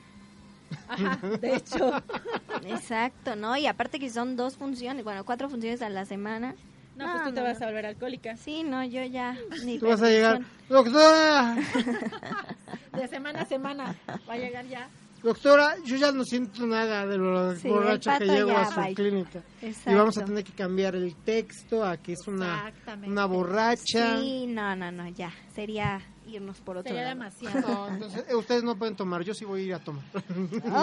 Ajá, 0.87 1.17
de 1.39 1.55
hecho. 1.57 1.91
Exacto, 2.73 3.35
¿no? 3.35 3.55
Y 3.57 3.67
aparte 3.67 3.99
que 3.99 4.09
son 4.09 4.35
dos 4.35 4.57
funciones, 4.57 5.03
bueno, 5.03 5.23
cuatro 5.25 5.49
funciones 5.49 5.81
a 5.81 5.89
la 5.89 6.05
semana. 6.05 6.55
No, 6.95 7.11
pues 7.11 7.23
tú 7.25 7.33
te 7.33 7.41
vas 7.41 7.61
a 7.61 7.65
volver 7.65 7.85
alcohólica. 7.87 8.37
Sí, 8.37 8.63
no, 8.63 8.81
yo 8.85 9.03
ya... 9.03 9.37
Ni 9.65 9.77
Tú 9.79 9.87
vas 9.87 10.01
a 10.01 10.07
llegar, 10.09 10.39
doctora, 10.69 11.57
De 12.93 13.07
semana 13.09 13.41
a 13.41 13.45
semana 13.45 13.95
va 14.29 14.33
a 14.33 14.37
llegar 14.37 14.65
ya. 14.67 14.87
doctora, 15.21 15.75
yo 15.83 15.97
ya 15.97 16.13
no 16.13 16.23
siento 16.23 16.65
nada 16.65 17.05
de 17.05 17.17
lo 17.17 17.53
Sí, 17.57 17.67
borracho 17.67 18.11
que 18.17 18.27
ya, 18.27 18.61
a 18.61 18.71
su 18.71 18.79
bye. 18.79 18.95
clínica. 18.95 19.43
Exacto. 19.61 19.91
Y 19.91 19.95
vamos 19.95 20.17
a 20.17 20.23
tener 20.25 20.43
que 20.45 20.53
cambiar 20.53 20.95
el 20.95 21.13
texto 21.15 21.83
a 21.83 21.97
que 21.97 22.13
es 22.13 22.25
una, 22.27 22.71
una 23.05 23.25
borracha. 23.25 24.17
Sí, 24.19 24.45
no, 24.47 24.73
no, 24.77 24.89
no, 24.93 25.09
ya. 25.09 25.33
Sería 25.53 25.99
irnos 26.27 26.61
por 26.61 26.77
otro 26.77 26.87
Sería 26.87 27.03
lado. 27.13 27.15
demasiado. 27.15 27.67
No, 27.67 27.87
entonces 27.89 28.25
eh, 28.29 28.35
ustedes 28.35 28.63
no 28.63 28.77
pueden 28.77 28.95
tomar, 28.95 29.21
yo 29.23 29.33
sí 29.33 29.43
voy 29.43 29.61
a 29.61 29.65
ir 29.65 29.73
a 29.73 29.79
tomar. 29.79 30.03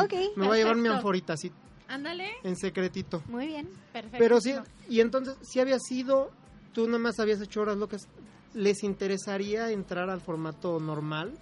Ok, 0.04 0.12
Me 0.36 0.46
voy 0.46 0.56
a 0.58 0.60
llevar 0.62 0.76
mi 0.76 0.88
anforita 0.88 1.32
así, 1.32 1.50
Ándale. 1.92 2.30
en 2.42 2.56
secretito. 2.56 3.22
muy 3.26 3.46
bien. 3.46 3.68
Perfecto. 3.92 4.18
Pero 4.18 4.40
sí, 4.40 4.54
y 4.88 5.00
entonces, 5.00 5.36
si 5.42 5.60
había 5.60 5.78
sido, 5.78 6.30
tú 6.72 6.86
nada 6.86 6.98
más 6.98 7.18
habías 7.20 7.40
hecho 7.40 7.60
horas 7.60 7.76
locas, 7.76 8.08
¿les 8.54 8.82
interesaría 8.82 9.70
entrar 9.70 10.08
al 10.08 10.20
formato 10.20 10.80
normal? 10.80 11.32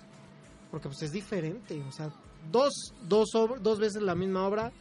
Porque 0.71 0.89
pues 0.89 1.03
es 1.03 1.13
diferente, 1.13 1.81
o 1.89 1.93
sea, 1.93 2.11
dos, 2.51 2.73
dos, 3.03 3.29
dos 3.61 3.79
veces 3.79 4.03
la 4.03 4.15
misma 4.15 4.47
obra, 4.47 4.73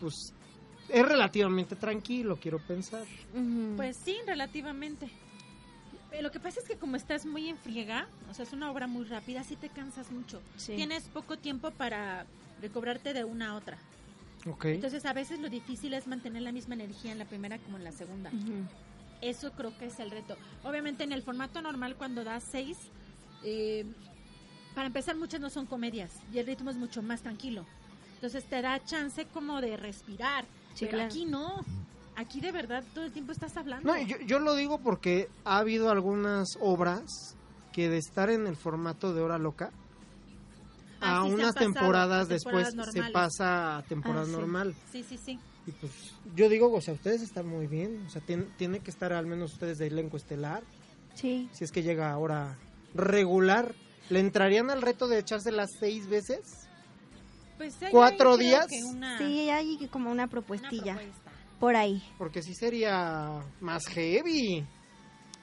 pues 0.00 0.32
es 0.88 1.06
relativamente 1.06 1.76
tranquilo, 1.76 2.38
quiero 2.40 2.58
pensar. 2.58 3.04
Pues 3.76 3.96
sí, 4.04 4.16
relativamente. 4.26 5.08
Eh, 6.12 6.22
Lo 6.22 6.30
que 6.30 6.40
pasa 6.40 6.60
es 6.60 6.66
que 6.66 6.76
como 6.76 6.96
estás 6.96 7.26
muy 7.26 7.48
en 7.48 7.58
friega, 7.58 8.08
o 8.30 8.34
sea, 8.34 8.44
es 8.44 8.52
una 8.52 8.70
obra 8.70 8.86
muy 8.86 9.04
rápida, 9.04 9.44
sí 9.44 9.56
te 9.56 9.68
cansas 9.68 10.10
mucho. 10.10 10.40
Sí. 10.56 10.74
Tienes 10.76 11.04
poco 11.08 11.36
tiempo 11.36 11.70
para 11.70 12.26
recobrarte 12.60 13.12
de 13.12 13.24
una 13.24 13.50
a 13.50 13.54
otra. 13.56 13.78
Ok. 14.50 14.64
Entonces, 14.66 15.04
a 15.06 15.12
veces 15.12 15.40
lo 15.40 15.48
difícil 15.48 15.94
es 15.94 16.06
mantener 16.06 16.42
la 16.42 16.52
misma 16.52 16.74
energía 16.74 17.12
en 17.12 17.18
la 17.18 17.24
primera 17.24 17.58
como 17.58 17.76
en 17.76 17.84
la 17.84 17.92
segunda. 17.92 18.30
Ujú. 18.30 18.64
Eso 19.20 19.52
creo 19.52 19.76
que 19.76 19.86
es 19.86 19.98
el 20.00 20.10
reto. 20.10 20.36
Obviamente, 20.64 21.04
en 21.04 21.12
el 21.12 21.22
formato 21.22 21.60
normal, 21.60 21.96
cuando 21.96 22.24
das 22.24 22.44
seis, 22.44 22.78
eh, 23.42 23.84
para 24.74 24.86
empezar, 24.86 25.16
muchas 25.16 25.40
no 25.40 25.50
son 25.50 25.66
comedias 25.66 26.10
y 26.32 26.38
el 26.38 26.46
ritmo 26.46 26.70
es 26.70 26.76
mucho 26.76 27.02
más 27.02 27.22
tranquilo. 27.22 27.66
Entonces, 28.14 28.44
te 28.44 28.62
da 28.62 28.82
chance 28.84 29.26
como 29.26 29.60
de 29.60 29.76
respirar. 29.76 30.44
Sí, 30.74 30.86
pero 30.86 30.98
claro. 30.98 31.10
aquí 31.10 31.24
no. 31.24 31.64
Aquí 32.16 32.40
de 32.40 32.50
verdad 32.50 32.82
todo 32.94 33.04
el 33.04 33.12
tiempo 33.12 33.30
estás 33.30 33.56
hablando. 33.56 33.92
No, 33.92 34.00
yo, 34.02 34.16
yo 34.26 34.40
lo 34.40 34.56
digo 34.56 34.78
porque 34.78 35.28
ha 35.44 35.58
habido 35.58 35.90
algunas 35.90 36.58
obras 36.60 37.36
que 37.72 37.88
de 37.88 37.98
estar 37.98 38.28
en 38.28 38.48
el 38.48 38.56
formato 38.56 39.14
de 39.14 39.20
hora 39.20 39.38
loca, 39.38 39.70
Ah, 41.00 41.18
a 41.18 41.24
unas 41.24 41.54
temporadas 41.54 42.28
después 42.28 42.74
se 42.92 43.02
pasa 43.12 43.78
a 43.78 43.82
temporada 43.82 44.22
Ah, 44.22 44.26
sí. 44.26 44.32
normal. 44.32 44.74
Sí, 44.92 45.04
sí, 45.08 45.16
sí. 45.18 45.38
Y 45.66 45.72
pues 45.72 45.92
yo 46.34 46.48
digo, 46.48 46.72
o 46.72 46.80
sea, 46.80 46.94
ustedes 46.94 47.22
están 47.22 47.46
muy 47.46 47.66
bien, 47.66 48.04
o 48.06 48.10
sea, 48.10 48.22
tien- 48.22 48.48
tiene 48.56 48.80
que 48.80 48.90
estar 48.90 49.12
al 49.12 49.26
menos 49.26 49.52
ustedes 49.52 49.78
de 49.78 49.86
elenco 49.88 50.16
estelar, 50.16 50.62
Sí. 51.14 51.48
si 51.52 51.64
es 51.64 51.72
que 51.72 51.82
llega 51.82 52.10
ahora 52.10 52.56
regular. 52.94 53.74
¿Le 54.08 54.20
entrarían 54.20 54.70
al 54.70 54.80
reto 54.80 55.06
de 55.06 55.18
echarse 55.18 55.52
las 55.52 55.70
seis 55.78 56.08
veces? 56.08 56.66
Pues 57.58 57.80
hay 57.82 57.90
¿Cuatro 57.92 58.36
días? 58.38 58.66
que 58.66 58.82
una- 58.84 59.18
Sí, 59.18 59.50
hay 59.50 59.86
como 59.88 60.10
una 60.10 60.26
propuestilla 60.28 60.98
por 61.60 61.76
ahí. 61.76 62.02
Porque 62.16 62.40
sí 62.40 62.54
sería 62.54 63.42
más 63.60 63.86
heavy. 63.88 64.64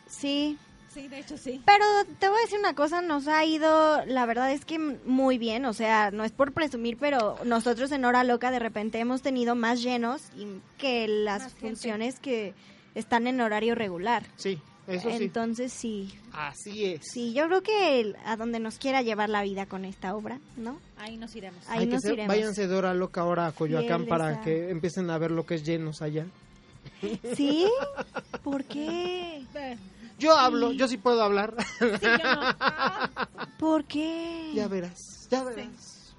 Sí, 0.07 0.57
Sí, 0.95 1.07
de 1.09 1.19
hecho 1.19 1.37
sí. 1.37 1.61
pero 1.65 1.83
te 2.19 2.29
voy 2.29 2.37
a 2.37 2.41
decir 2.41 2.57
una 2.57 2.73
cosa, 2.73 3.01
nos 3.01 3.27
ha 3.27 3.43
ido, 3.45 4.03
la 4.05 4.25
verdad 4.25 4.51
es 4.51 4.63
que 4.65 4.79
muy 4.79 5.37
bien, 5.37 5.65
o 5.65 5.73
sea, 5.73 6.09
no 6.09 6.23
es 6.23 6.31
por 6.31 6.53
presumir, 6.53 6.97
pero 6.97 7.37
nosotros 7.43 7.91
en 7.91 8.05
Hora 8.05 8.23
Loca 8.23 8.49
de 8.49 8.59
repente 8.59 8.97
hemos 8.99 9.21
tenido 9.21 9.55
más 9.55 9.83
llenos 9.83 10.21
y- 10.37 10.47
que 10.77 11.07
las 11.09 11.41
Más 11.43 11.51
gente. 11.53 11.67
funciones 11.67 12.19
que 12.21 12.53
están 12.95 13.27
en 13.27 13.41
horario 13.41 13.75
regular. 13.75 14.23
Sí, 14.37 14.57
eso 14.87 15.09
sí. 15.09 15.17
Entonces 15.23 15.73
sí, 15.73 16.13
Así 16.31 16.85
es. 16.85 17.01
sí, 17.11 17.33
yo 17.33 17.45
creo 17.47 17.61
que 17.61 17.99
el- 17.99 18.15
a 18.25 18.37
donde 18.37 18.59
nos 18.61 18.77
quiera 18.77 19.01
llevar 19.01 19.27
la 19.29 19.43
vida 19.43 19.65
con 19.65 19.83
esta 19.83 20.15
obra, 20.15 20.39
¿no? 20.55 20.79
Ahí 20.97 21.17
nos 21.17 21.35
iremos. 21.35 21.67
Ahí 21.67 21.79
Hay 21.81 21.87
que 21.87 21.93
nos 21.95 22.03
ser- 22.03 22.13
iremos. 22.13 22.29
váyanse 22.33 22.67
de 22.69 22.73
hora 22.75 22.93
loca 22.93 23.19
ahora 23.19 23.47
a 23.47 23.51
Coyoacán 23.51 24.01
Fiel 24.03 24.09
para 24.09 24.31
esa. 24.31 24.41
que 24.43 24.69
empiecen 24.69 25.09
a 25.09 25.17
ver 25.17 25.31
lo 25.31 25.45
que 25.45 25.55
es 25.55 25.63
llenos 25.65 26.01
allá. 26.01 26.25
¿Sí? 27.35 27.67
¿Por 28.43 28.63
qué? 28.63 29.43
Yo 30.17 30.37
hablo, 30.37 30.71
yo 30.71 30.87
sí 30.87 30.97
puedo 30.97 31.21
hablar. 31.21 31.55
Sí, 31.79 31.85
yo 32.01 32.35
no. 32.35 32.41
Ah, 32.59 33.09
¿Por 33.59 33.85
qué? 33.85 34.51
ya 34.53 34.67
verás, 34.67 35.27
ya 35.29 35.43
verás. 35.43 36.13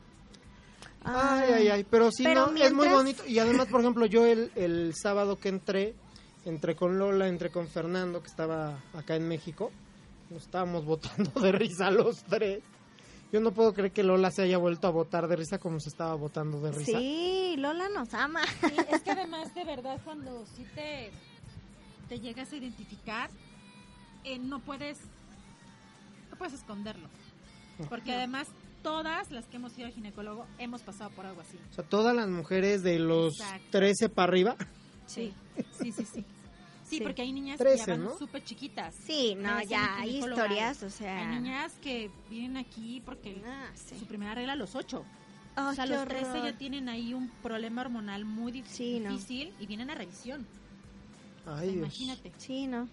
Ay, 1.02 1.50
ay, 1.54 1.68
ay, 1.68 1.86
pero 1.88 2.10
sí, 2.10 2.24
Pero 2.24 2.48
no, 2.48 2.62
es 2.62 2.72
muy 2.72 2.88
bonito. 2.88 3.24
Y 3.26 3.38
además, 3.38 3.68
por 3.68 3.80
ejemplo, 3.80 4.06
yo 4.06 4.26
el, 4.26 4.50
el 4.56 4.92
sábado 4.94 5.38
que 5.38 5.48
entré, 5.48 5.94
entré 6.44 6.74
con 6.74 6.98
Lola, 6.98 7.28
entré 7.28 7.50
con 7.50 7.68
Fernando, 7.68 8.20
que 8.20 8.26
estaba 8.28 8.80
acá 8.92 9.14
en 9.14 9.28
México. 9.28 9.70
Nos 10.30 10.42
estábamos 10.42 10.84
botando 10.84 11.30
de 11.40 11.52
risa 11.52 11.90
los 11.92 12.24
tres. 12.24 12.60
Yo 13.32 13.40
no 13.40 13.52
puedo 13.52 13.72
creer 13.72 13.92
que 13.92 14.02
Lola 14.02 14.30
se 14.30 14.42
haya 14.42 14.58
vuelto 14.58 14.88
a 14.88 14.90
botar 14.90 15.28
de 15.28 15.36
risa 15.36 15.58
como 15.58 15.78
se 15.78 15.88
estaba 15.88 16.14
botando 16.14 16.60
de 16.60 16.72
risa. 16.72 16.98
Sí, 16.98 17.54
Lola 17.58 17.88
nos 17.88 18.12
ama. 18.14 18.42
Sí, 18.60 18.74
es 18.90 19.02
que 19.02 19.10
además 19.10 19.54
de 19.54 19.64
verdad 19.64 20.00
cuando 20.04 20.44
sí 20.56 20.64
te, 20.74 21.10
te 22.08 22.18
llegas 22.20 22.52
a 22.52 22.56
identificar, 22.56 23.30
eh, 24.26 24.38
no 24.38 24.58
puedes 24.60 24.98
no 26.30 26.36
puedes 26.36 26.52
esconderlo. 26.54 27.08
Porque 27.88 28.12
además 28.14 28.48
todas 28.82 29.30
las 29.30 29.46
que 29.46 29.56
hemos 29.56 29.76
ido 29.78 29.86
al 29.86 29.92
ginecólogo 29.92 30.46
hemos 30.58 30.82
pasado 30.82 31.10
por 31.10 31.24
algo 31.26 31.40
así. 31.40 31.58
O 31.70 31.74
sea, 31.74 31.84
todas 31.84 32.14
las 32.14 32.28
mujeres 32.28 32.82
de 32.82 32.98
los 32.98 33.38
Exacto. 33.40 33.66
13 33.70 34.08
para 34.08 34.28
arriba. 34.30 34.56
Sí, 35.06 35.32
sí, 35.80 35.92
sí, 35.92 36.04
sí. 36.04 36.24
Sí, 36.84 36.98
Sí. 36.98 37.00
porque 37.00 37.22
hay 37.22 37.32
niñas 37.32 37.58
que 37.58 37.76
ya 37.76 37.86
van 37.86 38.04
¿no? 38.04 38.16
súper 38.18 38.44
chiquitas. 38.44 38.94
Sí, 39.04 39.34
no, 39.34 39.60
ya 39.64 39.96
hay 39.98 40.18
historias, 40.18 40.82
o 40.84 40.90
sea. 40.90 41.18
Hay 41.30 41.40
niñas 41.40 41.72
que 41.82 42.10
vienen 42.30 42.56
aquí 42.56 43.02
porque 43.04 43.42
Ah, 43.44 43.70
sí. 43.74 43.98
su 43.98 44.06
primera 44.06 44.34
regla 44.36 44.52
a 44.52 44.56
los 44.56 44.74
8. 44.76 45.04
Ay, 45.56 45.64
o 45.72 45.74
sea, 45.74 45.86
los 45.86 46.04
13 46.06 46.26
horror. 46.30 46.44
ya 46.44 46.58
tienen 46.58 46.88
ahí 46.88 47.12
un 47.14 47.28
problema 47.42 47.80
hormonal 47.82 48.24
muy 48.24 48.52
dif- 48.52 48.66
Sí, 48.66 49.00
no. 49.00 49.10
difícil 49.10 49.52
y 49.58 49.66
vienen 49.66 49.90
a 49.90 49.94
revisión. 49.96 50.46
Ay, 51.46 51.70
Dios. 51.70 51.76
Imagínate. 51.78 52.32
Sí, 52.38 52.66
no. 52.68 52.88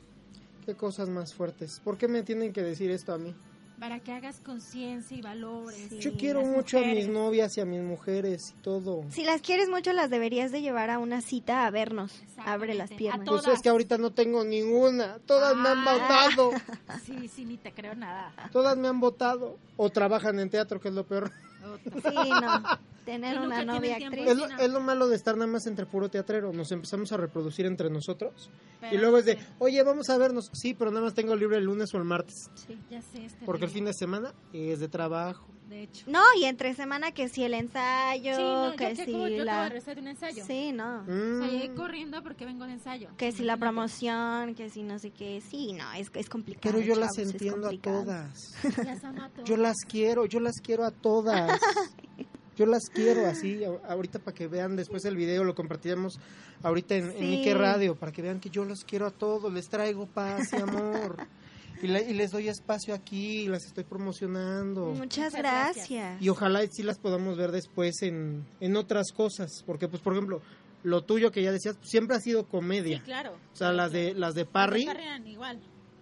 Qué 0.65 0.76
cosas 0.76 1.10
más 1.10 1.34
fuertes. 1.34 1.82
¿Por 1.84 1.97
qué 1.97 2.08
me 2.08 2.23
tienen 2.23 2.54
que 2.54 2.62
decir 2.62 2.89
esto 2.91 3.13
a 3.13 3.17
mí? 3.17 3.34
Para 3.80 3.99
que 3.99 4.13
hagas 4.13 4.39
conciencia 4.39 5.17
y 5.17 5.21
valores. 5.21 5.89
Sí. 5.89 5.99
Yo 5.99 6.13
quiero 6.13 6.41
mucho 6.45 6.78
a 6.78 6.82
mis 6.82 7.10
novias 7.10 7.58
y 7.58 7.62
a 7.62 7.65
mis 7.65 7.82
mujeres 7.82 8.54
y 8.58 8.62
todo. 8.62 9.04
Si 9.10 9.26
las 9.26 9.41
quieres 9.41 9.67
mucho, 9.67 9.91
las 9.91 10.10
deberías 10.10 10.52
de 10.54 10.62
llevar 10.62 10.89
a 10.89 10.99
una 10.99 11.19
cita 11.21 11.65
a 11.65 11.71
vernos. 11.71 12.23
Abre 12.38 12.76
las 12.76 12.91
piernas. 12.91 13.28
Pues 13.28 13.45
es 13.47 13.62
que 13.62 13.67
ahorita 13.69 13.97
no 13.97 14.12
tengo 14.12 14.45
ninguna. 14.45 15.17
Todas 15.26 15.56
me 15.58 15.67
han 15.69 15.80
Ah. 15.86 15.93
votado. 15.93 16.52
Sí, 17.06 17.28
sí, 17.28 17.43
ni 17.43 17.58
te 17.58 17.73
creo 17.73 17.95
nada. 17.95 18.32
Todas 18.54 18.78
me 18.78 18.88
han 18.88 19.02
votado. 19.02 19.58
O 19.76 19.89
trabajan 19.89 20.39
en 20.39 20.49
teatro, 20.49 20.80
que 20.80 20.88
es 20.88 20.93
lo 20.93 21.06
peor. 21.06 21.32
Otra. 21.73 22.12
Sí, 22.12 22.30
no. 22.30 22.63
Tener 23.06 23.36
Y 23.36 23.39
una 23.39 23.63
novia 23.66 23.98
tiempo. 23.98 24.18
actriz. 24.22 24.32
Es 24.32 24.38
lo, 24.38 24.46
es 24.58 24.70
lo 24.72 24.80
malo 24.80 25.08
de 25.08 25.16
estar 25.16 25.36
nada 25.36 25.52
más 25.52 25.66
entre 25.68 25.86
puro 25.86 26.10
teatrero. 26.10 26.54
Nos 26.54 26.72
empezamos 26.72 27.12
a 27.12 27.18
reproducir 27.18 27.66
entre 27.66 27.89
nosotros. 27.89 28.50
y 28.78 28.86
Pero 28.92 29.02
luego 29.02 29.18
es 29.18 29.26
de, 29.26 29.38
oye, 29.60 29.82
vamos 29.84 30.10
a 30.10 30.18
vernos. 30.18 30.50
Sí, 30.54 30.74
pero 30.74 30.92
nada 30.92 31.06
más 31.06 31.13
tengo 31.13 31.36
libre 31.36 31.58
el 31.58 31.66
lunes 31.66 31.94
o 31.94 31.98
el 31.98 32.04
martes. 32.06 32.50
Sí. 32.56 32.78
Ya 32.89 33.02
sé, 33.02 33.26
es 33.26 33.36
Porque 33.46 33.66
el 33.66 33.72
fin 33.72 33.86
de 33.86 33.94
semana 33.94 34.34
es 34.54 34.80
de 34.80 34.88
trabajo. 34.88 35.48
De 35.70 35.84
hecho. 35.84 36.06
No, 36.08 36.22
y 36.39 36.44
entre 36.44 36.74
semana 36.76 37.13
que 37.13 37.30
si 37.30 37.44
el 37.46 37.54
ensayo, 37.54 38.36
Sí, 38.36 38.42
no, 38.42 38.70
yo, 38.72 38.76
que 38.76 38.88
que 38.94 39.06
si 39.06 39.12
yo 39.12 39.18
acabo 39.26 39.44
la... 39.46 39.70
de 39.70 40.02
un 40.02 40.08
ensayo. 40.10 40.46
Sí, 40.46 40.72
no. 40.74 41.02
O 41.02 41.06
sea, 41.06 41.48
llegué 41.50 41.70
Mm, 41.70 41.76
corriendo 41.76 42.22
porque 42.22 42.46
vengo 42.46 42.66
de 42.66 42.74
ensayo. 42.74 43.10
Que 43.18 43.32
si 43.32 43.44
la 43.44 43.56
promoción, 43.58 44.56
que 44.56 44.70
si 44.70 44.84
no 44.84 45.00
sé 45.00 45.12
qué. 45.12 45.42
Sí, 45.42 45.72
no, 45.74 45.92
es, 45.94 46.12
es 46.16 46.30
complicado. 46.30 46.62
pero 46.76 46.86
yo 46.86 46.96
las 46.96 47.16
chavos, 47.16 47.28
es 47.30 47.34
entiendo 47.34 47.70
a 47.70 47.78
todas. 47.82 48.54
Las 48.86 49.04
amo 49.06 49.24
a 49.24 49.30
todas. 49.30 49.50
Yo 49.50 49.58
las 49.58 49.78
quiero, 49.88 50.26
yo 50.26 50.39
las 50.42 50.60
quiero 50.62 50.84
a 50.86 50.92
todas. 50.92 51.60
Yo 52.56 52.66
las 52.66 52.84
quiero 52.89 53.26
así, 53.28 53.62
ahorita 53.88 54.20
para 54.20 54.36
que 54.36 54.48
vean 54.48 54.76
después 54.76 55.04
el 55.06 55.16
video, 55.16 55.44
lo 55.44 55.56
compartiremos 55.56 56.20
ahorita 56.62 56.96
en, 56.96 57.06
en 57.12 57.18
Sí. 57.18 57.36
Ike 57.39 57.54
Radio, 57.56 57.96
para 57.96 58.12
que 58.12 58.22
vean 58.22 58.39
que 58.39 58.50
yo 58.50 58.63
los 58.66 58.84
quiero 58.84 59.08
a 59.08 59.12
todos, 59.12 59.52
les 59.52 59.68
traigo 59.70 60.06
paz 60.06 60.54
y 60.54 60.58
amor. 60.58 61.18
y, 61.82 61.88
le- 61.88 62.10
y 62.10 62.13
les 62.13 62.32
doy 62.32 62.48
espacio 62.50 62.94
aquí, 62.94 63.48
las 63.48 63.66
estoy 63.66 63.84
promocionando. 63.84 64.86
Muchas 64.88 65.00
Muchas 65.00 65.34
gracias. 65.36 65.89
gracias. 65.89 66.22
Y 66.22 66.30
ojalá 66.30 66.62
sí 66.72 66.84
las 66.84 67.00
podamos 67.00 67.38
ver 67.38 67.52
después 67.52 68.02
en, 68.04 68.46
en 68.60 68.76
otras 68.78 69.12
cosas, 69.12 69.63
porque 69.66 69.88
pues 69.88 70.02
por 70.02 70.13
ejemplo, 70.13 70.42
lo 70.84 71.02
tuyo 71.04 71.32
que 71.32 71.42
ya 71.42 71.52
decías, 71.52 71.76
pues, 71.78 71.89
siempre 71.89 72.16
ha 72.16 72.20
sido 72.20 72.42
Sí, 72.42 72.48
comedia. 72.52 73.02
claro. 73.04 73.32
O 73.54 73.56
sea, 73.56 73.72
las 73.72 73.92
de 73.92 74.13
las 74.13 74.36
de 74.36 74.46
Parry, 74.46 74.86
Las 74.86 74.94
de 74.96 75.00
Parry 75.02 75.08
eran 75.08 75.28
igual. 75.28 75.60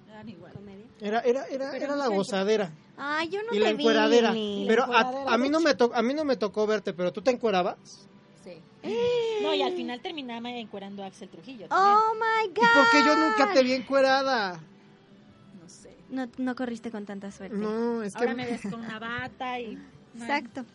Eran 0.09 0.27
igual. 0.29 0.53
Era 1.01 1.19
era 1.21 1.45
era, 1.47 1.75
era 1.75 1.95
la 1.95 2.07
gozadera 2.07 2.71
Ay, 2.97 3.29
yo 3.29 3.39
no 3.43 3.53
y 3.55 3.59
la 3.59 3.67
te 3.69 3.73
vi. 3.73 3.83
encueradera. 3.83 4.31
Pero 4.31 4.83
encueradera, 4.83 5.31
a, 5.31 5.33
a 5.33 5.37
mí 5.39 5.49
no 5.49 5.59
me 5.59 5.73
to- 5.73 5.91
a 5.93 6.01
mí 6.03 6.13
no 6.13 6.23
me 6.23 6.35
tocó 6.37 6.67
verte, 6.67 6.93
pero 6.93 7.11
tú 7.11 7.21
te 7.23 7.31
encuerabas. 7.31 8.07
Sí. 8.43 8.61
No, 9.41 9.53
y 9.55 9.61
al 9.63 9.73
final 9.73 10.01
terminaba 10.01 10.49
encuerando 10.51 11.03
a 11.03 11.07
Axel 11.07 11.27
Trujillo. 11.29 11.67
también. 11.67 11.95
Oh 11.97 12.13
my 12.13 12.45
¿Y 12.45 12.53
god. 12.53 12.67
por 12.75 12.91
qué 12.91 13.03
yo 13.05 13.15
nunca 13.15 13.53
te 13.53 13.63
vi 13.63 13.73
encuerada? 13.73 14.59
No 15.61 15.67
sé. 15.69 15.95
No, 16.09 16.27
no 16.37 16.55
corriste 16.55 16.91
con 16.91 17.05
tanta 17.07 17.31
suerte. 17.31 17.55
No, 17.57 18.03
es 18.03 18.13
que 18.13 18.19
Ahora 18.19 18.35
me 18.35 18.45
ves 18.45 18.61
con 18.61 18.75
una 18.75 18.99
bata 18.99 19.59
y. 19.59 19.75
no 20.13 20.23
hay- 20.23 20.29
Exacto. 20.29 20.65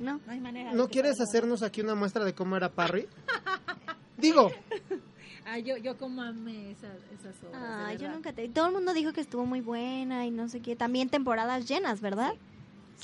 No. 0.00 0.20
No 0.26 0.32
hay 0.32 0.40
manera. 0.40 0.70
de 0.70 0.76
¿No 0.76 0.86
que 0.88 0.92
quieres 0.94 1.20
hacernos 1.20 1.62
aquí 1.62 1.80
una 1.82 1.94
muestra 1.94 2.24
de 2.24 2.34
cómo 2.34 2.56
era 2.56 2.68
Parry? 2.72 3.06
Digo, 4.16 4.50
Ah, 5.46 5.58
yo, 5.58 5.76
yo 5.76 5.96
como 5.98 6.22
amé 6.22 6.70
esas, 6.72 6.96
esas 7.12 7.34
obras. 7.46 7.62
Ay, 7.86 7.98
yo 7.98 8.08
nunca 8.10 8.32
te... 8.32 8.48
Todo 8.48 8.66
el 8.68 8.72
mundo 8.72 8.94
dijo 8.94 9.12
que 9.12 9.20
estuvo 9.20 9.44
muy 9.44 9.60
buena 9.60 10.24
y 10.26 10.30
no 10.30 10.48
sé 10.48 10.60
qué. 10.60 10.74
También 10.76 11.08
temporadas 11.10 11.68
llenas, 11.68 12.00
¿verdad? 12.00 12.32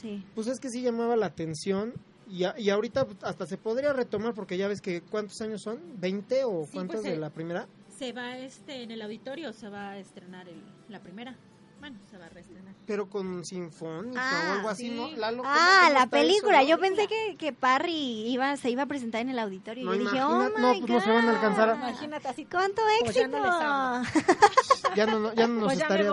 Sí. 0.01 0.25
pues 0.35 0.47
es 0.47 0.61
que 0.61 0.71
sí 0.71 0.81
llamaba 0.83 1.17
la 1.17 1.27
atención 1.27 1.93
y, 2.29 2.45
a- 2.45 2.55
y 2.59 2.71
ahorita 2.71 3.07
hasta 3.23 3.45
se 3.47 3.59
podría 3.59 3.93
retomar 3.93 4.33
porque 4.35 4.57
ya 4.57 4.69
ves 4.69 4.81
que 4.81 5.03
¿cuántos 5.03 5.39
años 5.43 5.61
son? 5.63 5.79
¿20 6.01 6.43
o 6.47 6.65
Sí, 6.65 6.71
cuántos 6.73 6.97
pues, 7.01 7.05
de 7.05 7.15
eh, 7.15 7.19
la 7.19 7.31
primera? 7.31 7.67
Se 7.99 8.13
va 8.13 8.39
este 8.39 8.85
en 8.85 8.93
el 8.93 9.03
auditorio, 9.03 9.53
se 9.53 9.69
va 9.69 9.91
a 9.91 9.99
estrenar 9.99 10.49
el, 10.49 10.63
la 10.89 11.01
primera. 11.01 11.37
Bueno, 11.81 11.97
se 12.11 12.19
va 12.19 12.27
a 12.27 12.29
reestrenar. 12.29 12.75
Pero 12.87 13.09
con 13.09 13.45
sinfónica 13.45 14.21
Ah, 14.21 14.49
o 14.49 14.53
algo 14.59 14.69
así, 14.69 14.89
sí. 14.91 14.95
¿no? 14.97 15.09
Lalo, 15.17 15.39
¿cómo- 15.39 15.49
Ah, 15.55 15.91
la 15.93 16.03
está 16.03 16.03
eso, 16.03 16.11
película. 16.11 16.61
no? 16.63 16.69
Yo 16.69 16.79
pensé 16.79 17.07
que, 17.07 17.37
que 17.39 17.53
Parry 17.53 18.27
iba, 18.31 18.57
se 18.57 18.71
iba 18.71 18.83
a 18.83 18.87
presentar 18.87 19.21
en 19.23 19.31
el 19.31 19.39
auditorio. 19.39 19.85
No, 19.85 19.95
y 19.95 19.99
yo 19.99 20.05
dije, 20.11 20.23
oh 20.25 20.49
no, 20.49 20.73
my 20.75 20.81
pues 20.81 20.91
no 20.91 21.01
se 21.01 21.11
van 21.11 21.29
a 21.29 21.31
alcanzar 21.31 21.71
a-. 21.71 21.75
Imagínate 21.77 22.29
así. 22.29 22.45
¿Cuánto 22.47 22.83
Pues 23.01 23.15
ya 23.15 23.23
éxito? 23.23 23.39
no. 23.39 24.03
Ya 24.97 25.07
no, 25.07 25.21
no- 25.21 25.33
ya 25.35 25.47
no 25.47 25.55
nos 25.55 25.65
Pues 25.67 25.79
estaría. 25.81 26.11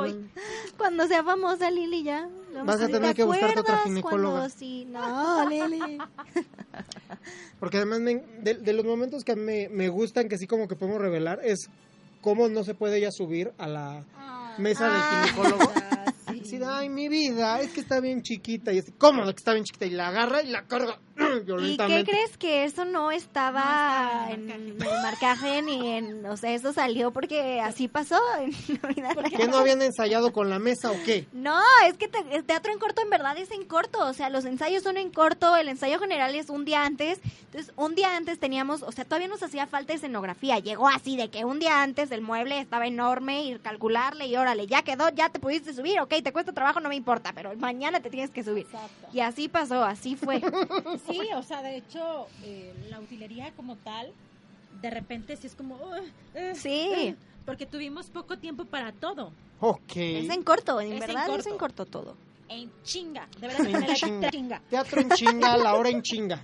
Cuando 0.77 1.08
sea 1.08 1.23
famosa 1.23 1.71
Lili 1.71 2.03
ya. 2.03 2.30
Vas 2.63 2.80
a 2.80 2.86
¿te 2.86 2.93
tener 2.93 3.15
que 3.15 3.23
buscarte 3.23 3.60
otra 3.60 3.80
ginecóloga. 3.80 4.34
cuando 4.38 4.49
sí? 4.56 4.86
No, 4.86 5.49
Lili. 5.49 5.97
Porque 7.60 7.77
además 7.77 8.01
me- 8.01 8.23
de, 8.41 8.53
de 8.53 8.73
los 8.73 8.86
momentos 8.86 9.23
que 9.23 9.32
a 9.32 9.36
mí 9.36 9.41
me, 9.41 9.69
me 9.69 9.89
gustan, 9.89 10.30
que 10.30 10.38
sí 10.38 10.45
como 10.45 10.67
que 10.67 10.75
podemos 10.75 11.01
revelar, 11.01 11.39
es 11.43 11.69
cómo 12.21 12.47
no 12.49 12.63
se 12.63 12.75
puede 12.75 12.97
ella 12.97 13.12
subir 13.12 13.51
a 13.58 13.67
la 13.67 14.03
mesa 14.60 14.88
Ah. 14.89 15.22
del 15.22 15.30
ginecólogo. 15.32 15.72
Sí. 16.32 16.41
Así 16.41 16.58
de, 16.58 16.65
ay, 16.65 16.89
mi 16.89 17.08
vida, 17.10 17.60
es 17.62 17.72
que 17.72 17.82
está 17.82 18.00
bien 18.00 18.22
chiquita. 18.22 18.72
Y 18.74 18.80
así, 18.80 18.91
¿cómo 18.98 19.24
que 19.26 19.30
está 19.32 19.54
bien 19.54 19.63
chiquita? 19.65 19.86
Y 19.86 19.91
la 19.91 20.08
agarra 20.10 20.41
y 20.41 20.48
la 20.48 20.65
carga 20.65 21.00
¿Y 21.62 21.77
qué 21.77 22.03
crees 22.06 22.38
que 22.38 22.63
eso 22.63 22.86
no 22.86 23.12
estaba, 23.12 23.60
No 23.62 24.30
estaba 24.30 24.32
en 24.32 24.51
en 24.51 24.82
el 24.82 25.01
marcaje 25.01 25.62
ni 25.62 25.88
en, 25.97 26.25
o 26.25 26.38
sea, 26.38 26.51
eso 26.53 26.73
salió 26.73 27.12
porque 27.12 27.60
así 27.62 27.88
pasó 27.88 28.19
en 28.39 28.51
la 29.03 29.13
real. 29.13 29.32
¿Que 29.32 29.47
no 29.47 29.58
habían 29.58 29.82
ensayado 29.82 30.32
con 30.32 30.49
la 30.49 30.60
mesa 30.60 30.91
o 30.91 30.95
qué? 31.06 31.27
No, 31.34 31.60
es 31.88 31.97
que 31.97 32.08
te- 32.08 32.23
el 32.36 32.43
teatro 32.43 32.71
en 32.71 32.80
corto 32.80 33.01
en 33.01 33.10
verdad 33.10 33.38
es 33.38 33.51
en 33.51 33.65
corto, 33.65 33.99
o 34.06 34.13
sea, 34.13 34.30
los 34.30 34.45
ensayos 34.45 34.84
son 34.84 34.97
en 34.97 35.10
corto, 35.12 35.56
el 35.56 35.67
ensayo 35.69 35.99
general 35.99 36.36
es 36.36 36.49
un 36.49 36.65
día 36.65 36.84
antes, 36.86 37.19
entonces 37.45 37.73
un 37.75 37.95
día 37.95 38.15
antes 38.15 38.39
teníamos, 38.39 38.84
o 38.84 38.91
sea, 38.91 39.06
todavía 39.06 39.27
nos 39.27 39.41
hacía 39.43 39.67
falta 39.67 39.93
escenografía, 39.93 40.60
llegó 40.60 40.88
así 40.88 41.17
de 41.17 41.30
que 41.30 41.45
un 41.45 41.60
día 41.60 41.82
antes 41.82 42.12
el 42.12 42.21
mueble 42.21 42.60
estaba 42.60 42.88
enorme 42.88 43.43
y 43.43 43.58
calcularle 43.60 44.27
y 44.27 44.36
órale, 44.38 44.67
ya 44.67 44.82
quedó, 44.84 45.10
ya 45.10 45.30
te 45.30 45.39
pudiste 45.39 45.73
subir, 45.73 45.99
ok, 45.99 46.13
te 46.23 46.32
cuesta 46.34 46.53
trabajo, 46.53 46.80
no 46.80 46.89
me 46.89 46.95
importa, 46.95 47.32
pero 47.34 47.56
mañana 47.58 47.99
te 48.01 48.10
tienes 48.10 48.30
que 48.32 48.43
subir. 48.43 48.65
Exacto. 48.65 49.08
Y 49.13 49.19
así 49.21 49.47
pasó, 49.49 49.84
así 49.84 50.15
fue. 50.15 50.41
Sí, 51.08 51.22
o 51.36 51.43
sea, 51.43 51.62
de 51.63 51.78
hecho, 51.78 52.28
eh, 52.43 52.74
la 52.89 53.00
utilería 53.00 53.52
como 53.56 53.76
tal, 53.78 54.12
de 54.82 54.89
repente 54.89 55.36
sí 55.38 55.48
es 55.48 55.56
como... 55.56 55.76
"Ugh, 55.76 56.12
ugh, 56.36 56.56
Sí. 56.56 56.89
ugh", 57.12 57.15
porque 57.46 57.65
tuvimos 57.65 58.10
poco 58.10 58.38
tiempo 58.38 58.65
para 58.65 58.91
todo. 58.91 59.32
Ok. 59.60 59.96
Es 59.96 60.30
en 60.30 60.43
corto, 60.43 60.80
en 60.82 60.88
Es 60.88 60.93
en 60.93 61.00
verdad 61.00 61.24
es 61.30 61.32
corto. 61.46 61.50
en 61.50 61.58
corto 61.58 61.86
todo. 61.86 62.15
En 62.49 62.71
chinga. 62.83 63.27
De 63.39 63.47
verdad, 63.47 63.65
En 63.65 63.73
que 63.73 63.79
me 63.79 63.88
la 63.88 63.93
chinga. 63.93 64.29
chinga. 64.31 64.62
Teatro 64.69 65.01
en 65.01 65.10
chinga, 65.12 65.57
la 65.57 65.75
hora 65.75 65.89
en 65.89 66.01
chinga. 66.01 66.43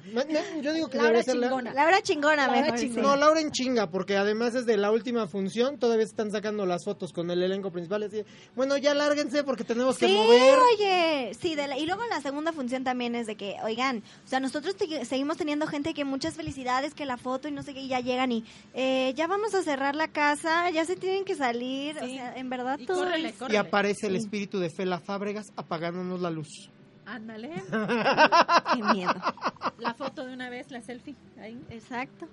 Yo 0.61 0.73
digo 0.73 0.89
que 0.89 0.97
La 0.97 1.03
hora 1.03 1.11
debería 1.19 1.23
ser 1.23 1.35
la- 1.37 1.47
chingona. 1.47 1.73
La 1.73 1.85
hora 1.85 2.01
chingona, 2.01 2.35
La 2.47 2.51
hora 2.51 2.61
mejor. 2.61 2.79
chingona. 2.79 3.01
No, 3.01 3.15
la 3.15 3.29
hora 3.29 3.39
en 3.41 3.51
chinga, 3.51 3.89
porque 3.89 4.17
además 4.17 4.53
es 4.55 4.65
de 4.65 4.75
la 4.77 4.91
última 4.91 5.27
función, 5.27 5.79
todavía 5.79 6.03
están 6.05 6.31
sacando 6.31 6.65
las 6.65 6.83
fotos 6.83 7.13
con 7.13 7.31
el 7.31 7.41
elenco 7.41 7.71
principal. 7.71 8.03
Así, 8.03 8.23
bueno, 8.55 8.75
ya 8.77 8.93
lárguense 8.93 9.43
porque 9.43 9.63
tenemos 9.63 9.97
que 9.97 10.07
Sí, 10.07 10.13
mover. 10.13 10.59
oye, 10.75 11.31
sí, 11.39 11.55
de 11.55 11.67
la- 11.67 11.77
y 11.77 11.85
luego 11.85 12.01
la 12.09 12.19
segunda 12.21 12.51
función 12.51 12.83
también 12.83 13.15
es 13.15 13.25
de 13.27 13.35
que, 13.35 13.55
oigan, 13.63 14.03
o 14.25 14.27
sea, 14.27 14.39
nosotros 14.41 14.75
te- 14.75 15.05
seguimos 15.05 15.37
teniendo 15.37 15.67
gente 15.67 15.93
que 15.93 16.03
muchas 16.03 16.33
felicidades, 16.35 16.93
que 16.93 17.05
la 17.05 17.17
foto 17.17 17.47
y 17.47 17.51
no 17.51 17.63
sé 17.63 17.73
qué, 17.73 17.79
y 17.81 17.87
ya 17.87 17.99
llegan 18.01 18.31
y 18.31 18.43
eh, 18.73 19.13
ya 19.15 19.27
vamos 19.27 19.53
a 19.55 19.63
cerrar 19.63 19.95
la 19.95 20.09
casa, 20.09 20.69
ya 20.69 20.83
se 20.85 20.95
tienen 20.95 21.23
que 21.23 21.35
salir, 21.35 21.97
o 21.97 22.05
sea, 22.05 22.35
en 22.35 22.49
verdad 22.49 22.77
Y 22.79 22.85
todo 22.85 22.99
córrele, 23.05 23.29
es- 23.29 23.35
Y 23.49 23.55
aparece 23.55 24.07
el 24.07 24.15
espíritu 24.15 24.59
de 24.59 24.69
Fela 24.69 24.99
Fábregas 24.99 25.51
apagándonos 25.93 26.21
la 26.21 26.29
luz. 26.29 26.69
Ándale. 27.05 27.49
Qué 28.73 28.83
miedo. 28.93 29.13
La 29.79 29.93
foto 29.93 30.25
de 30.25 30.33
una 30.33 30.49
vez, 30.49 30.71
la 30.71 30.81
selfie. 30.81 31.15
Ahí. 31.39 31.61
Exacto. 31.69 32.27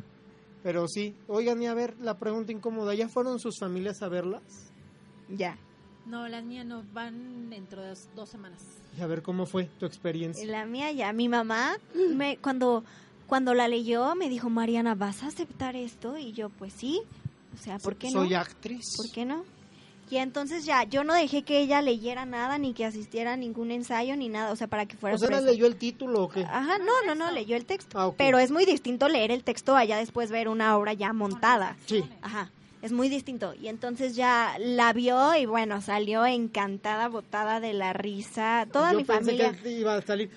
Pero 0.62 0.86
sí, 0.88 1.14
oigan, 1.26 1.62
y 1.62 1.66
a 1.66 1.74
ver, 1.74 1.98
la 2.00 2.18
pregunta 2.18 2.52
incómoda, 2.52 2.94
¿ya 2.94 3.08
fueron 3.08 3.38
sus 3.38 3.58
familias 3.58 4.02
a 4.02 4.08
verlas? 4.08 4.42
Ya. 5.28 5.56
No, 6.06 6.28
las 6.28 6.44
mías 6.44 6.66
no 6.66 6.84
van 6.92 7.50
dentro 7.50 7.82
de 7.82 7.88
dos, 7.90 8.08
dos 8.14 8.28
semanas. 8.28 8.62
Y 8.98 9.00
a 9.00 9.06
ver 9.06 9.22
cómo 9.22 9.46
fue 9.46 9.64
tu 9.78 9.86
experiencia. 9.86 10.44
La 10.46 10.66
mía 10.66 10.92
ya, 10.92 11.12
mi 11.12 11.28
mamá, 11.28 11.76
me, 11.94 12.36
cuando, 12.36 12.84
cuando 13.26 13.54
la 13.54 13.68
leyó, 13.68 14.14
me 14.16 14.28
dijo, 14.28 14.50
Mariana, 14.50 14.94
¿vas 14.94 15.22
a 15.22 15.28
aceptar 15.28 15.76
esto? 15.76 16.18
Y 16.18 16.32
yo, 16.32 16.50
pues 16.50 16.74
sí. 16.74 17.00
O 17.54 17.56
sea, 17.56 17.78
¿por 17.78 17.96
qué 17.96 18.10
no? 18.10 18.20
Soy 18.20 18.34
actriz. 18.34 18.84
¿Por 18.96 19.10
qué 19.10 19.24
no? 19.24 19.44
Y 20.10 20.16
entonces 20.16 20.64
ya, 20.64 20.82
yo 20.84 21.04
no 21.04 21.14
dejé 21.14 21.42
que 21.44 21.60
ella 21.60 21.80
leyera 21.82 22.26
nada, 22.26 22.58
ni 22.58 22.74
que 22.74 22.84
asistiera 22.84 23.34
a 23.34 23.36
ningún 23.36 23.70
ensayo, 23.70 24.16
ni 24.16 24.28
nada, 24.28 24.50
o 24.50 24.56
sea, 24.56 24.66
para 24.66 24.86
que 24.86 24.96
fuera 24.96 25.14
O 25.14 25.18
sea, 25.18 25.30
¿la 25.30 25.36
sorpresa. 25.36 25.52
leyó 25.52 25.66
el 25.66 25.76
título 25.76 26.24
o 26.24 26.28
qué? 26.28 26.40
Ajá, 26.42 26.78
no, 26.78 26.92
no, 27.06 27.14
no, 27.14 27.30
leyó 27.30 27.56
el 27.56 27.64
texto. 27.64 27.98
Ah. 27.98 28.12
Pero 28.16 28.38
es 28.40 28.50
muy 28.50 28.64
distinto 28.66 29.08
leer 29.08 29.30
el 29.30 29.44
texto 29.44 29.76
allá 29.76 29.96
después 29.98 30.30
ver 30.32 30.48
una 30.48 30.76
obra 30.76 30.94
ya 30.94 31.12
montada. 31.12 31.76
Sí. 31.86 32.04
Ajá, 32.22 32.50
es 32.82 32.90
muy 32.90 33.08
distinto. 33.08 33.54
Y 33.54 33.68
entonces 33.68 34.16
ya 34.16 34.56
la 34.58 34.92
vio 34.92 35.34
y 35.36 35.46
bueno, 35.46 35.80
salió 35.80 36.26
encantada, 36.26 37.06
botada 37.08 37.60
de 37.60 37.72
la 37.72 37.92
risa. 37.92 38.66
Toda 38.72 38.90
Yo 38.92 38.98
mi 38.98 39.04
pensé 39.04 39.24
familia. 39.38 39.56
que 39.62 39.70
iba 39.70 39.94
a 39.94 40.02
salir. 40.02 40.30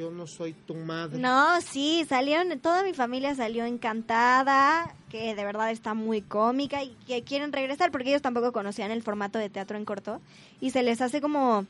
Yo 0.00 0.10
no 0.10 0.26
soy 0.26 0.54
tu 0.54 0.74
madre. 0.74 1.18
No, 1.18 1.60
sí, 1.60 2.06
salieron, 2.08 2.58
toda 2.60 2.82
mi 2.82 2.94
familia 2.94 3.34
salió 3.34 3.66
encantada, 3.66 4.94
que 5.10 5.34
de 5.34 5.44
verdad 5.44 5.70
está 5.70 5.92
muy 5.92 6.22
cómica 6.22 6.82
y 6.82 6.96
que 7.06 7.22
quieren 7.22 7.52
regresar 7.52 7.90
porque 7.90 8.08
ellos 8.08 8.22
tampoco 8.22 8.50
conocían 8.50 8.90
el 8.90 9.02
formato 9.02 9.38
de 9.38 9.50
teatro 9.50 9.76
en 9.76 9.84
corto 9.84 10.22
y 10.58 10.70
se 10.70 10.82
les 10.82 11.02
hace 11.02 11.20
como, 11.20 11.66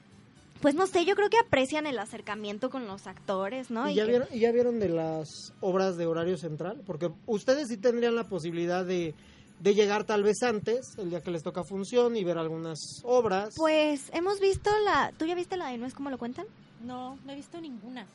pues 0.62 0.77
no 0.77 0.87
sé, 0.87 1.05
yo 1.05 1.16
creo 1.16 1.29
que 1.29 1.38
aprecian 1.38 1.88
el 1.88 1.99
acercamiento 1.99 2.71
con 2.71 2.87
los 2.87 3.09
actores, 3.09 3.69
¿no? 3.73 3.88
¿Y 3.88 3.93
Y 3.93 3.95
ya, 3.97 4.05
que- 4.05 4.11
vieron, 4.11 4.29
¿Y 4.33 4.38
ya 4.38 4.53
vieron 4.53 4.79
de 4.79 4.90
las 4.90 5.53
obras 5.61 5.97
de 5.97 6.07
horario 6.07 6.37
central? 6.38 6.81
Porque 6.87 7.11
ustedes 7.27 7.66
sí 7.66 7.79
tendrían 7.79 8.14
la 8.14 8.29
posibilidad 8.29 8.85
de, 8.85 9.12
de 9.59 9.75
llegar 9.75 10.05
tal 10.05 10.23
vez 10.23 10.40
antes, 10.45 10.97
el 10.99 11.11
día 11.11 11.21
que 11.21 11.33
les 11.33 11.43
toca 11.43 11.64
función, 11.64 12.16
y 12.16 12.23
ver 12.23 12.38
algunas 12.38 12.79
obras. 13.03 13.55
Pues 13.57 14.09
hemos 14.12 14.38
visto 14.38 14.71
la, 14.85 15.12
¿tú 15.19 15.25
ya 15.27 15.35
viste 15.35 15.57
la 15.57 15.66
de 15.71 15.79
No 15.79 15.87
es 15.87 15.95
como 15.95 16.11
lo 16.11 16.19
cuentan? 16.19 16.47
No, 16.85 17.19
no 17.25 17.33
he 17.33 17.37
visto 17.37 17.61
ninguna. 17.61 18.07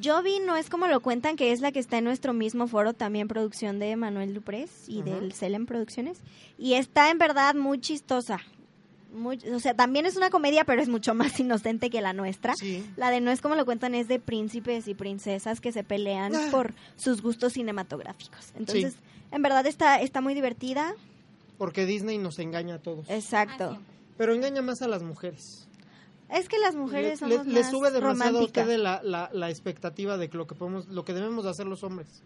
Yo 0.00 0.22
vi 0.22 0.38
No 0.40 0.54
es 0.56 0.68
como 0.70 0.86
lo 0.86 1.00
cuentan, 1.00 1.36
que 1.36 1.50
es 1.52 1.60
la 1.60 1.72
que 1.72 1.78
está 1.80 1.98
en 1.98 2.04
nuestro 2.04 2.32
mismo 2.32 2.68
foro, 2.68 2.92
también 2.92 3.26
producción 3.26 3.78
de 3.78 3.96
Manuel 3.96 4.34
Duprés 4.34 4.88
y 4.88 5.02
del 5.02 5.32
Celem 5.32 5.66
Producciones. 5.66 6.18
Y 6.58 6.74
está 6.74 7.10
en 7.10 7.18
verdad 7.18 7.54
muy 7.54 7.80
chistosa. 7.80 8.38
Muy- 9.14 9.38
o 9.54 9.58
sea, 9.58 9.72
también 9.74 10.04
es 10.04 10.16
una 10.16 10.28
comedia, 10.28 10.64
pero 10.64 10.82
es 10.82 10.88
mucho 10.90 11.14
más 11.14 11.40
inocente 11.40 11.88
que 11.90 12.02
la 12.02 12.12
nuestra. 12.12 12.54
Sí. 12.54 12.84
La 12.96 13.10
de 13.10 13.20
No 13.22 13.30
es 13.30 13.40
como 13.40 13.54
lo 13.54 13.64
cuentan 13.64 13.94
es 13.94 14.06
de 14.08 14.20
príncipes 14.20 14.86
y 14.88 14.94
princesas 14.94 15.60
que 15.60 15.72
se 15.72 15.82
pelean 15.82 16.34
Ah. 16.36 16.48
por 16.50 16.74
sus 16.96 17.22
gustos 17.22 17.54
cinematográficos. 17.54 18.52
Entonces, 18.56 18.94
en 19.32 19.42
verdad 19.42 19.66
está, 19.66 20.00
está 20.00 20.20
muy 20.20 20.34
divertida. 20.34 20.94
Porque 21.56 21.86
Disney 21.86 22.18
nos 22.18 22.38
engaña 22.38 22.76
a 22.76 22.78
todos. 22.78 23.08
Exacto. 23.08 23.78
Ah. 23.78 23.80
Pero 24.18 24.34
engaña 24.34 24.60
más 24.62 24.82
a 24.82 24.88
las 24.88 25.02
mujeres. 25.02 25.66
Es 26.30 26.48
que 26.48 26.58
las 26.58 26.74
mujeres 26.74 27.20
le, 27.22 27.28
somos 27.36 27.46
le- 27.46 27.52
le 27.54 27.60
más 27.62 27.70
sube 27.70 27.90
demasiado 27.90 28.40
a 28.40 28.44
ustedes 28.44 28.78
la, 28.78 29.02
la, 29.02 29.30
la 29.32 29.48
expectativa 29.50 30.16
de 30.18 30.28
que 30.28 30.36
lo 30.36 30.46
que 30.46 30.54
podemos, 30.54 30.86
lo 30.88 31.04
que 31.04 31.14
debemos 31.14 31.44
de 31.44 31.50
hacer 31.50 31.66
los 31.66 31.82
hombres. 31.82 32.22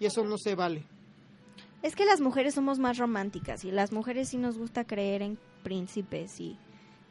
Y 0.00 0.06
eso 0.06 0.24
no 0.24 0.36
se 0.38 0.54
vale. 0.54 0.84
Es 1.82 1.94
que 1.94 2.04
las 2.06 2.20
mujeres 2.20 2.54
somos 2.54 2.78
más 2.78 2.98
románticas 2.98 3.64
y 3.64 3.70
las 3.70 3.92
mujeres 3.92 4.30
sí 4.30 4.36
nos 4.38 4.58
gusta 4.58 4.84
creer 4.84 5.22
en 5.22 5.38
príncipes 5.62 6.40
y 6.40 6.56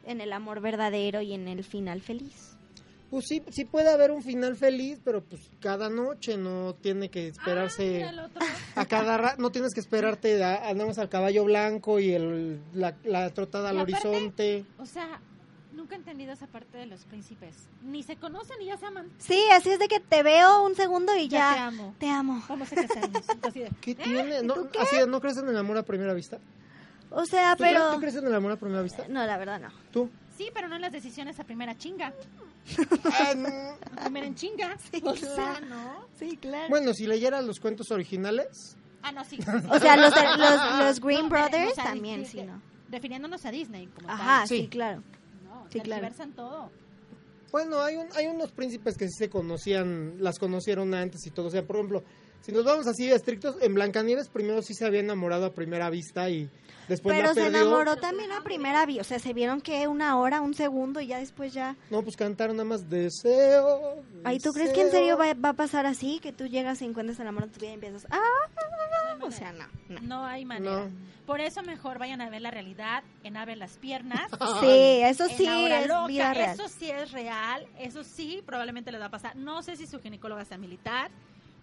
en 0.04 0.20
el 0.20 0.32
amor 0.32 0.60
verdadero 0.60 1.22
y 1.22 1.32
en 1.32 1.48
el 1.48 1.64
final 1.64 2.00
feliz. 2.02 2.52
Pues 3.10 3.24
sí, 3.28 3.40
sí 3.50 3.64
puede 3.64 3.88
haber 3.88 4.10
un 4.10 4.22
final 4.22 4.56
feliz, 4.56 4.98
pero 5.04 5.22
pues 5.22 5.40
cada 5.60 5.88
noche 5.88 6.36
no 6.36 6.74
tiene 6.74 7.08
que 7.08 7.26
Ah, 7.26 7.28
esperarse 7.28 8.04
otro. 8.04 8.42
a 8.74 8.84
cada 8.84 9.36
no 9.36 9.50
tienes 9.50 9.72
que 9.72 9.80
esperarte, 9.80 10.42
a- 10.42 10.68
andamos 10.68 10.98
al 10.98 11.08
caballo 11.08 11.44
blanco 11.44 12.00
y 12.00 12.10
el, 12.12 12.60
la, 12.74 12.96
la 13.04 13.30
trotada 13.30 13.70
al 13.70 13.78
aparte- 13.78 13.94
horizonte. 14.08 14.64
O 14.78 14.84
sea, 14.86 15.20
nunca 15.76 15.94
he 15.94 15.98
entendido 15.98 16.32
esa 16.32 16.46
parte 16.46 16.78
de 16.78 16.86
los 16.86 17.04
príncipes. 17.04 17.68
Ni 17.82 18.02
se 18.02 18.16
conocen 18.16 18.58
ni 18.58 18.66
ya 18.66 18.76
se 18.76 18.86
aman. 18.86 19.08
Sí, 19.18 19.40
así 19.52 19.70
es 19.70 19.78
de 19.78 19.86
que 19.88 20.00
te 20.00 20.22
veo 20.22 20.64
un 20.64 20.74
segundo 20.74 21.14
y 21.16 21.28
Ya, 21.28 21.38
ya, 21.38 21.54
te 21.54 21.60
amo. 21.60 21.94
te 21.98 22.08
amo. 22.10 22.42
Vamos 22.48 22.72
a 22.72 22.76
casarnos. 22.76 23.22
¿Qué 23.80 23.94
tiene? 23.94 24.42
No, 24.42 24.54
¿tú 24.54 24.68
qué? 24.72 24.78
así, 24.80 24.96
¿No 25.06 25.20
crees 25.20 25.36
en 25.36 25.48
el 25.48 25.56
amor 25.56 25.78
a 25.78 25.82
primera 25.84 26.14
vista? 26.14 26.38
O 27.10 27.24
sea, 27.24 27.54
¿Tú, 27.54 27.62
crees, 27.62 27.74
pero... 27.78 27.92
¿Tú 27.94 28.00
crees 28.00 28.16
en 28.16 28.26
el 28.26 28.34
amor 28.34 28.52
a 28.52 28.56
primera 28.56 28.82
vista? 28.82 29.06
No, 29.08 29.24
la 29.24 29.36
verdad 29.36 29.60
no. 29.60 29.68
¿Tú? 29.92 30.10
Sí, 30.36 30.50
pero 30.52 30.68
no 30.68 30.74
en 30.76 30.82
las 30.82 30.92
decisiones 30.92 31.38
a 31.38 31.44
primera 31.44 31.76
chinga. 31.78 32.12
Ah, 33.12 33.34
no. 33.36 33.48
A 33.96 34.04
primera 34.04 34.26
en 34.26 34.34
chinga. 34.34 34.76
o 35.04 35.14
sea, 35.16 35.60
¿no? 35.60 36.06
Sí, 36.18 36.36
claro. 36.36 36.68
Bueno, 36.68 36.92
si 36.92 37.06
leyeras 37.06 37.44
los 37.44 37.60
cuentos 37.60 37.90
originales, 37.90 38.76
Ah, 39.02 39.12
no, 39.12 39.22
sí. 39.24 39.36
sí, 39.36 39.42
sí. 39.44 39.66
O 39.70 39.78
sea, 39.78 39.96
los, 39.96 40.12
los, 40.36 40.80
los 40.80 41.00
Green 41.00 41.22
No, 41.22 41.28
Brothers 41.28 41.72
o 41.72 41.74
sea, 41.76 41.84
también, 41.84 42.26
sí, 42.26 42.42
¿no? 42.42 42.60
Refiriéndonos 42.90 43.44
a 43.46 43.50
Disney 43.50 43.86
como 43.86 44.10
Ajá, 44.10 44.38
tal. 44.40 44.48
Sí. 44.48 44.62
sí, 44.62 44.68
claro. 44.68 45.02
Sí, 45.70 45.80
claro. 45.80 46.02
tergiversan 46.02 46.32
todo. 46.32 46.70
bueno, 47.52 47.80
hay, 47.82 47.96
un, 47.96 48.06
hay 48.14 48.26
unos 48.26 48.52
príncipes 48.52 48.96
que 48.96 49.06
sí 49.08 49.14
se 49.18 49.30
conocían, 49.30 50.16
las 50.22 50.38
conocieron 50.38 50.92
antes 50.94 51.26
y 51.26 51.30
todo. 51.30 51.46
O 51.46 51.50
sea, 51.50 51.66
por 51.66 51.76
ejemplo, 51.76 52.02
si 52.42 52.52
nos 52.52 52.64
vamos 52.64 52.86
así 52.86 53.10
estrictos, 53.10 53.56
en 53.62 53.74
Blancanieves 53.74 54.28
primero 54.28 54.62
sí 54.62 54.74
se 54.74 54.84
había 54.84 55.00
enamorado 55.00 55.46
a 55.46 55.54
primera 55.54 55.88
vista 55.90 56.28
y 56.28 56.48
después 56.86 57.16
Pero 57.16 57.28
la 57.28 57.34
se 57.34 57.40
perdió. 57.42 57.62
enamoró 57.62 57.96
también 57.96 58.30
a 58.32 58.42
primera 58.44 58.84
vista. 58.86 59.00
O 59.00 59.04
sea, 59.04 59.18
se 59.18 59.32
vieron 59.32 59.60
que 59.60 59.88
una 59.88 60.18
hora, 60.18 60.40
un 60.42 60.54
segundo 60.54 61.00
y 61.00 61.08
ya 61.08 61.18
después 61.18 61.52
ya... 61.54 61.76
No, 61.90 62.02
pues 62.02 62.16
cantaron 62.16 62.56
nada 62.56 62.68
más 62.68 62.88
deseo. 62.90 64.02
Ay, 64.22 64.38
¿tú 64.38 64.52
crees 64.52 64.72
que 64.72 64.82
en 64.82 64.90
serio 64.90 65.16
deseo". 65.16 65.34
va, 65.34 65.40
va 65.40 65.48
a 65.50 65.54
pasar 65.54 65.86
así? 65.86 66.20
Que 66.20 66.32
tú 66.32 66.46
llegas 66.46 66.82
y 66.82 66.84
encuentras 66.84 67.18
el 67.20 67.26
amor 67.26 67.46
de 67.46 67.52
tu 67.52 67.60
vida 67.60 67.70
y 67.70 67.74
empiezas... 67.74 68.06
Ah, 68.10 68.20
o 69.24 69.30
sea, 69.30 69.52
no. 69.52 69.66
no. 69.88 70.00
No 70.00 70.24
hay 70.24 70.44
manera. 70.44 70.84
No. 70.86 70.90
Por 71.26 71.40
eso 71.40 71.62
mejor 71.62 71.98
vayan 71.98 72.20
a 72.20 72.30
ver 72.30 72.40
la 72.42 72.50
realidad 72.52 73.02
en 73.24 73.36
Abre 73.36 73.56
las 73.56 73.78
Piernas. 73.78 74.30
Sí, 74.60 75.00
eso 75.02 75.26
sí 75.28 75.44
es 75.46 75.86
Loca. 75.88 76.06
vida 76.06 76.34
real. 76.34 76.54
Eso 76.54 76.68
sí 76.68 76.90
es 76.90 77.10
real. 77.12 77.66
Eso 77.78 78.04
sí 78.04 78.42
probablemente 78.46 78.92
les 78.92 79.00
va 79.00 79.06
a 79.06 79.10
pasar. 79.10 79.34
No 79.36 79.62
sé 79.62 79.76
si 79.76 79.86
su 79.86 80.00
ginecóloga 80.00 80.44
sea 80.44 80.58
militar, 80.58 81.10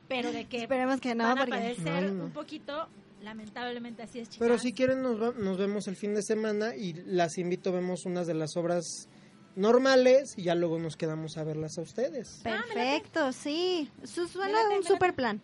pero 0.09 0.31
de 0.31 0.45
que 0.45 0.63
Esperemos 0.63 0.99
que 0.99 1.15
no, 1.15 1.23
van 1.23 1.37
a 1.37 1.41
porque... 1.45 1.51
padecer 1.51 2.11
no. 2.11 2.25
un 2.25 2.31
poquito, 2.31 2.87
lamentablemente 3.21 4.03
así 4.03 4.19
es, 4.19 4.27
chicas. 4.29 4.39
Pero 4.45 4.59
si 4.59 4.73
quieren 4.73 5.01
nos, 5.01 5.21
va- 5.21 5.31
nos 5.37 5.57
vemos 5.57 5.87
el 5.87 5.95
fin 5.95 6.13
de 6.13 6.21
semana 6.23 6.75
y 6.75 6.93
las 6.93 7.37
invito, 7.37 7.71
vemos 7.71 8.05
unas 8.05 8.27
de 8.27 8.33
las 8.33 8.57
obras 8.57 9.07
normales 9.55 10.33
y 10.37 10.43
ya 10.43 10.55
luego 10.55 10.79
nos 10.79 10.97
quedamos 10.97 11.37
a 11.37 11.43
verlas 11.43 11.77
a 11.77 11.81
ustedes. 11.81 12.41
Perfecto, 12.43 13.31
sí. 13.31 13.89
Suena 14.03 14.57
un 14.75 14.83
super 14.83 15.13
plan. 15.13 15.41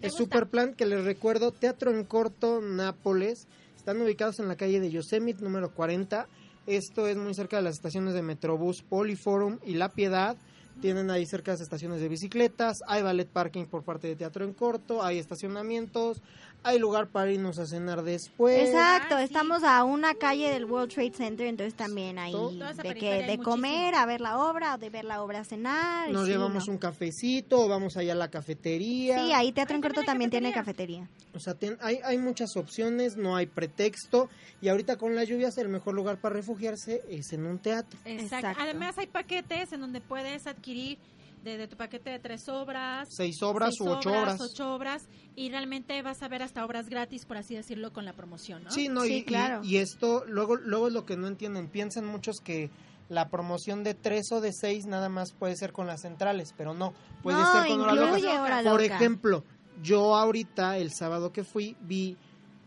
¿Te 0.00 0.06
Es 0.06 0.12
gusta? 0.14 0.24
super 0.24 0.48
plan 0.48 0.74
que 0.74 0.86
les 0.86 1.04
recuerdo, 1.04 1.52
Teatro 1.52 1.90
en 1.90 2.04
Corto, 2.04 2.60
Nápoles. 2.60 3.46
Están 3.76 4.00
ubicados 4.00 4.38
en 4.40 4.48
la 4.48 4.56
calle 4.56 4.80
de 4.80 4.90
Yosemite 4.90 5.42
número 5.42 5.74
40. 5.74 6.26
Esto 6.66 7.06
es 7.06 7.16
muy 7.16 7.34
cerca 7.34 7.56
de 7.56 7.62
las 7.62 7.74
estaciones 7.74 8.14
de 8.14 8.22
Metrobús, 8.22 8.82
Poliforum 8.82 9.58
y 9.64 9.74
La 9.74 9.90
Piedad. 9.90 10.36
Tienen 10.80 11.10
ahí 11.10 11.26
cerca 11.26 11.50
las 11.52 11.60
estaciones 11.60 12.00
de 12.00 12.08
bicicletas, 12.08 12.78
hay 12.86 13.02
ballet 13.02 13.28
parking 13.28 13.66
por 13.66 13.84
parte 13.84 14.08
de 14.08 14.16
Teatro 14.16 14.46
en 14.46 14.54
Corto, 14.54 15.02
hay 15.02 15.18
estacionamientos, 15.18 16.22
hay 16.62 16.78
lugar 16.78 17.06
para 17.08 17.30
irnos 17.30 17.58
a 17.58 17.66
cenar 17.66 18.02
después. 18.02 18.68
Exacto, 18.68 19.14
Ah, 19.16 19.18
sí. 19.18 19.24
estamos 19.24 19.62
a 19.64 19.82
una 19.84 20.14
calle 20.14 20.50
del 20.50 20.64
World 20.66 20.92
Trade 20.92 21.12
Center, 21.14 21.46
entonces 21.46 21.74
también 21.74 22.18
ahí 22.18 22.34
de 22.82 22.94
que 22.94 23.12
hay 23.12 23.26
de 23.26 23.38
comer 23.42 23.70
muchísimo. 23.92 23.98
a 23.98 24.06
ver 24.06 24.20
la 24.20 24.38
obra 24.38 24.74
o 24.74 24.78
de 24.78 24.90
ver 24.90 25.04
la 25.04 25.22
obra 25.22 25.40
a 25.40 25.44
cenar. 25.44 26.10
Nos 26.10 26.26
sí, 26.26 26.32
llevamos 26.32 26.66
no. 26.66 26.72
un 26.74 26.78
cafecito, 26.78 27.60
o 27.60 27.68
vamos 27.68 27.96
allá 27.96 28.12
a 28.12 28.16
la 28.16 28.28
cafetería. 28.30 29.18
Sí, 29.24 29.32
ahí 29.32 29.52
Teatro 29.52 29.76
en 29.76 29.82
Corto 29.82 30.02
también 30.02 30.30
tiene 30.30 30.52
cafetería. 30.52 31.08
O 31.34 31.38
sea, 31.40 31.54
ten- 31.54 31.78
hay, 31.80 32.00
hay 32.04 32.18
muchas 32.18 32.56
opciones, 32.56 33.16
no 33.16 33.36
hay 33.36 33.46
pretexto. 33.46 34.28
Y 34.60 34.68
ahorita 34.68 34.96
con 34.96 35.14
las 35.14 35.28
lluvias 35.28 35.56
el 35.58 35.68
mejor 35.68 35.94
lugar 35.94 36.18
para 36.20 36.34
refugiarse 36.34 37.02
es 37.08 37.32
en 37.32 37.46
un 37.46 37.58
teatro. 37.58 37.98
Exacto. 38.04 38.36
Exacto. 38.48 38.62
Además 38.62 38.98
hay 38.98 39.06
paquetes 39.06 39.72
en 39.72 39.80
donde 39.80 40.00
puedes 40.00 40.46
adquirir 40.46 40.98
de, 41.44 41.56
de 41.58 41.68
tu 41.68 41.76
paquete 41.76 42.10
de 42.10 42.18
tres 42.18 42.48
obras, 42.48 43.08
Seis 43.10 43.42
obras 43.42 43.74
seis 43.76 43.80
u 43.88 43.92
ocho 43.92 44.10
obras. 44.10 44.40
ocho 44.40 44.74
obras, 44.74 45.06
y 45.36 45.50
realmente 45.50 46.00
vas 46.02 46.22
a 46.22 46.28
ver 46.28 46.42
hasta 46.42 46.64
obras 46.64 46.88
gratis, 46.88 47.24
por 47.24 47.36
así 47.36 47.54
decirlo, 47.54 47.92
con 47.92 48.04
la 48.04 48.12
promoción, 48.12 48.64
¿no? 48.64 48.70
Sí, 48.70 48.88
no, 48.88 49.02
Sí, 49.02 49.16
y, 49.18 49.24
claro. 49.24 49.62
y, 49.64 49.76
esto, 49.76 50.24
luego, 50.26 50.56
luego 50.56 50.88
es 50.88 50.92
lo 50.92 51.04
que 51.06 51.16
no 51.16 51.26
entienden. 51.26 51.68
Piensan 51.68 52.04
muchos 52.04 52.40
que 52.40 52.70
la 53.08 53.28
promoción 53.28 53.82
de 53.82 53.94
tres 53.94 54.30
o 54.32 54.40
de 54.40 54.52
seis 54.52 54.86
nada 54.86 55.08
más 55.08 55.32
puede 55.32 55.56
ser 55.56 55.72
con 55.72 55.86
las 55.86 56.02
centrales, 56.02 56.54
pero 56.56 56.74
no, 56.74 56.92
puede 57.22 57.38
no, 57.38 57.52
ser 57.52 57.68
con 57.68 57.80
hora 57.80 58.62
Por 58.62 58.82
ejemplo, 58.82 59.44
yo 59.82 60.14
ahorita, 60.16 60.76
el 60.78 60.92
sábado 60.92 61.32
que 61.32 61.42
fui, 61.42 61.76
vi 61.80 62.16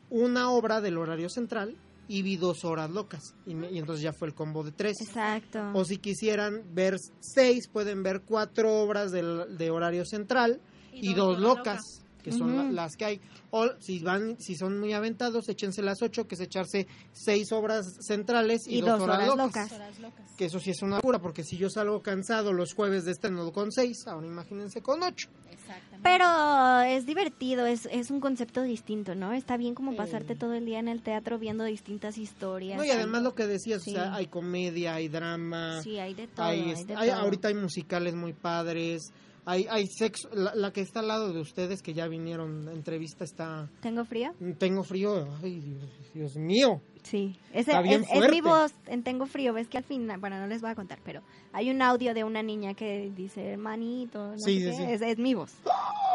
una 0.10 0.50
obra 0.52 0.82
del 0.82 0.98
horario 0.98 1.30
central 1.30 1.76
y 2.08 2.22
vi 2.22 2.36
dos 2.38 2.66
horas 2.66 2.90
locas. 2.90 3.36
Y, 3.46 3.56
me- 3.56 3.72
y 3.72 3.80
entonces 3.80 4.04
ya 4.04 4.14
fue 4.14 4.28
el 4.28 4.34
combo 4.34 4.64
de 4.64 4.72
tres. 4.72 4.98
Exacto. 5.02 5.72
O 5.74 5.86
si 5.86 5.98
quisieran 5.98 6.64
ver 6.74 6.98
seis, 7.20 7.68
pueden 7.68 8.04
ver 8.04 8.22
cuatro 8.22 8.82
obras 8.82 9.12
del, 9.12 9.58
de 9.58 9.70
horario 9.72 10.06
central 10.06 10.60
y, 10.92 11.14
dos 11.14 11.38
de 11.38 11.44
locas, 11.44 11.82
que 12.24 12.32
son 12.32 12.56
la- 12.56 12.64
Ujú. 12.64 12.72
las 12.74 12.96
que 12.96 13.06
hay. 13.06 13.22
O 13.52 13.68
si 13.80 14.00
van, 14.00 14.40
si 14.40 14.56
son 14.56 14.80
muy 14.80 14.94
aventados, 14.94 15.48
échense 15.50 15.82
las 15.84 16.02
ocho, 16.02 16.28
que 16.28 16.36
es 16.36 16.42
echarse 16.42 16.88
seis 17.12 17.52
obras 17.52 17.86
centrales 18.02 18.66
y, 18.68 18.78
Y 18.78 18.82
dos, 18.82 18.92
dos 18.92 19.02
horas, 19.04 19.18
horas 19.30 19.38
locas. 19.38 20.00
locas. 20.00 20.32
Que 20.38 20.46
eso 20.46 20.60
sí 20.60 20.72
es 20.72 20.82
una 20.82 20.96
locura, 20.96 21.20
porque 21.20 21.44
si 21.44 21.58
yo 21.58 21.70
salgo 21.70 22.02
cansado 22.02 22.54
los 22.54 22.74
jueves 22.74 23.06
de 23.06 23.12
estreno 23.12 23.52
con 23.52 23.72
seis, 23.72 24.08
ahora 24.08 24.26
imagínense 24.26 24.82
con 24.82 25.04
ocho. 25.04 25.30
Exactamente. 25.52 26.00
Pero 26.04 26.82
es 26.82 27.06
divertido, 27.06 27.66
es, 27.66 27.88
es 27.92 28.10
un 28.12 28.20
concepto 28.20 28.64
distinto, 28.64 29.16
¿no? 29.16 29.32
Está 29.34 29.56
bien 29.58 29.76
como 29.76 29.92
Sí. 29.92 29.98
pasarte 29.98 30.36
todo 30.36 30.54
el 30.54 30.66
día 30.66 30.80
en 30.80 30.88
el 30.88 31.02
teatro 31.02 31.38
viendo 31.40 31.64
distintas 31.64 32.18
historias. 32.18 32.78
No, 32.78 32.84
y 32.84 32.90
además 32.90 33.22
lo 33.24 33.36
que 33.36 33.46
decías, 33.48 33.84
Sí. 33.84 33.92
o 33.92 33.94
sea, 33.94 34.14
hay 34.16 34.28
comedia, 34.28 34.96
hay 34.96 35.08
drama, 35.08 35.82
Sí, 35.84 36.00
hay 36.00 36.14
de 36.14 36.28
todo. 36.28 36.46
hay, 36.46 36.62
hay 36.72 36.84
de 36.86 36.96
hay- 36.96 37.10
todo. 37.10 37.20
ahorita 37.20 37.48
hay 37.50 37.54
musicales 37.54 38.16
muy 38.16 38.34
padres, 38.34 39.12
hay, 39.46 39.68
hay 39.70 39.88
sexo, 39.88 40.30
la, 40.34 40.54
la 40.56 40.72
que 40.72 40.82
está 40.82 41.00
al 41.02 41.08
lado 41.08 41.34
de 41.34 41.40
ustedes 41.42 41.82
que 41.82 41.94
ya 41.94 42.08
vinieron, 42.08 42.66
la 42.66 42.72
entrevista 42.74 43.24
está, 43.24 43.70
¿Tengo 43.82 44.06
frío? 44.06 44.32
tengo 44.58 44.84
frío, 44.84 45.28
ay, 45.44 45.60
Dios, 45.60 45.90
Dios 46.14 46.36
mío. 46.38 46.82
Sí, 47.04 47.38
ese 47.52 47.72
Está 47.72 47.82
bien 47.82 48.06
es, 48.10 48.24
es 48.24 48.32
mi 48.32 48.40
voz 48.40 48.72
en 48.88 49.04
Tengo 49.04 49.26
Frío. 49.26 49.52
Ves 49.52 49.68
que 49.68 49.78
al 49.78 49.84
final, 49.84 50.22
bueno, 50.22 50.40
no 50.40 50.48
les 50.48 50.62
voy 50.62 50.70
a 50.70 50.76
contar, 50.76 51.00
pero 51.04 51.22
hay 51.52 51.70
un 51.70 51.82
audio 51.82 52.14
de 52.14 52.24
una 52.24 52.42
niña 52.42 52.76
que 52.76 53.12
dice, 53.14 53.46
hermanito, 53.52 54.32
no 54.32 54.40
Sí, 54.40 54.62
sé 54.62 54.72
sí, 54.72 54.78
qué, 54.78 54.86
sí. 54.88 54.92
Es, 54.94 55.02
es 55.02 55.18
mi 55.18 55.34
voz. 55.34 55.52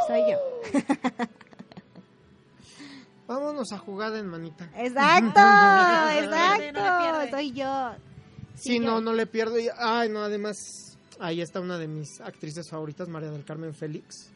Soy 0.06 0.20
yo. 0.30 0.38
Vámonos 3.26 3.70
a 3.72 3.78
jugada 3.78 4.18
en 4.18 4.26
manita. 4.28 4.70
Exacto, 4.76 5.38
No 5.40 6.06
le 6.10 6.18
exacto. 6.24 6.62
pierde. 6.72 7.30
Soy 7.32 7.52
yo. 7.52 7.90
Sí, 8.54 8.72
Sí, 8.72 8.78
no, 8.78 8.86
yo. 8.94 9.00
no 9.02 9.12
le 9.12 9.26
pierdo. 9.26 9.56
Ay, 9.76 10.08
no, 10.08 10.20
además, 10.22 10.87
ahí 11.20 11.40
está 11.40 11.60
una 11.60 11.78
de 11.78 11.88
mis 11.88 12.20
actrices 12.20 12.68
favoritas, 12.70 13.08
María 13.08 13.30
del 13.30 13.44
Carmen 13.44 13.74
Félix. 13.74 14.30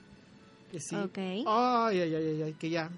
Que 0.71 0.81
sí. 0.81 0.97
Ok. 0.97 1.19
Ay, 1.19 2.01
ay, 2.01 2.15
ay, 2.15 2.43
ay, 2.43 2.53
que 2.55 2.71
ya, 2.71 2.91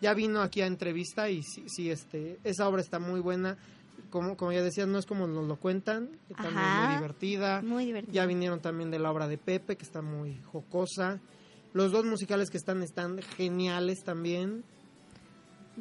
ya 0.00 0.14
vino 0.14 0.42
aquí 0.42 0.60
a 0.60 0.66
entrevista 0.66 1.28
y 1.28 1.42
sí, 1.42 1.64
sí, 1.68 1.90
este, 1.90 2.38
esa 2.44 2.68
obra 2.68 2.80
está 2.80 2.98
muy 2.98 3.20
buena. 3.20 3.56
Como, 4.10 4.36
como 4.36 4.50
ya 4.52 4.62
decías, 4.62 4.88
no 4.88 4.98
es 4.98 5.06
como 5.06 5.26
nos 5.26 5.46
lo 5.46 5.56
cuentan, 5.56 6.08
que 6.26 6.34
también 6.34 6.58
es 6.58 6.86
muy 6.86 6.94
divertida. 6.96 7.62
Muy 7.62 7.84
divertido. 7.86 8.12
Ya 8.12 8.26
vinieron 8.26 8.60
también 8.60 8.90
de 8.90 8.98
la 8.98 9.10
obra 9.12 9.28
de 9.28 9.38
Pepe, 9.38 9.76
que 9.76 9.84
está 9.84 10.02
muy 10.02 10.40
jocosa. 10.52 11.20
Los 11.72 11.92
dos 11.92 12.04
musicales 12.04 12.50
que 12.50 12.56
están 12.56 12.82
están 12.82 13.20
geniales 13.36 14.02
también. 14.02 14.64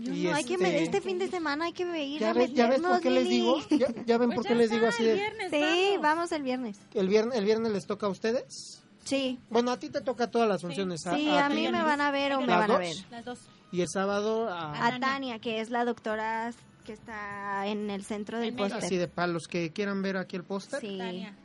Yo 0.02 0.14
y 0.14 0.24
no, 0.24 0.36
hay 0.36 0.44
que 0.44 0.54
este- 0.54 0.84
este 0.84 1.02
fin 1.02 1.20
de 1.20 1.28
semana 1.30 1.66
hay 1.66 1.74
que 1.74 1.84
ir 2.06 2.22
¿Ya, 2.22 2.32
a 2.32 2.34
ves, 2.34 2.54
ya 2.54 2.68
ves 2.68 2.80
por 2.82 2.92
meternos, 2.92 3.02
qué 3.02 3.10
les 3.10 3.30
digo? 3.30 3.58
¿Ya, 3.70 3.88
ya 4.06 4.18
ven 4.18 4.30
Pues 4.30 4.36
por 4.36 4.44
ya 4.46 4.50
qué 4.50 4.56
les 4.56 4.70
digo 4.72 4.88
así 4.88 5.04
el 5.04 5.08
de... 5.10 5.14
viernes, 5.16 5.50
Sí, 5.52 5.90
vamos. 5.98 6.02
vamos 6.02 6.32
el 6.32 6.44
viernes. 6.44 6.80
El 6.94 7.08
viernes, 7.10 7.38
el 7.38 7.46
viernes 7.46 7.72
les 7.72 7.86
toca 7.86 8.06
a 8.08 8.10
ustedes. 8.10 8.82
Sí, 9.04 9.40
Bueno, 9.50 9.72
a 9.72 9.78
ti 9.80 9.90
te 9.90 10.02
toca 10.02 10.30
todas 10.30 10.48
las 10.48 10.62
funciones. 10.62 11.02
sí, 11.02 11.30
a, 11.30 11.50
mí 11.50 11.66
ti, 11.66 11.72
me 11.72 11.82
van 11.84 12.00
a 12.02 12.12
ver 12.12 12.34
o 12.34 12.42
me 12.42 12.48
¿Las 12.48 12.60
van 12.60 12.72
a 12.72 12.78
ver. 12.78 12.96
Las 13.10 13.26
dos. 13.26 13.40
Y 13.72 13.82
el 13.82 13.88
sábado 13.88 14.50
a... 14.50 14.88
A 14.88 15.00
Tania, 15.00 15.40
que 15.40 15.60
es 15.62 15.70
la 15.70 15.84
doctora 15.86 16.52
que 16.86 16.94
está 16.94 17.68
en 17.68 17.90
el 17.90 18.04
centro 18.04 18.40
del 18.40 18.54
póster. 18.56 18.84
Así 18.84 18.98
de 18.98 19.08
para 19.08 19.28
los 19.28 19.48
que 19.48 19.72
quieran 19.72 20.02
ver 20.02 20.18
aquí 20.18 20.36
el 20.36 20.44
póster. 20.44 20.80
Sí. 20.82 20.98
Tania. 20.98 21.36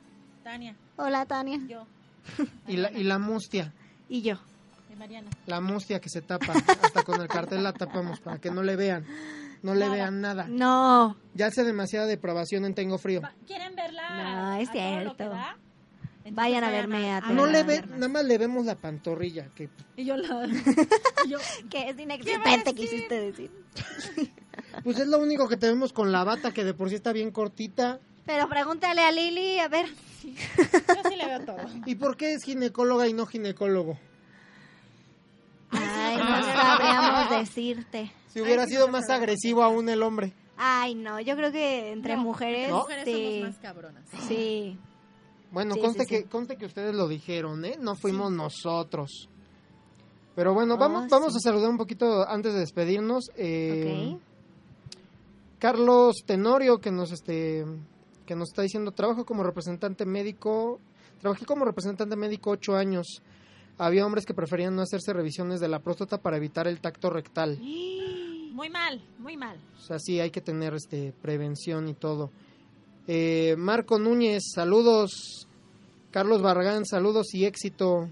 Tania. 0.42 0.76
Hola, 0.96 1.26
Tania. 1.26 1.60
Yo. 1.68 1.86
Y 2.68 2.76
la, 2.76 2.90
y 2.92 3.02
la 3.04 3.18
mustia. 3.18 3.72
Y 4.08 4.22
yo. 4.22 4.36
Mariana. 4.96 5.30
La 5.46 5.60
mustia 5.60 6.00
que 6.00 6.08
se 6.08 6.22
tapa. 6.22 6.52
Hasta 6.82 7.02
con 7.02 7.20
el 7.20 7.28
cartel 7.28 7.62
la 7.62 7.72
tapamos 7.72 8.20
para 8.20 8.38
que 8.38 8.50
no 8.50 8.62
le 8.62 8.76
vean. 8.76 9.04
No 9.62 9.74
le 9.74 9.80
Nada. 9.86 9.92
vean 9.94 10.20
nada. 10.20 10.46
No. 10.48 11.16
Ya 11.34 11.46
hace 11.46 11.64
demasiada 11.64 12.06
depravación 12.06 12.64
en 12.64 12.74
Tengo 12.74 12.98
Frío. 12.98 13.22
¿Quieren 13.46 13.74
verla? 13.74 14.10
No, 14.10 14.54
es 14.56 14.68
a 14.68 14.72
cierto. 14.72 15.10
Entonces 15.12 16.36
Vayan 16.36 16.64
a 16.64 16.70
verme 16.70 17.12
a 17.12 17.20
No 17.20 17.28
Pero 17.28 17.46
le 17.46 17.62
ve, 17.64 17.82
nada 17.86 18.08
más 18.08 18.24
le 18.24 18.38
vemos 18.38 18.64
la 18.64 18.76
pantorrilla. 18.76 19.46
Que 19.54 19.68
Y 19.96 20.04
yo 20.06 20.16
la... 20.16 20.46
y 20.46 21.28
yo, 21.28 21.38
Que 21.70 21.90
es 21.90 21.96
¿Qué 21.96 22.02
inexistente, 22.02 22.70
a 22.70 22.72
quisiste 22.72 23.20
decir. 23.20 23.50
pues 24.84 24.98
es 24.98 25.06
lo 25.06 25.18
único 25.18 25.48
que 25.48 25.56
tenemos 25.56 25.92
con 25.92 26.12
la 26.12 26.24
bata 26.24 26.52
que 26.52 26.64
de 26.64 26.72
por 26.74 26.88
sí 26.88 26.94
está 26.94 27.12
bien 27.12 27.30
cortita. 27.30 28.00
Pero 28.24 28.48
pregúntale 28.48 29.02
a 29.02 29.12
Lili, 29.12 29.58
a 29.58 29.68
ver. 29.68 29.86
yo 30.24 31.10
sí 31.10 31.16
le 31.16 31.26
veo 31.26 31.40
todo. 31.44 31.58
¿Y 31.84 31.94
por 31.96 32.16
qué 32.16 32.32
es 32.32 32.42
ginecóloga 32.42 33.06
y 33.06 33.12
no 33.12 33.26
ginecólogo? 33.26 33.98
Ay, 35.76 36.16
no 36.16 36.42
sabríamos 36.52 37.30
decirte. 37.30 38.12
Si 38.28 38.40
hubiera 38.40 38.62
Ay, 38.64 38.68
sido 38.68 38.86
no 38.86 38.92
más 38.92 39.08
agresivo 39.10 39.62
aún 39.62 39.88
el 39.88 40.02
hombre. 40.02 40.32
Ay, 40.56 40.94
no, 40.94 41.20
yo 41.20 41.36
creo 41.36 41.50
que 41.52 41.92
entre 41.92 42.16
No, 42.16 42.22
mujeres. 42.22 42.68
Las 42.70 42.78
mujeres 42.78 43.04
sí. 43.04 43.38
somos 43.40 43.48
más 43.54 43.58
cabronas. 43.62 44.04
Sí. 44.28 44.78
Bueno, 45.50 45.74
Sí, 45.74 45.80
conste, 45.80 46.02
sí, 46.04 46.08
que, 46.08 46.18
sí. 46.22 46.24
conste 46.24 46.56
que 46.56 46.66
ustedes 46.66 46.94
lo 46.94 47.06
dijeron, 47.08 47.64
¿eh? 47.64 47.76
No 47.80 47.94
fuimos 47.96 48.30
nosotros. 48.32 49.28
Pero 50.34 50.52
bueno, 50.54 50.74
Oh, 50.74 50.78
vamos, 50.78 51.08
vamos 51.08 51.32
sí. 51.32 51.38
a 51.38 51.40
saludar 51.50 51.70
un 51.70 51.76
poquito 51.76 52.28
antes 52.28 52.52
de 52.54 52.60
despedirnos. 52.60 53.30
Eh, 53.36 54.14
Ok. 54.14 54.20
Carlos 55.58 56.16
Tenorio, 56.26 56.78
que 56.78 56.90
nos, 56.90 57.10
este, 57.12 57.64
que 58.26 58.34
nos 58.36 58.50
está 58.50 58.62
diciendo, 58.62 58.90
trabajo 58.92 59.24
como 59.24 59.42
representante 59.42 60.04
médico, 60.04 60.78
trabajé 61.20 61.46
como 61.46 61.64
representante 61.64 62.16
médico 62.16 62.50
ocho 62.50 62.76
años. 62.76 63.22
Había 63.78 64.06
hombres 64.06 64.24
que 64.26 64.34
preferían 64.34 64.76
no 64.76 64.82
hacerse 64.82 65.12
revisiones 65.12 65.60
de 65.60 65.68
la 65.68 65.80
próstata 65.80 66.18
para 66.22 66.36
evitar 66.36 66.66
el 66.68 66.80
tacto 66.80 67.10
rectal. 67.10 67.58
Muy 68.54 68.70
mal, 68.70 69.02
muy 69.18 69.36
mal. 69.36 69.58
O 69.76 69.80
sea, 69.80 69.98
sí, 69.98 70.20
hay 70.20 70.30
que 70.30 70.40
tener 70.40 70.74
este 70.74 71.12
prevención 71.20 71.88
y 71.88 71.94
todo. 71.94 72.30
Eh, 73.08 73.56
Marco 73.58 73.98
Núñez, 73.98 74.44
saludos. 74.54 75.48
Carlos 76.12 76.40
Barragán, 76.40 76.86
saludos 76.86 77.34
y 77.34 77.46
éxito. 77.46 78.08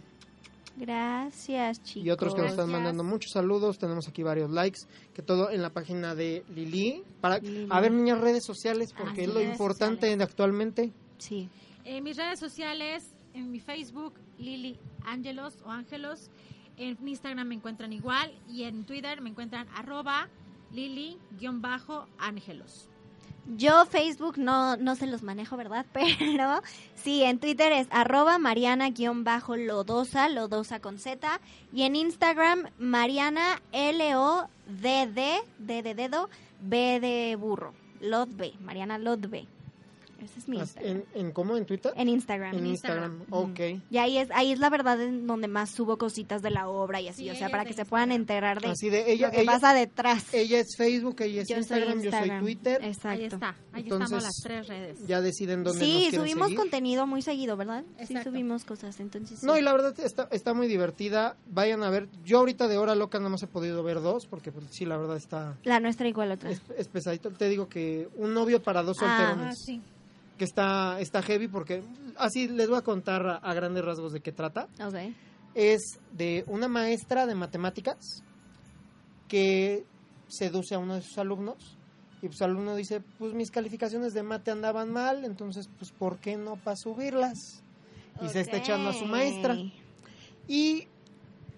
Gracias, 0.76 1.80
chicos. 1.84 2.06
Y 2.06 2.10
otros 2.10 2.34
que 2.34 2.40
nos 2.42 2.50
están 2.50 2.66
Gracias. 2.66 2.82
mandando 2.82 3.04
muchos 3.04 3.30
saludos. 3.32 3.78
Tenemos 3.78 4.08
aquí 4.08 4.24
varios 4.24 4.50
likes. 4.50 4.80
Que 5.14 5.22
todo 5.22 5.50
en 5.50 5.62
la 5.62 5.70
página 5.70 6.16
de 6.16 6.44
Lili. 6.54 7.04
Para, 7.20 7.38
Lili. 7.38 7.68
A 7.70 7.80
ver, 7.80 7.92
niñas, 7.92 8.20
redes 8.20 8.42
sociales, 8.44 8.92
porque 8.98 9.20
Ah, 9.20 9.24
es 9.24 9.32
lo 9.34 9.40
importante 9.42 10.06
sociales. 10.06 10.28
actualmente. 10.28 10.92
Sí. 11.18 11.48
En 11.84 12.02
mis 12.02 12.16
redes 12.16 12.40
sociales, 12.40 13.04
en 13.34 13.50
mi 13.50 13.60
Facebook, 13.60 14.14
Lili 14.38 14.76
Ángelos 15.04 15.62
o 15.64 15.70
Ángelos. 15.70 16.30
En 16.76 16.96
Instagram 17.06 17.48
me 17.48 17.54
encuentran 17.54 17.92
igual. 17.92 18.32
Y 18.48 18.64
en 18.64 18.84
Twitter 18.84 19.20
me 19.20 19.30
encuentran 19.30 19.68
arroba 19.74 20.28
Lili-Ángelos. 20.72 22.88
Yo 23.56 23.86
Facebook 23.86 24.38
no, 24.38 24.76
no 24.76 24.94
se 24.94 25.08
los 25.08 25.24
manejo, 25.24 25.56
¿verdad? 25.56 25.84
Pero 25.92 26.62
sí, 26.94 27.24
en 27.24 27.40
Twitter 27.40 27.72
es 27.72 27.88
arroba 27.90 28.38
mariana-lodosa, 28.38 30.28
lodosa 30.28 30.78
con 30.80 30.98
Z. 30.98 31.40
Y 31.72 31.82
en 31.82 31.96
Instagram, 31.96 32.68
mariana 32.78 33.60
L-O-D-D, 33.72 35.42
D 35.58 35.82
de 35.82 35.94
dedo, 35.94 36.30
B 36.60 37.00
de 37.00 37.34
burro. 37.36 37.74
Lodbe, 38.00 38.54
Mariana 38.60 38.98
Lodbe. 38.98 39.48
Ese 40.22 40.38
es 40.38 40.48
mi 40.48 40.58
Instagram. 40.58 40.90
¿En, 40.92 41.04
en 41.14 41.32
cómo? 41.32 41.56
¿En 41.56 41.66
Twitter? 41.66 41.92
En 41.96 42.08
Instagram. 42.08 42.54
en 42.56 42.66
Instagram. 42.66 43.20
Instagram. 43.20 43.50
Ok. 43.76 43.82
Y 43.90 43.98
ahí 43.98 44.18
es, 44.18 44.30
ahí 44.32 44.52
es 44.52 44.58
la 44.58 44.70
verdad 44.70 45.00
en 45.02 45.26
donde 45.26 45.48
más 45.48 45.70
subo 45.70 45.98
cositas 45.98 46.42
de 46.42 46.50
la 46.50 46.68
obra 46.68 47.00
y 47.00 47.08
así, 47.08 47.24
Sí, 47.24 47.30
o 47.30 47.34
sea, 47.34 47.48
para 47.50 47.64
que 47.64 47.72
se 47.74 47.84
puedan 47.84 48.10
Instagram. 48.12 48.22
enterar 48.52 48.60
de 48.62 48.68
Así 48.68 48.88
de 48.90 49.12
ella, 49.12 49.26
lo 49.28 49.32
que 49.34 49.40
ella, 49.42 49.52
pasa 49.52 49.74
detrás. 49.74 50.32
ella 50.32 50.60
es 50.60 50.76
Facebook, 50.76 51.16
ella 51.20 51.42
es 51.42 51.48
yo 51.48 51.54
soy 51.54 51.60
Instagram, 51.62 51.88
yo 51.88 52.10
soy 52.10 52.18
Instagram. 52.20 52.40
Twitter. 52.42 52.84
Exacto. 52.84 53.08
Ahí 53.08 53.24
está. 53.24 53.56
Ahí 53.72 53.82
Entonces, 53.82 54.04
estamos 54.06 54.22
las 54.24 54.36
tres 54.42 54.68
redes. 54.68 55.06
Ya 55.06 55.20
deciden 55.20 55.64
dónde 55.64 55.80
nos 55.80 55.88
Sí, 55.88 55.98
quieren 56.10 56.20
subimos 56.20 56.46
seguir. 56.46 56.58
contenido 56.58 57.06
muy 57.06 57.22
seguido, 57.22 57.56
¿verdad? 57.56 57.84
Sí, 57.98 58.02
Exacto. 58.04 58.30
subimos 58.30 58.64
cosas, 58.64 59.00
entonces 59.00 59.40
sí. 59.40 59.46
No, 59.46 59.56
y 59.58 59.62
la 59.62 59.72
verdad 59.72 59.98
está, 60.00 60.28
está 60.30 60.54
muy 60.54 60.68
divertida. 60.68 61.36
Vayan 61.50 61.82
a 61.82 61.90
ver. 61.90 62.08
Yo 62.24 62.38
ahorita 62.38 62.68
de 62.68 62.78
Hora 62.78 62.94
Loca 62.94 63.18
nada 63.18 63.30
más 63.30 63.42
he 63.42 63.46
podido 63.46 63.82
ver 63.82 64.00
dos, 64.00 64.26
porque 64.26 64.52
pues, 64.52 64.66
sí, 64.70 64.84
la 64.84 64.96
verdad 64.96 65.16
está 65.16 65.56
La 65.64 65.80
nuestra 65.80 66.06
igual 66.08 66.32
otra. 66.32 66.50
es, 66.50 66.60
es 66.76 66.88
pesadito. 66.88 67.30
Te 67.30 67.48
digo 67.48 67.68
que 67.68 68.08
un 68.16 68.34
novio 68.34 68.62
para 68.62 68.82
dos 68.82 68.96
Ah. 69.00 69.18
solterones. 69.18 69.54
Ah, 69.54 69.56
sí. 69.56 69.80
Que 70.42 70.46
está, 70.46 70.98
está 70.98 71.22
heavy 71.22 71.46
porque 71.46 71.84
así 72.16 72.48
les 72.48 72.68
voy 72.68 72.76
a 72.76 72.82
contar 72.82 73.24
a, 73.24 73.36
a 73.36 73.54
grandes 73.54 73.84
rasgos 73.84 74.12
de 74.12 74.18
qué 74.18 74.32
trata. 74.32 74.66
Ok. 74.84 75.14
Es 75.54 76.00
de 76.10 76.42
una 76.48 76.66
maestra 76.66 77.26
de 77.26 77.36
matemáticas 77.36 78.24
que 79.28 79.84
seduce 80.26 80.74
a 80.74 80.80
uno 80.80 80.96
de 80.96 81.02
sus 81.02 81.16
alumnos. 81.18 81.78
Y 82.22 82.26
pues 82.26 82.40
el 82.40 82.50
alumno 82.50 82.74
dice, 82.74 83.04
pues 83.20 83.34
mis 83.34 83.52
calificaciones 83.52 84.14
de 84.14 84.24
mate 84.24 84.50
andaban 84.50 84.90
mal, 84.90 85.24
entonces 85.24 85.70
pues 85.78 85.92
¿por 85.92 86.18
qué 86.18 86.36
no 86.36 86.56
para 86.56 86.76
subirlas? 86.76 87.62
Y 88.20 88.28
se 88.28 88.40
está 88.40 88.56
echando 88.56 88.88
a 88.88 88.94
su 88.94 89.04
maestra. 89.04 89.56
Y 90.48 90.88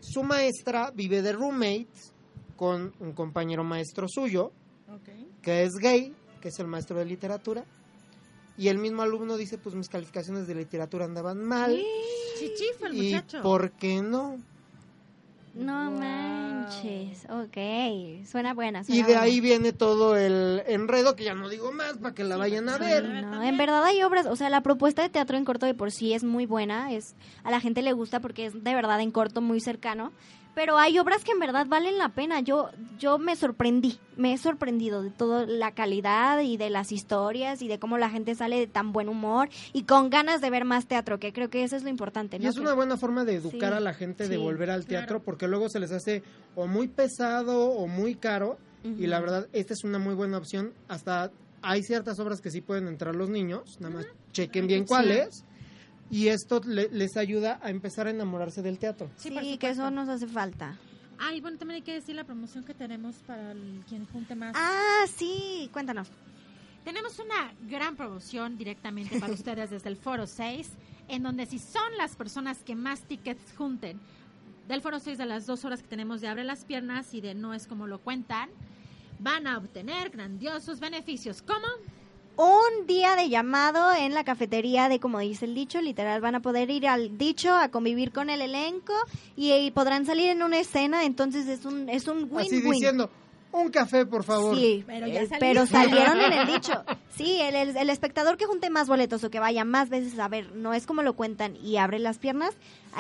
su 0.01 0.25
maestra 0.25 0.91
vive 0.91 1.23
de 1.23 1.33
roommate 1.33 1.89
con 2.57 2.93
un 3.01 3.13
compañero 3.15 3.65
maestro 3.65 4.09
suyo, 4.11 4.53
que 5.41 5.63
es 5.63 5.73
gay, 5.81 6.15
que 6.43 6.49
es 6.49 6.59
el 6.59 6.67
maestro 6.67 6.99
de 6.99 7.07
literatura. 7.07 7.65
Y 8.57 8.69
el 8.69 8.79
mismo 8.79 9.03
alumno 9.03 9.37
dice, 9.37 9.59
pues 9.59 9.75
mis 9.75 9.89
calificaciones 9.89 10.47
de 10.47 10.55
literatura 10.55 11.05
andaban 11.05 11.45
mal. 11.45 11.81
Chichifo 12.39 12.87
el 12.87 12.95
¿Y 12.95 13.13
muchacho. 13.15 13.43
por 13.43 13.73
qué 13.73 14.01
no? 14.03 14.39
No 15.55 15.91
Wow. 15.91 15.99
manches. 16.01 17.27
Ok. 17.31 18.27
Suena 18.29 18.55
buena. 18.55 18.83
Y 18.89 18.97
de 18.99 19.03
buena. 19.05 19.21
ahí 19.23 19.41
viene 19.41 19.73
todo 19.73 20.17
el 20.17 20.63
enredo, 20.67 21.15
que 21.15 21.25
ya 21.25 21.35
no 21.35 21.49
digo 21.49 21.71
más, 21.73 21.97
para 21.99 22.15
que 22.15 22.25
la 22.25 22.37
vayan 22.37 22.69
a 22.69 22.75
sí, 22.75 22.81
ver. 22.81 23.05
sí. 23.05 23.23
No, 23.23 23.43
en 23.43 23.57
verdad 23.57 23.85
hay 23.85 24.03
obras, 24.03 24.27
o 24.27 24.35
sea, 24.35 24.51
la 24.51 24.63
propuesta 24.63 25.03
de 25.03 25.11
teatro 25.11 25.37
en 25.37 25.45
corto 25.45 25.67
de 25.67 25.75
por 25.75 25.93
sí 25.93 26.13
es 26.13 26.25
muy 26.25 26.47
buena, 26.47 26.93
es 26.93 27.15
a 27.45 27.51
la 27.53 27.61
gente 27.61 27.83
le 27.83 27.93
gusta 27.93 28.19
porque 28.21 28.47
es 28.47 28.53
de 28.65 28.75
verdad 28.75 29.01
en 29.01 29.13
corto 29.13 29.41
muy 29.41 29.61
cercano, 29.61 30.13
pero 30.55 30.79
hay 30.79 30.99
obras 30.99 31.25
que 31.25 31.33
en 31.33 31.39
verdad 31.41 31.67
valen 31.67 31.99
la 31.99 32.11
pena. 32.11 32.41
Yo, 32.41 32.71
yo 32.99 33.19
me 33.19 33.35
sorprendí, 33.37 33.99
me 34.17 34.33
he 34.33 34.39
sorprendido 34.39 35.03
de 35.03 35.11
toda 35.11 35.47
la 35.47 35.73
calidad 35.73 36.41
y 36.41 36.57
de 36.57 36.71
las 36.71 36.93
historias 36.93 37.61
y 37.63 37.69
de 37.69 37.79
cómo 37.79 37.99
la 37.99 38.09
gente 38.11 38.35
sale 38.35 38.59
de 38.59 38.67
tan 38.67 38.93
buen 38.93 39.09
humor 39.09 39.49
y 39.73 39.83
con 39.83 40.11
ganas 40.11 40.41
de 40.41 40.51
ver 40.51 40.65
más 40.65 40.87
teatro, 40.87 41.19
que 41.19 41.33
creo 41.33 41.51
que 41.51 41.65
eso 41.65 41.77
es 41.77 41.83
lo 41.83 41.89
importante. 41.89 42.37
Y 42.37 42.41
¿no? 42.41 42.49
es 42.51 42.55
Que- 42.57 42.61
una 42.63 42.75
buena 42.75 42.97
forma 42.97 43.25
de 43.25 43.35
educar 43.37 43.73
Sí, 43.73 43.77
a 43.77 43.81
la 43.81 43.95
gente 43.95 44.29
de 44.29 44.37
sí, 44.37 44.41
volver 44.43 44.71
al 44.71 44.87
teatro 44.87 45.09
claro. 45.19 45.23
porque 45.25 45.49
luego 45.49 45.69
se 45.69 45.81
les 45.81 45.91
hace 45.93 46.23
o 46.55 46.67
muy 46.67 46.89
pesado 46.89 47.71
o 47.71 47.87
muy 47.87 48.15
caro 48.15 48.59
y 48.85 49.07
la 49.07 49.19
verdad 49.19 49.49
esta 49.55 49.73
es 49.73 49.83
una 49.83 49.99
muy 49.99 50.15
buena 50.15 50.37
opción. 50.39 50.73
Hasta 50.89 51.31
hay 51.63 51.83
ciertas 51.83 52.19
obras 52.21 52.43
que 52.43 52.51
sí 52.51 52.61
pueden 52.61 52.87
entrar 52.87 53.17
los 53.17 53.31
niños, 53.31 53.81
nada 53.81 53.95
más 53.95 54.07
chequen 54.33 54.67
bien 54.67 54.85
cuáles 54.85 55.43
y 56.11 56.29
esto 56.29 56.61
le- 56.65 56.89
les 56.91 57.17
ayuda 57.17 57.59
a 57.63 57.71
empezar 57.71 58.07
a 58.07 58.11
enamorarse 58.11 58.63
del 58.63 58.79
teatro. 58.79 59.11
Sí, 59.17 59.35
Sí, 59.41 59.59
que 59.59 59.71
eso 59.71 59.91
nos 59.91 60.09
hace 60.09 60.27
falta. 60.27 60.77
Ay, 61.19 61.41
bueno, 61.41 61.59
también 61.59 61.77
hay 61.77 61.83
que 61.83 61.93
decir 61.95 62.15
la 62.17 62.25
promoción 62.25 62.65
que 62.65 62.75
tenemos 62.75 63.17
para 63.27 63.53
el- 63.53 63.83
quien 63.89 64.05
junte 64.07 64.35
más. 64.35 64.53
Ah, 64.57 65.05
sí, 65.17 65.69
cuéntanos. 65.73 66.09
Tenemos 66.85 67.19
una 67.19 67.55
gran 67.69 67.97
promoción 67.97 68.59
directamente 68.59 69.19
para 69.19 69.33
ustedes 69.45 69.71
desde 69.71 69.89
el 69.89 69.97
Foro 69.97 70.27
6, 70.27 70.71
en 71.09 71.23
donde 71.23 71.47
si 71.47 71.59
son 71.59 71.97
las 71.97 72.17
personas 72.17 72.63
que 72.65 72.75
más 72.75 73.03
tickets 73.03 73.55
junten 73.57 73.99
del 74.69 74.81
Foro 74.83 74.99
6 75.01 75.17
de 75.19 75.27
las 75.27 75.47
dos 75.47 75.65
horas 75.65 75.83
que 75.83 75.89
tenemos 75.89 76.21
de 76.21 76.29
Abre 76.29 76.45
las 76.45 76.65
Piernas 76.65 77.13
y 77.15 77.21
de 77.21 77.35
No 77.35 77.55
es 77.55 77.67
como 77.67 77.87
lo 77.87 78.01
cuentan, 78.01 78.51
van 79.19 79.47
a 79.47 79.59
obtener 79.59 80.11
grandiosos 80.11 80.81
beneficios. 80.81 81.43
¿Cómo? 81.43 81.67
Un 82.37 82.87
día 82.89 83.15
de 83.15 83.29
llamado 83.29 83.93
en 83.95 84.13
la 84.13 84.25
cafetería 84.25 84.89
de, 84.89 84.99
como 84.99 85.21
dice 85.21 85.45
el 85.45 85.55
dicho, 85.55 85.81
literal, 85.81 86.21
van 86.21 86.35
a 86.35 86.41
poder 86.41 86.69
ir 86.71 86.89
al 86.89 87.17
dicho 87.17 87.55
a 87.55 87.69
convivir 87.69 88.11
con 88.11 88.29
el 88.29 88.41
elenco 88.41 88.93
y, 89.37 89.53
y 89.53 89.71
podrán 89.71 90.05
salir 90.05 90.31
en 90.31 90.43
una 90.43 90.59
escena, 90.59 91.05
entonces 91.05 91.47
es 91.47 91.65
un 91.65 91.89
es 91.89 92.09
un 92.09 92.25
Así 92.37 92.57
win-win. 92.57 92.73
diciendo, 92.73 93.09
un 93.53 93.69
café 93.71 94.05
por 94.05 94.25
favor. 94.25 94.57
Sí, 94.57 94.83
Pero 94.85 95.07
ya 95.07 95.23
eh, 95.23 95.29
pero 95.39 95.65
salieron 95.65 96.21
en 96.21 96.33
el 96.33 96.47
dicho. 96.55 96.83
Sí, 97.17 97.41
el, 97.41 97.55
el- 97.55 97.77
el 97.77 97.89
espectador 97.89 98.37
que 98.37 98.47
junte 98.47 98.69
más 98.69 98.89
boletos 98.89 99.23
o 99.23 99.31
que 99.31 99.39
vaya 99.39 99.65
más 99.65 99.89
veces 99.89 100.19
a 100.19 100.27
ver, 100.27 100.51
no 100.57 100.75
es 100.75 100.87
como 100.87 101.03
lo 101.03 101.13
cuentan 101.15 101.55
y 101.63 101.77
abre 101.77 102.01
las 102.01 102.19
piernas. 102.19 102.51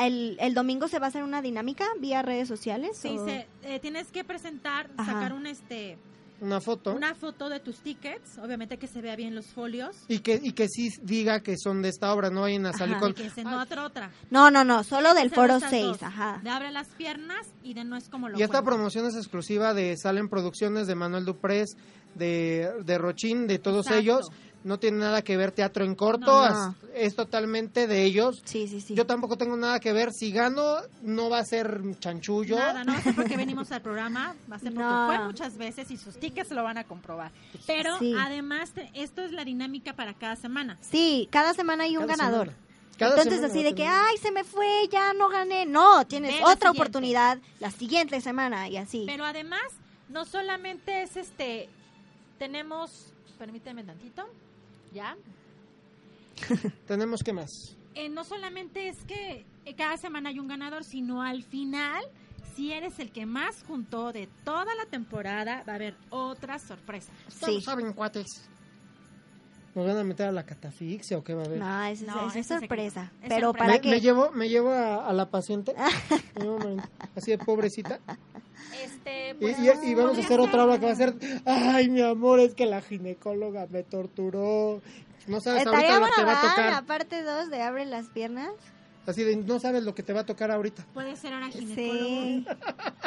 El, 0.01 0.37
el 0.39 0.55
domingo 0.55 0.87
se 0.87 1.01
va 1.01 1.07
a 1.07 1.09
hacer 1.09 1.25
una 1.25 1.43
dinámica 1.43 1.87
vía 1.99 2.23
redes 2.23 2.47
sociales. 2.47 2.97
Sí, 2.97 3.17
o- 3.19 3.25
se- 3.27 3.49
eh, 3.65 3.81
tienes 3.81 4.13
que 4.13 4.23
presentar, 4.23 4.89
Ajá. 4.97 5.13
sacar 5.15 5.33
un 5.33 5.47
este 5.49 5.99
Una 6.45 6.61
foto. 6.61 6.93
una 6.93 7.15
foto 7.15 7.49
de 7.49 7.59
tus 7.59 7.79
tickets, 7.81 8.39
obviamente 8.39 8.77
que 8.77 8.87
se 8.87 9.01
vea 9.01 9.17
bien 9.17 9.35
los 9.35 9.47
folios, 9.47 9.97
Y 10.09 10.19
que, 10.19 10.39
y 10.43 10.53
que 10.53 10.69
sí 10.69 10.91
diga 11.03 11.41
que 11.41 11.57
son 11.57 11.81
de 11.81 11.89
esta 11.89 12.13
obra, 12.13 12.29
no 12.29 12.43
vayan 12.43 12.67
a 12.67 12.73
salir 12.73 12.97
Ajá. 12.97 13.01
con... 13.01 13.11
y 13.13 13.15
que 13.15 13.31
se 13.31 13.45
no 13.45 13.61
otra 13.63 13.85
otra. 13.87 14.11
No, 14.31 14.51
no, 14.51 14.63
no, 14.63 14.85
solo 14.85 15.15
del 15.15 15.31
foro 15.31 15.57
estas 15.57 15.71
6, 15.71 15.85
dos, 15.87 16.03
ajá. 16.03 16.41
De 16.43 16.51
abre 16.51 16.71
las 16.71 16.89
piernas 16.89 17.47
y 17.63 17.73
de 17.75 17.85
no 17.85 17.97
es 17.97 18.09
como 18.09 18.29
lo 18.29 18.39
Y 18.39 18.43
esta 18.43 18.63
promoción 18.63 19.07
es 19.07 19.17
exclusiva 19.17 19.73
de 19.75 19.97
Salen 19.97 20.29
Producciones, 20.29 20.87
de 20.87 20.95
Manuel 20.95 21.25
Duprés, 21.25 21.77
de, 22.15 22.71
de 22.85 22.99
Rochín, 22.99 23.47
de 23.47 23.59
todos 23.59 23.87
Exacto. 23.87 24.01
ellos. 24.03 24.27
No 24.65 24.79
tiene 24.79 24.97
nada 24.99 25.23
que 25.23 25.37
ver 25.37 25.53
teatro 25.53 25.85
en 25.85 25.95
corto, 25.95 26.25
No, 26.27 26.41
as- 26.41 26.55
no. 26.55 26.75
es 26.95 27.15
totalmente 27.15 27.87
de 27.87 28.03
ellos. 28.03 28.41
Sí, 28.47 28.67
sí, 28.67 28.81
sí. 28.81 28.95
Yo 28.95 29.05
tampoco 29.07 29.37
tengo 29.37 29.57
nada 29.59 29.79
que 29.79 29.93
ver. 29.93 30.11
Si 30.13 30.33
gano, 30.33 30.77
no 31.03 31.29
va 31.29 31.39
a 31.41 31.45
ser 31.45 31.81
chanchullo. 32.01 32.57
Nada, 32.57 32.83
no 32.83 32.99
ser 33.03 33.15
porque 33.15 33.37
venimos 33.37 33.71
al 33.73 33.83
programa, 33.83 34.35
va 34.51 34.57
a 34.57 34.59
ser 34.59 34.73
porque 34.73 34.89
No. 34.89 35.07
fue 35.07 35.19
muchas 35.19 35.57
veces 35.59 35.91
y 35.91 35.99
sus 35.99 36.19
tickets 36.19 36.51
lo 36.51 36.63
van 36.65 36.79
a 36.79 36.85
comprobar. 36.85 37.31
Pero 37.67 37.99
Sí. 37.99 38.15
además, 38.19 38.71
te- 38.73 38.91
esto 38.95 39.23
es 39.23 39.33
la 39.33 39.45
dinámica 39.45 39.93
para 39.93 40.15
cada 40.15 40.35
semana. 40.37 40.79
Sí, 40.81 41.29
cada 41.31 41.53
semana 41.53 41.85
hay 41.85 41.97
un 41.99 42.07
Cada 42.07 42.17
ganador. 42.17 42.47
semana. 42.49 42.65
Cada 42.99 43.23
Entonces 43.23 43.45
así 43.51 43.63
de 43.63 43.75
que, 43.75 43.87
ay, 43.87 44.17
se 44.19 44.31
me 44.31 44.45
fue, 44.45 44.89
ya 44.91 45.13
no 45.13 45.29
gané. 45.29 45.67
No, 45.67 46.07
tienes 46.07 46.41
otra 46.43 46.71
oportunidad 46.71 47.39
la 47.61 47.71
siguiente 47.71 48.21
semana 48.23 48.69
y 48.69 48.77
así. 48.79 49.03
Pero 49.05 49.25
además, 49.27 49.61
no 50.09 50.25
solamente 50.25 51.03
es 51.03 51.17
este, 51.19 51.69
tenemos, 52.39 53.13
permíteme 53.39 53.83
tantito, 53.85 54.27
ya. 54.95 55.17
Tenemos 56.87 57.23
que 57.23 57.33
más. 57.33 57.77
Eh, 57.95 58.09
no 58.09 58.25
solamente 58.25 58.89
es 58.89 59.05
que 59.05 59.45
eh, 59.65 59.75
cada 59.75 59.97
semana 59.97 60.31
hay 60.31 60.39
un 60.39 60.49
ganador, 60.49 60.85
sino 60.85 61.23
al 61.23 61.43
final, 61.43 62.05
si 62.57 62.73
eres 62.73 62.99
el 62.99 63.13
que 63.13 63.27
más 63.27 63.63
juntó 63.67 64.13
de 64.13 64.29
toda 64.45 64.75
la 64.75 64.87
temporada, 64.87 65.63
va 65.69 65.73
a 65.73 65.77
haber 65.77 65.95
otra 66.11 66.59
sorpresa. 66.59 67.13
Sí. 67.29 67.61
¿Saben 67.61 67.93
cuates? 67.93 68.49
¿Nos 69.75 69.87
van 69.87 69.97
a 69.97 70.05
meter 70.05 70.27
a 70.29 70.33
la 70.33 70.47
catafixia 70.47 71.19
o 71.19 71.25
qué 71.25 71.35
va 71.35 71.43
a 71.43 71.47
haber? 71.47 71.59
No, 71.59 71.85
esa 71.85 71.91
es, 71.91 72.03
No, 72.03 72.29
esa 72.29 72.39
es 72.39 72.47
sorpresa. 72.47 73.11
Es 73.23 73.29
Pero 73.29 73.49
sorpresa. 73.49 73.59
para 73.67 73.73
me, 73.75 73.81
que 73.81 73.91
me 73.91 74.01
llevo, 74.01 74.31
me 74.31 74.49
llevo 74.49 74.71
a, 74.71 75.09
a 75.09 75.13
la 75.13 75.31
paciente. 75.31 75.75
Me 76.37 76.43
llevo 76.43 76.59
a- 76.61 76.89
así 77.17 77.33
de 77.33 77.39
pobrecita. 77.39 77.99
Este, 78.85 79.31
Y, 79.31 79.35
pues, 79.35 79.57
y- 79.59 79.91
y 79.91 79.95
vamos 79.95 80.17
a 80.17 80.21
hacer 80.21 80.39
otra 80.41 80.65
obra 80.65 80.79
que 80.79 80.87
va 80.87 80.93
a 80.93 80.97
ser, 80.97 81.15
ay, 81.45 81.89
mi 81.89 82.03
amor, 82.03 82.39
es 82.41 82.55
que 82.55 82.67
la 82.67 82.81
ginecóloga 82.83 83.67
me 83.71 83.83
torturó. 83.83 84.81
No 85.27 85.41
sabes 85.41 85.67
ahorita 85.67 85.99
lo 86.01 86.07
que 86.07 86.13
te 86.17 86.25
va 86.25 86.39
a 86.39 86.51
tocar. 86.51 86.71
la 86.73 86.83
parte 86.83 87.23
2 87.23 87.51
de 87.51 87.63
Abre 87.63 87.85
las 87.87 88.07
piernas. 88.11 88.51
Así 89.07 89.23
de, 89.25 89.37
no 89.37 89.59
sabes 89.59 89.83
lo 89.85 89.95
que 89.95 90.03
te 90.03 90.13
va 90.13 90.21
a 90.21 90.27
tocar 90.27 90.51
ahorita. 90.51 90.87
Puede 90.95 91.17
ser 91.17 91.33
ahora 91.35 91.51
Sí. 91.53 91.67
ginecólogo, 91.67 92.57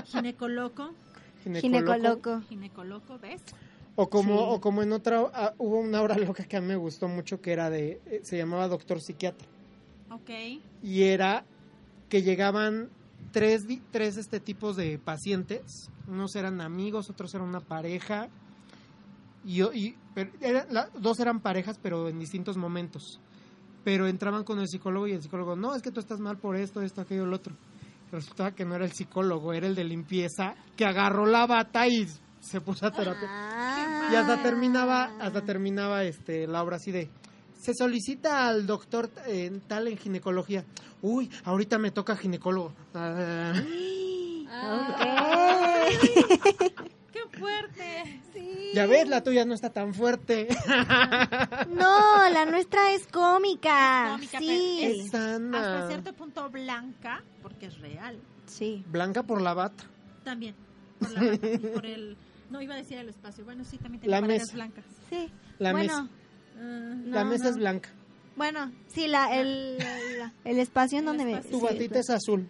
ginecoloco, 0.05 0.93
Ginecoloco. 1.61 2.41
ginecoloco, 2.47 3.19
¿ves? 3.19 3.41
O 3.99 4.09
como, 4.09 4.37
Sí. 4.37 4.43
o 4.47 4.61
como 4.61 4.83
en 4.83 4.93
otra, 4.93 5.23
ah, 5.33 5.53
hubo 5.57 5.79
una 5.79 6.01
obra 6.01 6.15
loca 6.35 6.43
que 6.45 6.55
a 6.55 6.61
mí 6.61 6.67
me 6.67 6.75
gustó 6.75 7.07
mucho 7.07 7.41
que 7.41 7.51
era 7.51 7.69
de, 7.69 7.99
eh, 8.05 8.19
se 8.23 8.37
llamaba 8.37 8.67
Doctor 8.67 9.01
Psiquiatra. 9.01 9.47
Ok. 10.11 10.29
Y 10.83 11.03
era 11.03 11.43
que 12.07 12.21
llegaban 12.21 12.89
tres, 13.31 13.67
di- 13.67 13.81
tres 13.91 14.15
este 14.17 14.39
tipos 14.39 14.75
de 14.77 14.99
pacientes. 14.99 15.89
Unos 16.07 16.35
eran 16.35 16.61
amigos, 16.61 17.09
otros 17.09 17.33
eran 17.33 17.47
una 17.47 17.59
pareja. 17.59 18.29
Y, 19.43 19.61
y 19.63 19.95
pero 20.13 20.31
era- 20.41 20.65
la- 20.69 20.89
dos 20.99 21.19
eran 21.19 21.39
parejas, 21.41 21.79
pero 21.81 22.07
en 22.07 22.19
distintos 22.19 22.55
momentos. 22.55 23.19
Pero 23.83 24.07
entraban 24.07 24.43
con 24.43 24.59
el 24.59 24.67
psicólogo 24.67 25.07
y 25.07 25.13
el 25.13 25.21
psicólogo, 25.23 25.55
no, 25.55 25.73
es 25.75 25.81
que 25.81 25.91
tú 25.91 25.99
estás 25.99 26.19
mal 26.19 26.37
por 26.37 26.55
esto, 26.55 26.81
esto, 26.81 27.01
aquello, 27.01 27.25
lo 27.25 27.37
otro. 27.37 27.55
Resultaba 28.11 28.51
que 28.51 28.63
no 28.65 28.75
era 28.75 28.85
el 28.85 28.91
psicólogo, 28.91 29.53
era 29.53 29.65
el 29.67 29.75
de 29.75 29.83
limpieza, 29.85 30.53
que 30.75 30.85
agarró 30.85 31.25
la 31.25 31.45
bata 31.47 31.87
y 31.87 32.05
se 32.39 32.61
puso 32.61 32.85
a 32.85 32.91
terapia. 32.91 33.27
Ah. 33.29 33.66
Y 34.11 34.15
hasta 34.15 34.41
terminaba, 34.41 35.11
hasta 35.19 35.41
terminaba 35.41 36.03
este 36.03 36.47
la 36.47 36.63
obra 36.63 36.77
así 36.77 36.91
de 36.91 37.09
se 37.59 37.73
solicita 37.73 38.47
al 38.47 38.65
doctor 38.65 39.09
eh, 39.25 39.59
tal 39.67 39.87
en 39.87 39.97
ginecología. 39.97 40.63
Uy, 41.01 41.29
ahorita 41.43 41.77
me 41.77 41.91
toca 41.91 42.15
ginecólogo. 42.15 42.73
Ah. 42.93 43.53
¡Qué 47.11 47.19
fuerte! 47.37 48.21
ya 48.73 48.85
ves, 48.85 49.09
la 49.09 49.23
tuya 49.23 49.43
no 49.45 49.53
está 49.53 49.71
tan 49.71 49.93
fuerte. 49.93 50.47
No, 51.69 52.29
la 52.29 52.45
nuestra 52.45 52.91
es 52.91 53.05
cómica. 53.07 54.11
Cómica, 54.13 54.39
sí. 54.39 54.79
Es 54.81 55.13
Hasta 55.13 55.87
cierto 55.87 56.13
punto 56.13 56.49
blanca, 56.49 57.23
porque 57.41 57.67
es 57.67 57.77
real. 57.79 58.19
Sí. 58.45 58.83
Blanca 58.87 59.23
por 59.23 59.41
la 59.41 59.53
bata. 59.53 59.83
También. 60.23 60.55
Por, 60.99 61.11
la, 61.11 61.33
y 61.33 61.57
por 61.57 61.85
el. 61.85 62.17
No 62.49 62.61
iba 62.61 62.73
a 62.75 62.77
decir 62.77 62.97
el 62.97 63.09
espacio. 63.09 63.43
Bueno, 63.45 63.63
sí, 63.63 63.77
también 63.77 64.01
tiene 64.01 64.15
La 64.15 64.21
paredes 64.21 64.41
mesa. 64.43 64.53
blancas. 64.53 64.85
Sí. 65.09 65.29
La 65.59 65.71
bueno, 65.71 66.03
mesa. 66.03 66.13
Ah, 66.57 66.95
la 67.05 67.23
no, 67.23 67.29
mesa 67.29 67.43
no. 67.45 67.49
es 67.51 67.55
blanca. 67.57 67.89
Bueno, 68.35 68.71
sí, 68.87 69.07
la, 69.07 69.35
el, 69.35 69.77
la- 69.77 70.31
el 70.45 70.59
espacio 70.59 70.99
en 70.99 71.05
donde 71.05 71.25
me... 71.25 71.41
Tu 71.41 71.59
sí, 71.59 71.63
batita 71.65 71.99
es 71.99 72.09
azul. 72.09 72.49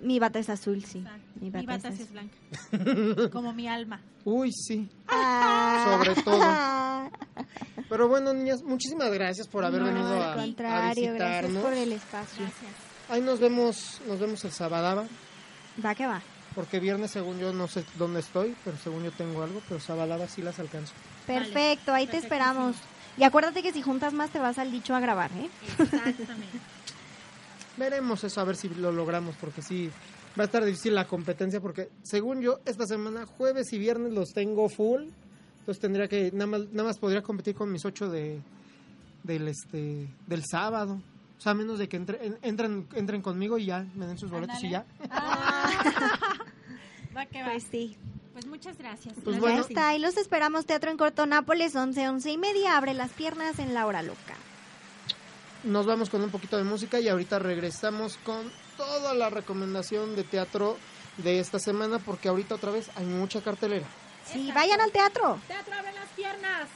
Mi 0.00 0.18
bata 0.20 0.38
es 0.38 0.48
azul, 0.48 0.84
sí. 0.84 0.98
exacto. 0.98 1.26
Mi 1.40 1.50
Mi 1.50 1.66
bata, 1.66 1.66
bata 1.66 1.88
es 1.88 1.96
sí 1.96 2.02
es 2.02 2.10
azul. 2.10 2.30
blanca. 3.10 3.30
Como 3.32 3.52
mi 3.52 3.66
alma. 3.68 4.00
Uy, 4.24 4.52
sí. 4.52 4.88
Ah. 5.08 5.98
Sobre 5.98 6.22
todo. 6.22 6.40
Pero 7.88 8.06
bueno, 8.08 8.32
niñas, 8.32 8.62
muchísimas 8.62 9.10
gracias 9.12 9.48
por 9.48 9.64
haber 9.64 9.80
No, 9.80 9.86
venido 9.88 10.06
a, 10.22 10.32
al 10.34 10.38
a 10.38 10.42
contrario, 10.42 11.14
gracias 11.14 11.42
visitarnos. 11.42 11.62
por 11.64 11.72
el 11.72 11.92
espacio. 11.92 12.42
Gracias. 12.44 12.72
Ahí 13.08 13.20
nos 13.22 13.40
vemos, 13.40 14.00
nos 14.06 14.20
vemos 14.20 14.44
el 14.44 14.52
sábado. 14.52 15.06
Va 15.84 15.94
que 15.94 16.06
va. 16.06 16.20
Porque 16.54 16.80
viernes, 16.80 17.10
según 17.12 17.38
yo, 17.38 17.52
no 17.52 17.68
sé 17.68 17.84
dónde 17.98 18.20
estoy, 18.20 18.54
pero 18.64 18.76
según 18.78 19.04
yo 19.04 19.12
tengo 19.12 19.42
algo, 19.42 19.60
pero 19.68 19.80
Sabalada 19.80 20.26
sí 20.28 20.42
las 20.42 20.58
alcanzo. 20.58 20.92
Perfecto, 21.26 21.92
ahí 21.92 22.06
te 22.06 22.16
esperamos. 22.16 22.76
Y 23.16 23.22
acuérdate 23.24 23.62
que 23.62 23.72
si 23.72 23.82
juntas 23.82 24.12
más 24.12 24.30
te 24.30 24.38
vas 24.38 24.58
al 24.58 24.70
dicho 24.72 24.94
a 24.94 25.00
grabar, 25.00 25.30
¿eh? 25.32 25.48
Exactamente. 25.78 26.58
Veremos 27.76 28.24
eso, 28.24 28.40
a 28.40 28.44
ver 28.44 28.56
si 28.56 28.68
lo 28.68 28.90
logramos, 28.90 29.36
porque 29.40 29.62
sí, 29.62 29.88
va 30.38 30.42
a 30.42 30.46
estar 30.46 30.64
difícil 30.64 30.94
la 30.94 31.06
competencia, 31.06 31.60
porque 31.60 31.90
según 32.02 32.40
yo, 32.40 32.58
esta 32.64 32.86
semana, 32.86 33.24
jueves 33.26 33.72
y 33.72 33.78
viernes 33.78 34.12
los 34.12 34.32
tengo 34.32 34.68
full, 34.68 35.02
entonces 35.60 35.80
tendría 35.80 36.08
que, 36.08 36.30
nada 36.32 36.46
más, 36.46 36.60
nada 36.72 36.88
más 36.88 36.98
podría 36.98 37.22
competir 37.22 37.54
con 37.54 37.70
mis 37.70 37.84
ocho 37.84 38.08
de, 38.08 38.40
del, 39.22 39.46
este, 39.48 40.08
del 40.26 40.42
sábado. 40.44 41.00
O 41.38 41.40
sea, 41.40 41.52
a 41.52 41.54
menos 41.54 41.78
de 41.78 41.88
que 41.88 41.96
entre- 41.96 42.26
en- 42.26 42.38
entren, 42.42 42.88
entren 42.94 43.22
conmigo 43.22 43.58
y 43.58 43.66
ya, 43.66 43.86
me 43.94 44.06
den 44.08 44.18
sus 44.18 44.28
boletos 44.28 44.60
y 44.64 44.70
ya. 44.70 44.84
va 47.16 47.26
que 47.26 47.42
va. 47.42 47.50
Pues 47.50 47.64
sí. 47.70 47.96
Pues 48.32 48.46
muchas 48.46 48.78
gracias. 48.78 49.14
Pues 49.14 49.36
gracias. 49.36 49.40
bueno, 49.40 49.60
está. 49.60 49.94
Y 49.94 49.98
los 49.98 50.16
esperamos. 50.16 50.64
Teatro 50.66 50.90
en 50.90 50.96
Corto 50.96 51.26
Nápoles, 51.26 51.74
11, 51.74 52.08
11 52.08 52.30
y 52.30 52.38
media. 52.38 52.76
Abre 52.76 52.94
las 52.94 53.10
piernas 53.10 53.58
en 53.58 53.74
la 53.74 53.86
hora 53.86 54.02
loca. 54.02 54.34
Nos 55.64 55.86
vamos 55.86 56.08
con 56.08 56.22
un 56.22 56.30
poquito 56.30 56.56
de 56.56 56.64
música 56.64 57.00
y 57.00 57.08
ahorita 57.08 57.40
regresamos 57.40 58.16
con 58.18 58.50
toda 58.76 59.12
la 59.14 59.28
recomendación 59.28 60.14
de 60.14 60.22
teatro 60.22 60.76
de 61.16 61.40
esta 61.40 61.58
semana 61.58 61.98
porque 61.98 62.28
ahorita 62.28 62.54
otra 62.54 62.70
vez 62.70 62.90
hay 62.94 63.06
mucha 63.06 63.40
cartelera. 63.40 63.86
Sí, 64.24 64.52
vayan 64.54 64.80
al 64.80 64.92
teatro. 64.92 65.40
Teatro 65.48 65.74
abre 65.74 65.92
las 65.92 66.08
piernas. 66.10 66.68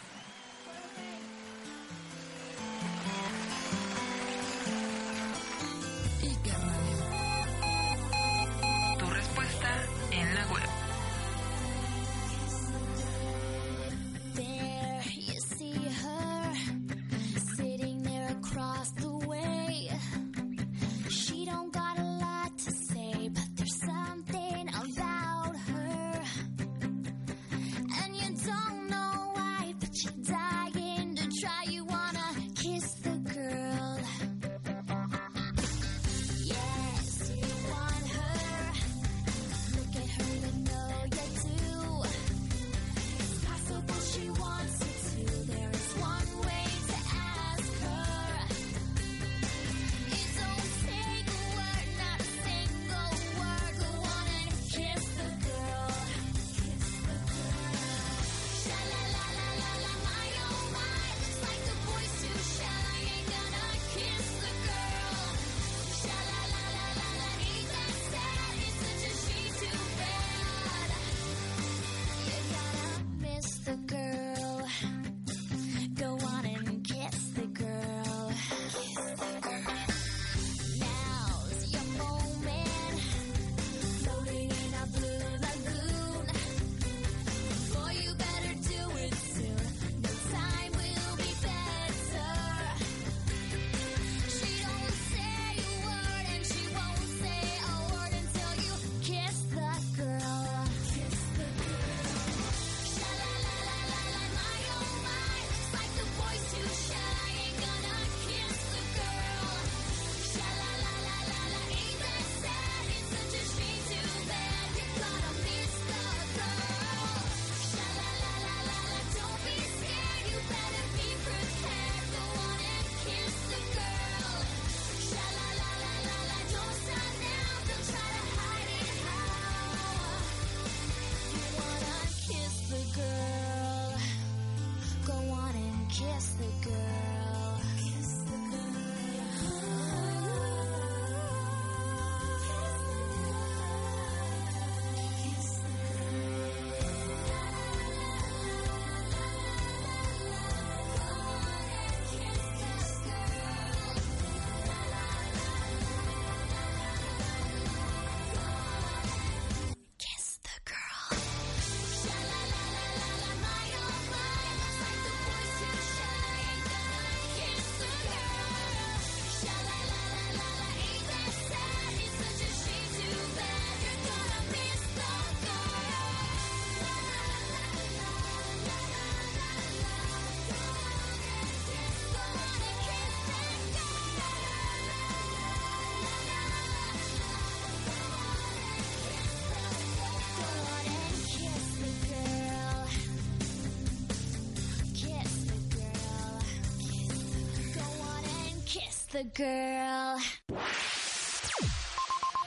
the 199.13 199.25
girl. 199.35 200.17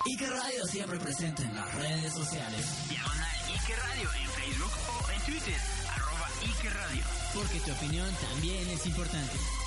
Ike 0.07 0.29
Radio 0.29 0.65
siempre 0.65 0.99
presente 0.99 1.43
en 1.43 1.55
las 1.55 1.75
redes 1.75 2.13
sociales. 2.13 2.89
Diagonal 2.89 3.37
Ike 3.53 3.75
Radio 3.75 4.09
en 4.21 4.29
Facebook 4.29 4.71
o 4.87 5.11
en 5.11 5.21
Twitter. 5.21 5.61
Arroba 5.93 6.27
Ike 6.41 6.69
Radio. 6.69 7.03
Porque 7.35 7.59
tu 7.59 7.71
opinión 7.71 8.09
también 8.15 8.67
es 8.69 8.85
importante. 8.87 9.64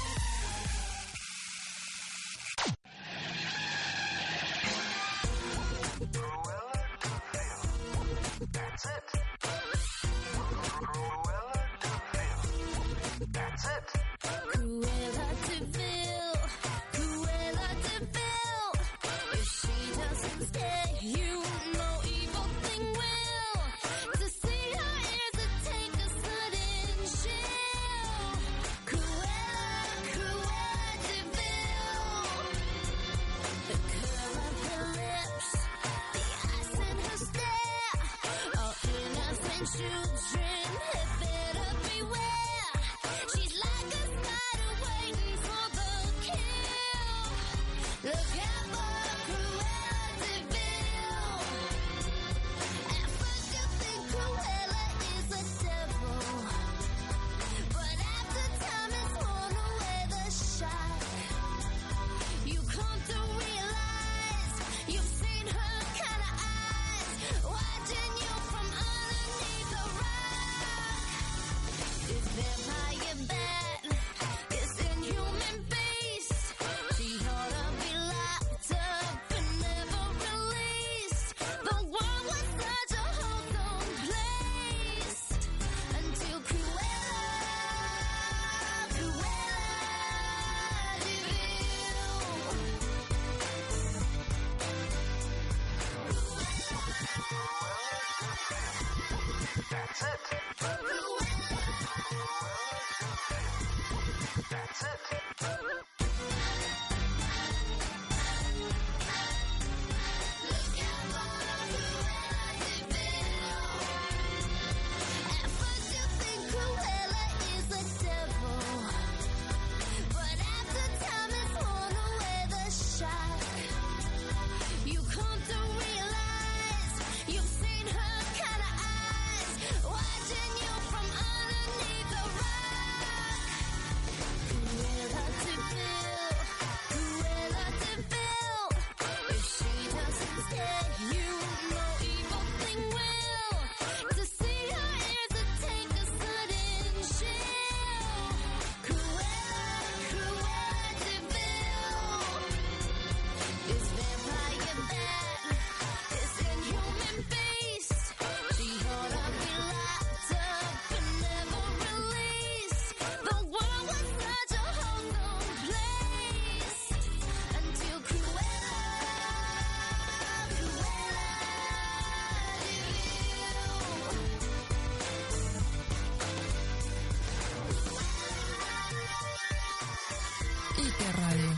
Iker 180.79 181.17
Radio. 181.17 181.51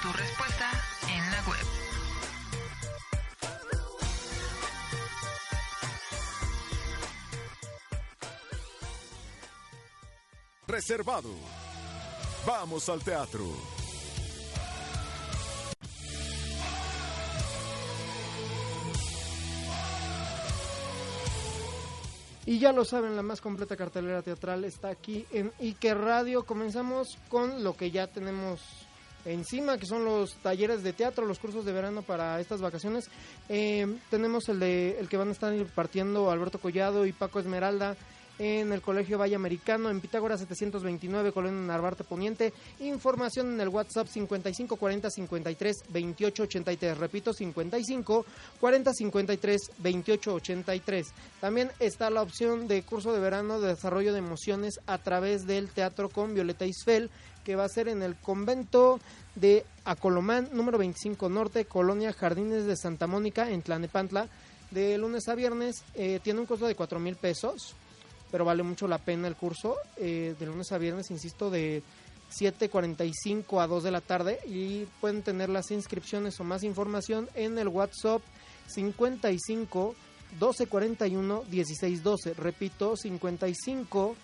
Tu 0.00 0.12
respuesta 0.12 0.70
en 1.08 1.30
la 1.32 1.42
web. 1.48 1.66
Reservado. 10.68 11.30
Vamos 12.46 12.88
al 12.88 13.02
teatro. 13.02 13.75
Y 22.46 22.60
ya 22.60 22.72
lo 22.72 22.84
saben, 22.84 23.16
la 23.16 23.22
más 23.22 23.40
completa 23.40 23.76
cartelera 23.76 24.22
teatral 24.22 24.64
está 24.64 24.88
aquí 24.88 25.26
en 25.32 25.52
Iker 25.58 25.98
Radio. 25.98 26.46
Comenzamos 26.46 27.18
con 27.28 27.64
lo 27.64 27.76
que 27.76 27.90
ya 27.90 28.06
tenemos 28.06 28.60
encima, 29.24 29.78
que 29.78 29.86
son 29.86 30.04
los 30.04 30.36
talleres 30.36 30.84
de 30.84 30.92
teatro, 30.92 31.26
los 31.26 31.40
cursos 31.40 31.64
de 31.64 31.72
verano 31.72 32.02
para 32.02 32.38
estas 32.38 32.60
vacaciones. 32.60 33.10
Eh, 33.48 33.98
tenemos 34.10 34.48
el 34.48 34.60
de 34.60 34.96
el 35.00 35.08
que 35.08 35.16
van 35.16 35.30
a 35.30 35.32
estar 35.32 35.52
impartiendo 35.52 36.30
Alberto 36.30 36.60
Collado 36.60 37.04
y 37.04 37.12
Paco 37.12 37.40
Esmeralda 37.40 37.96
en 38.38 38.72
el 38.72 38.82
Colegio 38.82 39.18
Valle 39.18 39.34
Americano, 39.34 39.88
en 39.88 40.00
Pitágoras 40.00 40.40
729, 40.40 41.32
Colonia 41.32 41.60
Narvarte 41.60 42.04
Poniente. 42.04 42.52
Información 42.80 43.54
en 43.54 43.60
el 43.60 43.68
WhatsApp 43.68 44.08
55 44.08 44.76
40 44.76 45.10
53 45.10 45.76
28 45.88 46.42
83. 46.42 46.98
Repito, 46.98 47.32
55 47.32 48.26
40 48.60 48.92
53 48.92 49.70
28 49.78 50.34
83. 50.34 51.06
También 51.40 51.70
está 51.78 52.10
la 52.10 52.22
opción 52.22 52.68
de 52.68 52.82
curso 52.82 53.12
de 53.12 53.20
verano 53.20 53.60
de 53.60 53.68
desarrollo 53.68 54.12
de 54.12 54.18
emociones 54.18 54.80
a 54.86 54.98
través 54.98 55.46
del 55.46 55.70
teatro 55.70 56.08
con 56.08 56.34
Violeta 56.34 56.66
Isfel, 56.66 57.10
que 57.44 57.56
va 57.56 57.64
a 57.64 57.68
ser 57.68 57.88
en 57.88 58.02
el 58.02 58.16
convento 58.16 59.00
de 59.34 59.64
Acolomán, 59.84 60.50
número 60.52 60.78
25 60.78 61.28
Norte, 61.28 61.64
Colonia 61.64 62.12
Jardines 62.12 62.66
de 62.66 62.76
Santa 62.76 63.06
Mónica, 63.06 63.50
en 63.50 63.62
Tlanepantla, 63.62 64.28
de 64.70 64.98
lunes 64.98 65.28
a 65.28 65.34
viernes. 65.34 65.84
Eh, 65.94 66.20
tiene 66.22 66.40
un 66.40 66.46
costo 66.46 66.66
de 66.66 66.74
4 66.74 66.98
mil 66.98 67.16
pesos 67.16 67.76
pero 68.36 68.44
vale 68.44 68.62
mucho 68.62 68.86
la 68.86 68.98
pena 68.98 69.28
el 69.28 69.34
curso 69.34 69.76
eh, 69.96 70.34
de 70.38 70.44
lunes 70.44 70.70
a 70.70 70.76
viernes, 70.76 71.10
insisto, 71.10 71.48
de 71.48 71.82
7.45 72.38 73.62
a 73.62 73.66
2 73.66 73.82
de 73.82 73.90
la 73.90 74.02
tarde 74.02 74.40
y 74.46 74.84
pueden 75.00 75.22
tener 75.22 75.48
las 75.48 75.70
inscripciones 75.70 76.38
o 76.38 76.44
más 76.44 76.62
información 76.62 77.30
en 77.34 77.56
el 77.56 77.68
WhatsApp 77.68 78.20
55 78.66 79.94
1241 80.32 81.44
1612. 81.50 82.34
Repito, 82.34 82.94
55 82.94 84.16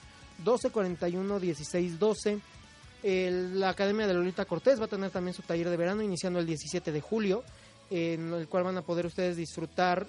1241 0.45 1.41
1612. 1.41 2.39
El- 3.03 3.59
la 3.61 3.71
Academia 3.71 4.07
de 4.07 4.13
Lolita 4.13 4.45
Cortés 4.45 4.79
va 4.79 4.85
a 4.85 4.89
tener 4.89 5.11
también 5.11 5.33
su 5.35 5.41
taller 5.41 5.71
de 5.71 5.77
verano 5.79 6.03
iniciando 6.03 6.39
el 6.39 6.45
17 6.45 6.93
de 6.93 7.01
julio, 7.01 7.45
en 7.91 8.31
el 8.35 8.47
cual 8.47 8.65
van 8.65 8.77
a 8.77 8.83
poder 8.83 9.07
ustedes 9.07 9.39
disfrutar 9.39 10.07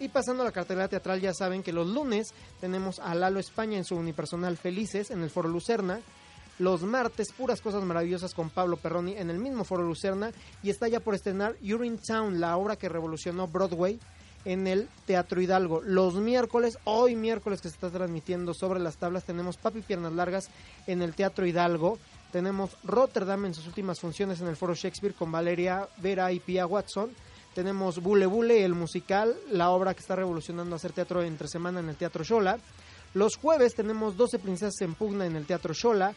Y 0.00 0.08
pasando 0.08 0.42
a 0.42 0.46
la 0.46 0.52
cartelera 0.52 0.88
teatral, 0.88 1.20
ya 1.20 1.34
saben 1.34 1.62
que 1.62 1.74
los 1.74 1.86
lunes 1.86 2.32
tenemos 2.58 2.98
a 3.00 3.14
Lalo 3.14 3.38
España 3.38 3.76
en 3.76 3.84
su 3.84 3.96
unipersonal 3.96 4.56
Felices 4.56 5.10
en 5.10 5.22
el 5.22 5.28
Foro 5.28 5.50
Lucerna. 5.50 6.00
Los 6.58 6.82
martes, 6.82 7.32
puras 7.32 7.60
cosas 7.60 7.84
maravillosas 7.84 8.32
con 8.34 8.48
Pablo 8.48 8.78
Perroni 8.78 9.14
en 9.16 9.28
el 9.28 9.36
mismo 9.38 9.64
Foro 9.64 9.82
Lucerna. 9.82 10.32
Y 10.62 10.70
está 10.70 10.88
ya 10.88 11.00
por 11.00 11.14
estrenar 11.14 11.56
Town, 12.06 12.40
la 12.40 12.56
obra 12.56 12.76
que 12.76 12.88
revolucionó 12.88 13.46
Broadway 13.46 14.00
en 14.44 14.66
el 14.66 14.88
Teatro 15.06 15.40
Hidalgo. 15.40 15.80
Los 15.82 16.14
miércoles, 16.14 16.78
hoy 16.84 17.14
miércoles 17.14 17.60
que 17.60 17.68
se 17.68 17.74
está 17.74 17.90
transmitiendo 17.90 18.54
sobre 18.54 18.80
las 18.80 18.96
tablas, 18.96 19.24
tenemos 19.24 19.58
Papi 19.58 19.82
Piernas 19.82 20.12
Largas 20.12 20.48
en 20.86 21.02
el 21.02 21.14
Teatro 21.14 21.46
Hidalgo. 21.46 21.98
Tenemos 22.32 22.76
Rotterdam 22.84 23.46
en 23.46 23.54
sus 23.54 23.66
últimas 23.66 24.00
funciones 24.00 24.40
en 24.40 24.46
el 24.46 24.56
Foro 24.56 24.74
Shakespeare 24.74 25.14
con 25.14 25.32
Valeria 25.32 25.88
Vera 25.98 26.30
y 26.32 26.40
Pia 26.40 26.66
Watson. 26.66 27.10
Tenemos 27.54 28.00
Bule 28.00 28.26
Bule, 28.26 28.64
el 28.64 28.74
musical, 28.74 29.36
la 29.50 29.70
obra 29.70 29.94
que 29.94 30.00
está 30.00 30.14
revolucionando 30.14 30.76
hacer 30.76 30.92
teatro 30.92 31.22
entre 31.22 31.48
semana 31.48 31.80
en 31.80 31.88
el 31.88 31.96
Teatro 31.96 32.22
Shola. 32.22 32.58
Los 33.12 33.36
jueves 33.36 33.74
tenemos 33.74 34.16
12 34.16 34.38
princesas 34.38 34.80
en 34.82 34.94
pugna 34.94 35.26
en 35.26 35.34
el 35.34 35.46
Teatro 35.46 35.74
Shola. 35.74 36.14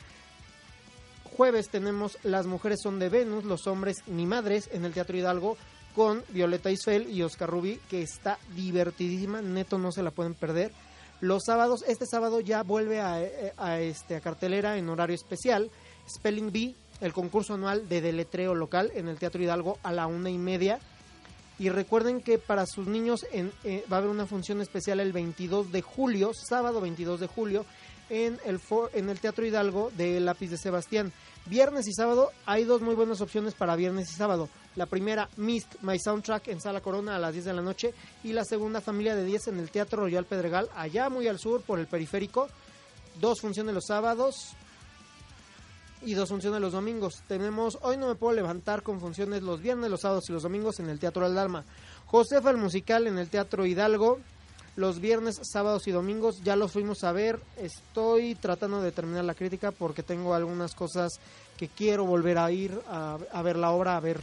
Jueves 1.35 1.69
tenemos 1.69 2.19
Las 2.23 2.45
mujeres 2.45 2.79
son 2.83 2.99
de 2.99 3.09
Venus, 3.09 3.45
los 3.45 3.65
hombres 3.65 3.97
ni 4.05 4.27
madres 4.27 4.69
en 4.71 4.85
el 4.85 4.93
Teatro 4.93 5.17
Hidalgo 5.17 5.57
con 5.95 6.23
Violeta 6.29 6.69
Isfel 6.69 7.09
y 7.09 7.23
Oscar 7.23 7.49
Rubí, 7.49 7.79
que 7.89 8.01
está 8.01 8.37
divertidísima, 8.55 9.41
neto 9.41 9.77
no 9.77 9.91
se 9.91 10.03
la 10.03 10.11
pueden 10.11 10.33
perder. 10.33 10.71
Los 11.21 11.43
sábados, 11.45 11.83
este 11.87 12.05
sábado 12.05 12.39
ya 12.39 12.63
vuelve 12.63 12.99
a, 12.99 13.21
eh, 13.21 13.53
a 13.57 13.79
este, 13.79 14.15
a 14.15 14.21
cartelera 14.21 14.77
en 14.77 14.89
horario 14.89 15.15
especial. 15.15 15.71
Spelling 16.09 16.51
Bee, 16.51 16.75
el 17.01 17.13
concurso 17.13 17.53
anual 17.53 17.87
de 17.89 18.01
deletreo 18.01 18.55
local 18.55 18.91
en 18.95 19.07
el 19.07 19.17
Teatro 19.17 19.41
Hidalgo 19.41 19.77
a 19.83 19.91
la 19.91 20.07
una 20.07 20.29
y 20.29 20.37
media. 20.37 20.79
Y 21.59 21.69
recuerden 21.69 22.21
que 22.21 22.39
para 22.39 22.65
sus 22.65 22.87
niños 22.87 23.25
eh, 23.31 23.85
va 23.91 23.97
a 23.97 23.99
haber 23.99 24.09
una 24.09 24.25
función 24.25 24.59
especial 24.61 24.99
el 24.99 25.13
22 25.13 25.71
de 25.71 25.81
julio, 25.81 26.31
sábado 26.33 26.81
22 26.81 27.19
de 27.19 27.27
julio, 27.27 27.65
en 28.09 28.39
el, 28.45 28.59
for- 28.59 28.89
en 28.93 29.09
el 29.09 29.19
Teatro 29.19 29.45
Hidalgo 29.45 29.91
de 29.95 30.19
Lápiz 30.19 30.49
de 30.49 30.57
Sebastián. 30.57 31.11
Viernes 31.45 31.87
y 31.87 31.93
sábado 31.93 32.31
hay 32.45 32.63
dos 32.63 32.81
muy 32.81 32.95
buenas 32.95 33.21
opciones 33.21 33.53
para 33.53 33.75
viernes 33.75 34.09
y 34.11 34.13
sábado. 34.15 34.49
La 34.75 34.87
primera, 34.87 35.29
Mist, 35.37 35.75
My 35.81 35.99
Soundtrack 35.99 36.47
en 36.47 36.59
Sala 36.59 36.81
Corona 36.81 37.15
a 37.15 37.19
las 37.19 37.33
10 37.33 37.45
de 37.45 37.53
la 37.53 37.61
noche. 37.61 37.93
Y 38.23 38.33
la 38.33 38.43
segunda, 38.45 38.81
Familia 38.81 39.15
de 39.15 39.23
10 39.23 39.49
en 39.49 39.59
el 39.59 39.69
Teatro 39.69 40.01
Royal 40.01 40.25
Pedregal, 40.25 40.69
allá 40.75 41.09
muy 41.09 41.27
al 41.27 41.37
sur 41.39 41.61
por 41.61 41.79
el 41.79 41.87
periférico. 41.87 42.49
Dos 43.21 43.39
funciones 43.41 43.75
los 43.75 43.85
sábados, 43.85 44.53
y 46.05 46.13
dos 46.13 46.29
funciones 46.29 46.61
los 46.61 46.73
domingos. 46.73 47.23
Tenemos 47.27 47.77
Hoy 47.81 47.97
no 47.97 48.07
me 48.07 48.15
puedo 48.15 48.33
levantar 48.33 48.83
con 48.83 48.99
funciones 48.99 49.43
los 49.43 49.61
viernes, 49.61 49.89
los 49.89 50.01
sábados 50.01 50.29
y 50.29 50.33
los 50.33 50.43
domingos 50.43 50.79
en 50.79 50.89
el 50.89 50.99
Teatro 50.99 51.25
Aldarma. 51.25 51.63
Josefa 52.05 52.49
el 52.49 52.57
musical 52.57 53.07
en 53.07 53.17
el 53.17 53.29
Teatro 53.29 53.65
Hidalgo. 53.65 54.19
Los 54.75 54.99
viernes, 54.99 55.39
sábados 55.43 55.87
y 55.87 55.91
domingos 55.91 56.41
ya 56.43 56.55
los 56.55 56.71
fuimos 56.71 57.03
a 57.03 57.11
ver. 57.11 57.39
Estoy 57.57 58.35
tratando 58.35 58.81
de 58.81 58.91
terminar 58.91 59.23
la 59.23 59.35
crítica 59.35 59.71
porque 59.71 60.03
tengo 60.03 60.33
algunas 60.33 60.73
cosas 60.73 61.19
que 61.57 61.67
quiero 61.67 62.05
volver 62.05 62.39
a 62.39 62.51
ir 62.51 62.79
a, 62.87 63.17
a 63.31 63.41
ver 63.41 63.55
la 63.55 63.71
obra, 63.71 63.95
a 63.95 63.99
ver 63.99 64.19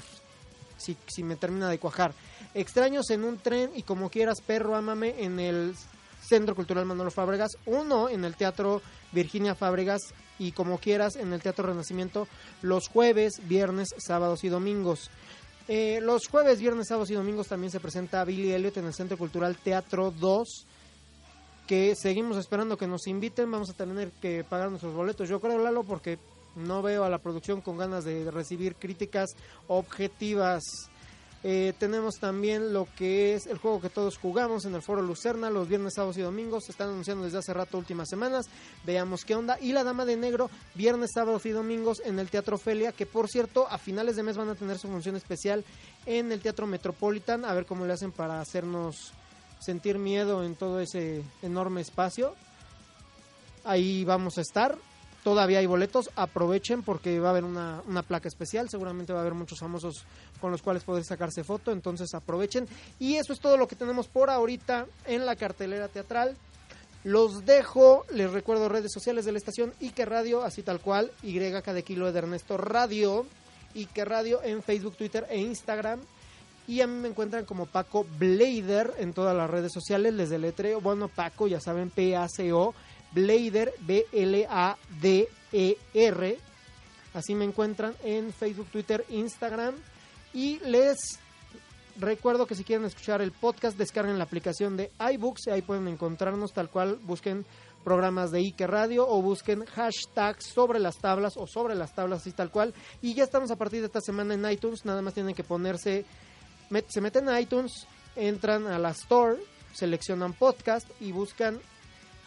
si, 0.77 0.97
si 1.07 1.23
me 1.23 1.37
termina 1.37 1.69
de 1.69 1.79
cuajar. 1.79 2.13
Extraños 2.55 3.11
en 3.11 3.23
un 3.23 3.39
tren 3.39 3.71
y 3.77 3.83
como 3.83 4.11
quieras, 4.11 4.41
perro, 4.41 4.75
ámame 4.75 5.23
en 5.23 5.39
el 5.39 5.75
Centro 6.31 6.55
Cultural 6.55 6.87
Manolo 6.87 7.11
Fábregas. 7.11 7.59
Uno 7.67 8.09
en 8.09 8.25
el 8.25 8.37
Teatro 8.37 8.81
Virginia 9.11 9.57
Fábregas 9.57 10.15
y 10.39 10.53
como 10.53 10.79
quieras 10.79 11.17
en 11.17 11.33
el 11.33 11.43
Teatro 11.43 11.67
Renacimiento 11.67 12.29
los 12.63 12.89
jueves, 12.89 13.41
viernes, 13.49 13.89
sábados 13.99 14.45
y 14.45 14.49
domingos. 14.49 15.11
Eh, 15.67 15.99
los 16.01 16.29
jueves, 16.29 16.61
viernes, 16.61 16.87
sábados 16.87 17.11
y 17.11 17.15
domingos 17.15 17.49
también 17.49 17.73
se 17.73 17.81
presenta 17.81 18.25
Billy 18.25 18.53
Elliot 18.53 18.77
en 18.77 18.87
el 18.87 18.95
Centro 18.95 19.19
Cultural 19.19 19.57
Teatro 19.57 20.15
2 20.21 20.67
que 21.67 21.95
seguimos 21.97 22.37
esperando 22.37 22.77
que 22.77 22.87
nos 22.87 23.07
inviten, 23.07 23.51
vamos 23.51 23.71
a 23.71 23.75
tener 23.75 24.11
que 24.21 24.43
pagar 24.43 24.71
nuestros 24.71 24.95
boletos. 24.95 25.29
Yo 25.29 25.41
creo, 25.41 25.59
Lalo, 25.59 25.85
porque 25.85 26.19
no 26.57 26.81
veo 26.83 27.05
a 27.05 27.09
la 27.09 27.19
producción 27.19 27.61
con 27.61 27.77
ganas 27.77 28.05
de 28.05 28.31
recibir 28.31 28.75
críticas 28.77 29.31
objetivas. 29.69 30.63
Eh, 31.43 31.73
tenemos 31.79 32.17
también 32.17 32.75
lo 32.75 32.87
que 32.97 33.35
es 33.35 33.47
el 33.47 33.57
juego 33.57 33.81
que 33.81 33.89
todos 33.89 34.19
jugamos 34.19 34.67
en 34.67 34.75
el 34.75 34.83
Foro 34.83 35.01
Lucerna 35.01 35.49
los 35.49 35.69
viernes, 35.69 35.95
sábados 35.95 36.19
y 36.19 36.21
domingos. 36.21 36.65
Se 36.67 36.73
están 36.73 36.91
anunciando 36.91 37.25
desde 37.25 37.39
hace 37.39 37.55
rato, 37.55 37.79
últimas 37.79 38.09
semanas. 38.09 38.47
Veamos 38.85 39.25
qué 39.25 39.35
onda. 39.35 39.59
Y 39.61 39.73
La 39.73 39.85
Dama 39.85 40.05
de 40.05 40.17
Negro, 40.17 40.51
viernes, 40.75 41.11
sábados 41.15 41.47
y 41.47 41.51
domingos 41.51 42.03
en 42.05 42.19
el 42.19 42.29
Teatro 42.29 42.57
Ofelia, 42.57 42.93
que 42.93 43.07
por 43.07 43.29
cierto, 43.29 43.67
a 43.69 43.79
finales 43.79 44.17
de 44.17 44.23
mes 44.23 44.37
van 44.37 44.51
a 44.51 44.55
tener 44.55 44.79
su 44.79 44.89
función 44.89 45.17
especial 45.17 45.65
en 46.05 46.31
el 46.31 46.41
Teatro 46.41 46.67
Metropolitan. 46.67 47.45
A 47.45 47.55
ver 47.55 47.65
cómo 47.65 47.87
le 47.87 47.95
hacen 47.95 48.13
para 48.13 48.41
hacernos 48.41 49.13
sentir 49.61 49.99
miedo 49.99 50.45
en 50.45 50.57
todo 50.57 50.81
ese 50.81 51.23
enorme 51.43 51.81
espacio. 51.81 52.35
Ahí 53.65 54.05
vamos 54.05 54.37
a 54.37 54.43
estar. 54.43 54.77
Todavía 55.23 55.59
hay 55.59 55.67
boletos, 55.67 56.11
aprovechen 56.17 56.83
porque 56.83 57.21
va 57.21 57.29
a 57.29 57.31
haber 57.33 57.45
una, 57.45 57.83
una 57.87 58.03
placa 58.03 58.27
especial, 58.27 58.71
seguramente 58.71 59.13
va 59.13 59.19
a 59.19 59.23
haber 59.23 59.35
muchos 59.35 59.59
famosos 59.59 60.05
con 60.41 60.51
los 60.51 60.63
cuales 60.63 60.83
poder 60.83 61.05
sacarse 61.05 61.45
foto, 61.45 61.73
entonces 61.73 62.15
aprovechen. 62.15 62.67
Y 62.99 63.17
eso 63.17 63.35
es 63.35 63.41
todo 63.41 63.59
lo 63.59 63.69
que 63.69 63.77
tenemos 63.77 64.09
por 64.09 64.31
ahorita 64.31 64.87
en 65.07 65.27
la 65.27 65.37
cartelera 65.37 65.89
teatral. 65.89 66.37
Los 67.05 67.47
dejo, 67.47 68.05
les 68.13 68.31
recuerdo 68.31 68.69
redes 68.69 68.93
sociales 68.93 69.25
de 69.25 69.33
la 69.33 69.39
estación 69.39 69.73
Ike 69.81 70.05
Radio, 70.05 70.43
así 70.43 70.63
tal 70.63 70.81
cual, 70.81 71.11
YK 71.23 71.65
de 71.65 71.83
Kilo 71.83 72.13
de 72.13 72.19
Ernesto 72.19 72.59
Radio, 72.59 73.27
Ike 73.75 74.05
Radio 74.05 74.43
en 74.43 74.63
Facebook, 74.63 74.97
Twitter 74.97 75.27
e 75.31 75.39
Instagram. 75.39 76.01
Y 76.69 76.83
a 76.83 76.87
mí 76.87 77.01
me 77.01 77.09
encuentran 77.09 77.47
como 77.47 77.67
Paco 77.67 78.07
Blader 78.19 78.93
en 78.99 79.15
todas 79.15 79.35
las 79.35 79.51
redes 79.51 79.73
sociales, 79.73 80.13
les 80.13 80.29
deletreo, 80.29 80.81
bueno, 80.81 81.09
Paco, 81.09 81.49
ya 81.49 81.59
saben, 81.59 81.91
P-A-C-O, 81.91 82.75
Blader, 83.13 83.75
B-L-A-D-E-R. 83.81 84.39
Así 87.13 87.35
me 87.35 87.45
encuentran 87.45 87.95
en 88.05 88.33
Facebook, 88.33 88.69
Twitter, 88.71 89.05
Instagram. 89.09 89.75
Y 90.33 90.61
les 90.61 91.19
recuerdo 91.97 92.47
que 92.47 92.55
si 92.55 92.65
quieren 92.65 92.87
escuchar 92.87 93.21
el 93.21 93.33
podcast, 93.33 93.77
descarguen 93.77 94.19
la 94.19 94.25
aplicación 94.25 94.77
de 94.77 94.93
iBooks. 95.15 95.49
y 95.49 95.51
Ahí 95.51 95.63
pueden 95.63 95.89
encontrarnos 95.89 96.53
tal 96.53 96.71
cual. 96.71 96.99
Busquen 97.03 97.45
programas 97.85 98.31
de 98.31 98.41
Ike 98.41 98.67
Radio 98.67 99.09
o 99.09 99.23
busquen 99.23 99.65
hashtag 99.65 100.43
sobre 100.43 100.79
las 100.79 100.99
tablas 100.99 101.37
o 101.37 101.47
sobre 101.47 101.75
las 101.75 101.95
tablas 101.95 102.21
así 102.21 102.33
tal 102.33 102.51
cual. 102.51 102.75
Y 103.03 103.15
ya 103.15 103.25
estamos 103.25 103.51
a 103.51 103.57
partir 103.57 103.81
de 103.81 103.87
esta 103.87 104.01
semana 104.01 104.35
en 104.35 104.49
iTunes. 104.51 104.85
Nada 104.85 105.03
más 105.03 105.15
tienen 105.15 105.35
que 105.35 105.45
ponerse, 105.45 106.05
se 106.89 107.01
meten 107.01 107.29
a 107.29 107.41
iTunes, 107.41 107.87
entran 108.17 108.67
a 108.67 108.79
la 108.79 108.91
store, 108.91 109.39
seleccionan 109.73 110.33
podcast 110.35 110.89
y 111.01 111.13
buscan 111.13 111.59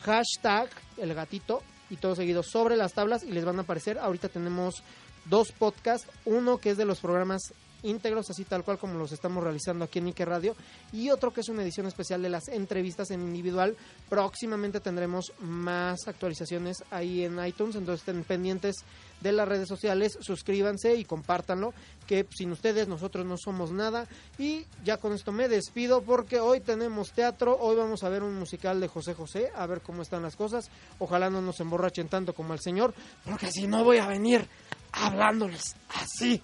hashtag 0.04 0.70
el 0.98 1.14
gatito 1.14 1.64
y 1.90 1.98
todo 1.98 2.16
seguido 2.16 2.44
sobre 2.44 2.78
las 2.78 2.94
tablas 2.94 3.24
y 3.24 3.32
les 3.32 3.46
van 3.46 3.60
a 3.60 3.64
aparecer. 3.64 3.98
Ahorita 3.98 4.30
tenemos 4.30 4.84
dos 5.26 5.52
podcasts, 5.52 6.08
uno 6.26 6.58
que 6.58 6.72
es 6.72 6.78
de 6.78 6.86
los 6.86 7.00
programas 7.00 7.54
íntegros, 7.84 8.30
así 8.30 8.46
tal 8.46 8.64
cual 8.64 8.78
como 8.78 8.98
los 8.98 9.12
estamos 9.12 9.44
realizando 9.44 9.86
aquí 9.86 10.00
en 10.00 10.08
Ike 10.08 10.26
Radio, 10.26 10.56
y 10.92 11.10
otro 11.10 11.32
que 11.32 11.42
es 11.42 11.50
una 11.50 11.64
edición 11.64 11.86
especial 11.86 12.22
de 12.22 12.30
las 12.30 12.48
entrevistas 12.48 13.12
en 13.12 13.22
individual. 13.22 13.76
Próximamente 14.10 14.80
tendremos 14.80 15.34
más 15.40 16.08
actualizaciones 16.08 16.78
ahí 16.92 17.24
en 17.24 17.46
iTunes, 17.46 17.76
entonces 17.76 18.08
estén 18.08 18.24
pendientes 18.24 18.78
de 19.24 19.32
las 19.32 19.48
redes 19.48 19.68
sociales, 19.68 20.18
suscríbanse 20.22 20.96
y 20.96 21.06
compártanlo, 21.06 21.74
que 22.06 22.28
sin 22.36 22.52
ustedes 22.52 22.88
nosotros 22.88 23.26
no 23.26 23.38
somos 23.38 23.72
nada. 23.72 24.08
Y 24.38 24.66
ya 24.84 24.98
con 24.98 25.14
esto 25.14 25.32
me 25.32 25.48
despido 25.48 26.04
porque 26.04 26.40
hoy 26.40 26.60
tenemos 26.60 27.14
teatro, 27.14 27.58
hoy 27.60 27.76
vamos 27.76 28.04
a 28.04 28.10
ver 28.10 28.22
un 28.22 28.36
musical 28.36 28.80
de 28.80 28.88
José 28.88 29.14
José, 29.14 29.52
a 29.56 29.66
ver 29.66 29.82
cómo 29.82 30.02
están 30.02 30.22
las 30.22 30.36
cosas. 30.36 30.70
Ojalá 31.00 31.30
no 31.30 31.42
nos 31.42 31.60
emborrachen 31.62 32.10
tanto 32.10 32.34
como 32.34 32.54
el 32.54 32.60
señor, 32.60 32.94
porque 33.26 33.50
si 33.50 33.66
no 33.66 33.84
voy 33.84 33.98
a 33.98 34.08
venir 34.08 34.48
hablándoles 34.92 35.76
así 35.96 36.42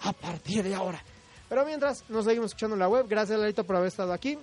a 0.00 0.12
partir 0.12 0.64
de 0.64 0.74
ahora. 0.74 1.02
Pero 1.48 1.66
mientras, 1.66 2.08
nos 2.08 2.24
seguimos 2.24 2.46
escuchando 2.46 2.76
la 2.76 2.88
web. 2.88 3.06
Gracias, 3.06 3.38
Larito, 3.38 3.64
por 3.64 3.76
haber 3.76 3.88
estado 3.88 4.14
aquí. 4.14 4.38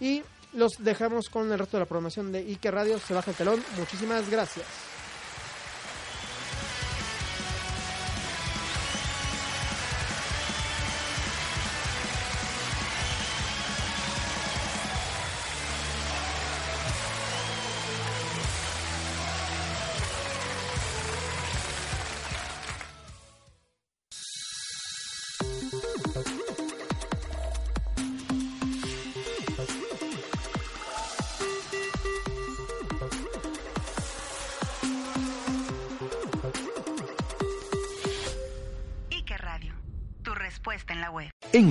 Y 0.00 0.22
los 0.52 0.72
dejamos 0.78 1.30
con 1.30 1.50
el 1.50 1.58
resto 1.58 1.78
de 1.78 1.84
la 1.84 1.86
programación 1.86 2.30
de 2.30 2.40
Ike 2.40 2.70
Radio. 2.70 2.98
Se 2.98 3.14
baja 3.14 3.30
el 3.30 3.36
telón. 3.38 3.64
Muchísimas 3.78 4.28
gracias. 4.28 4.66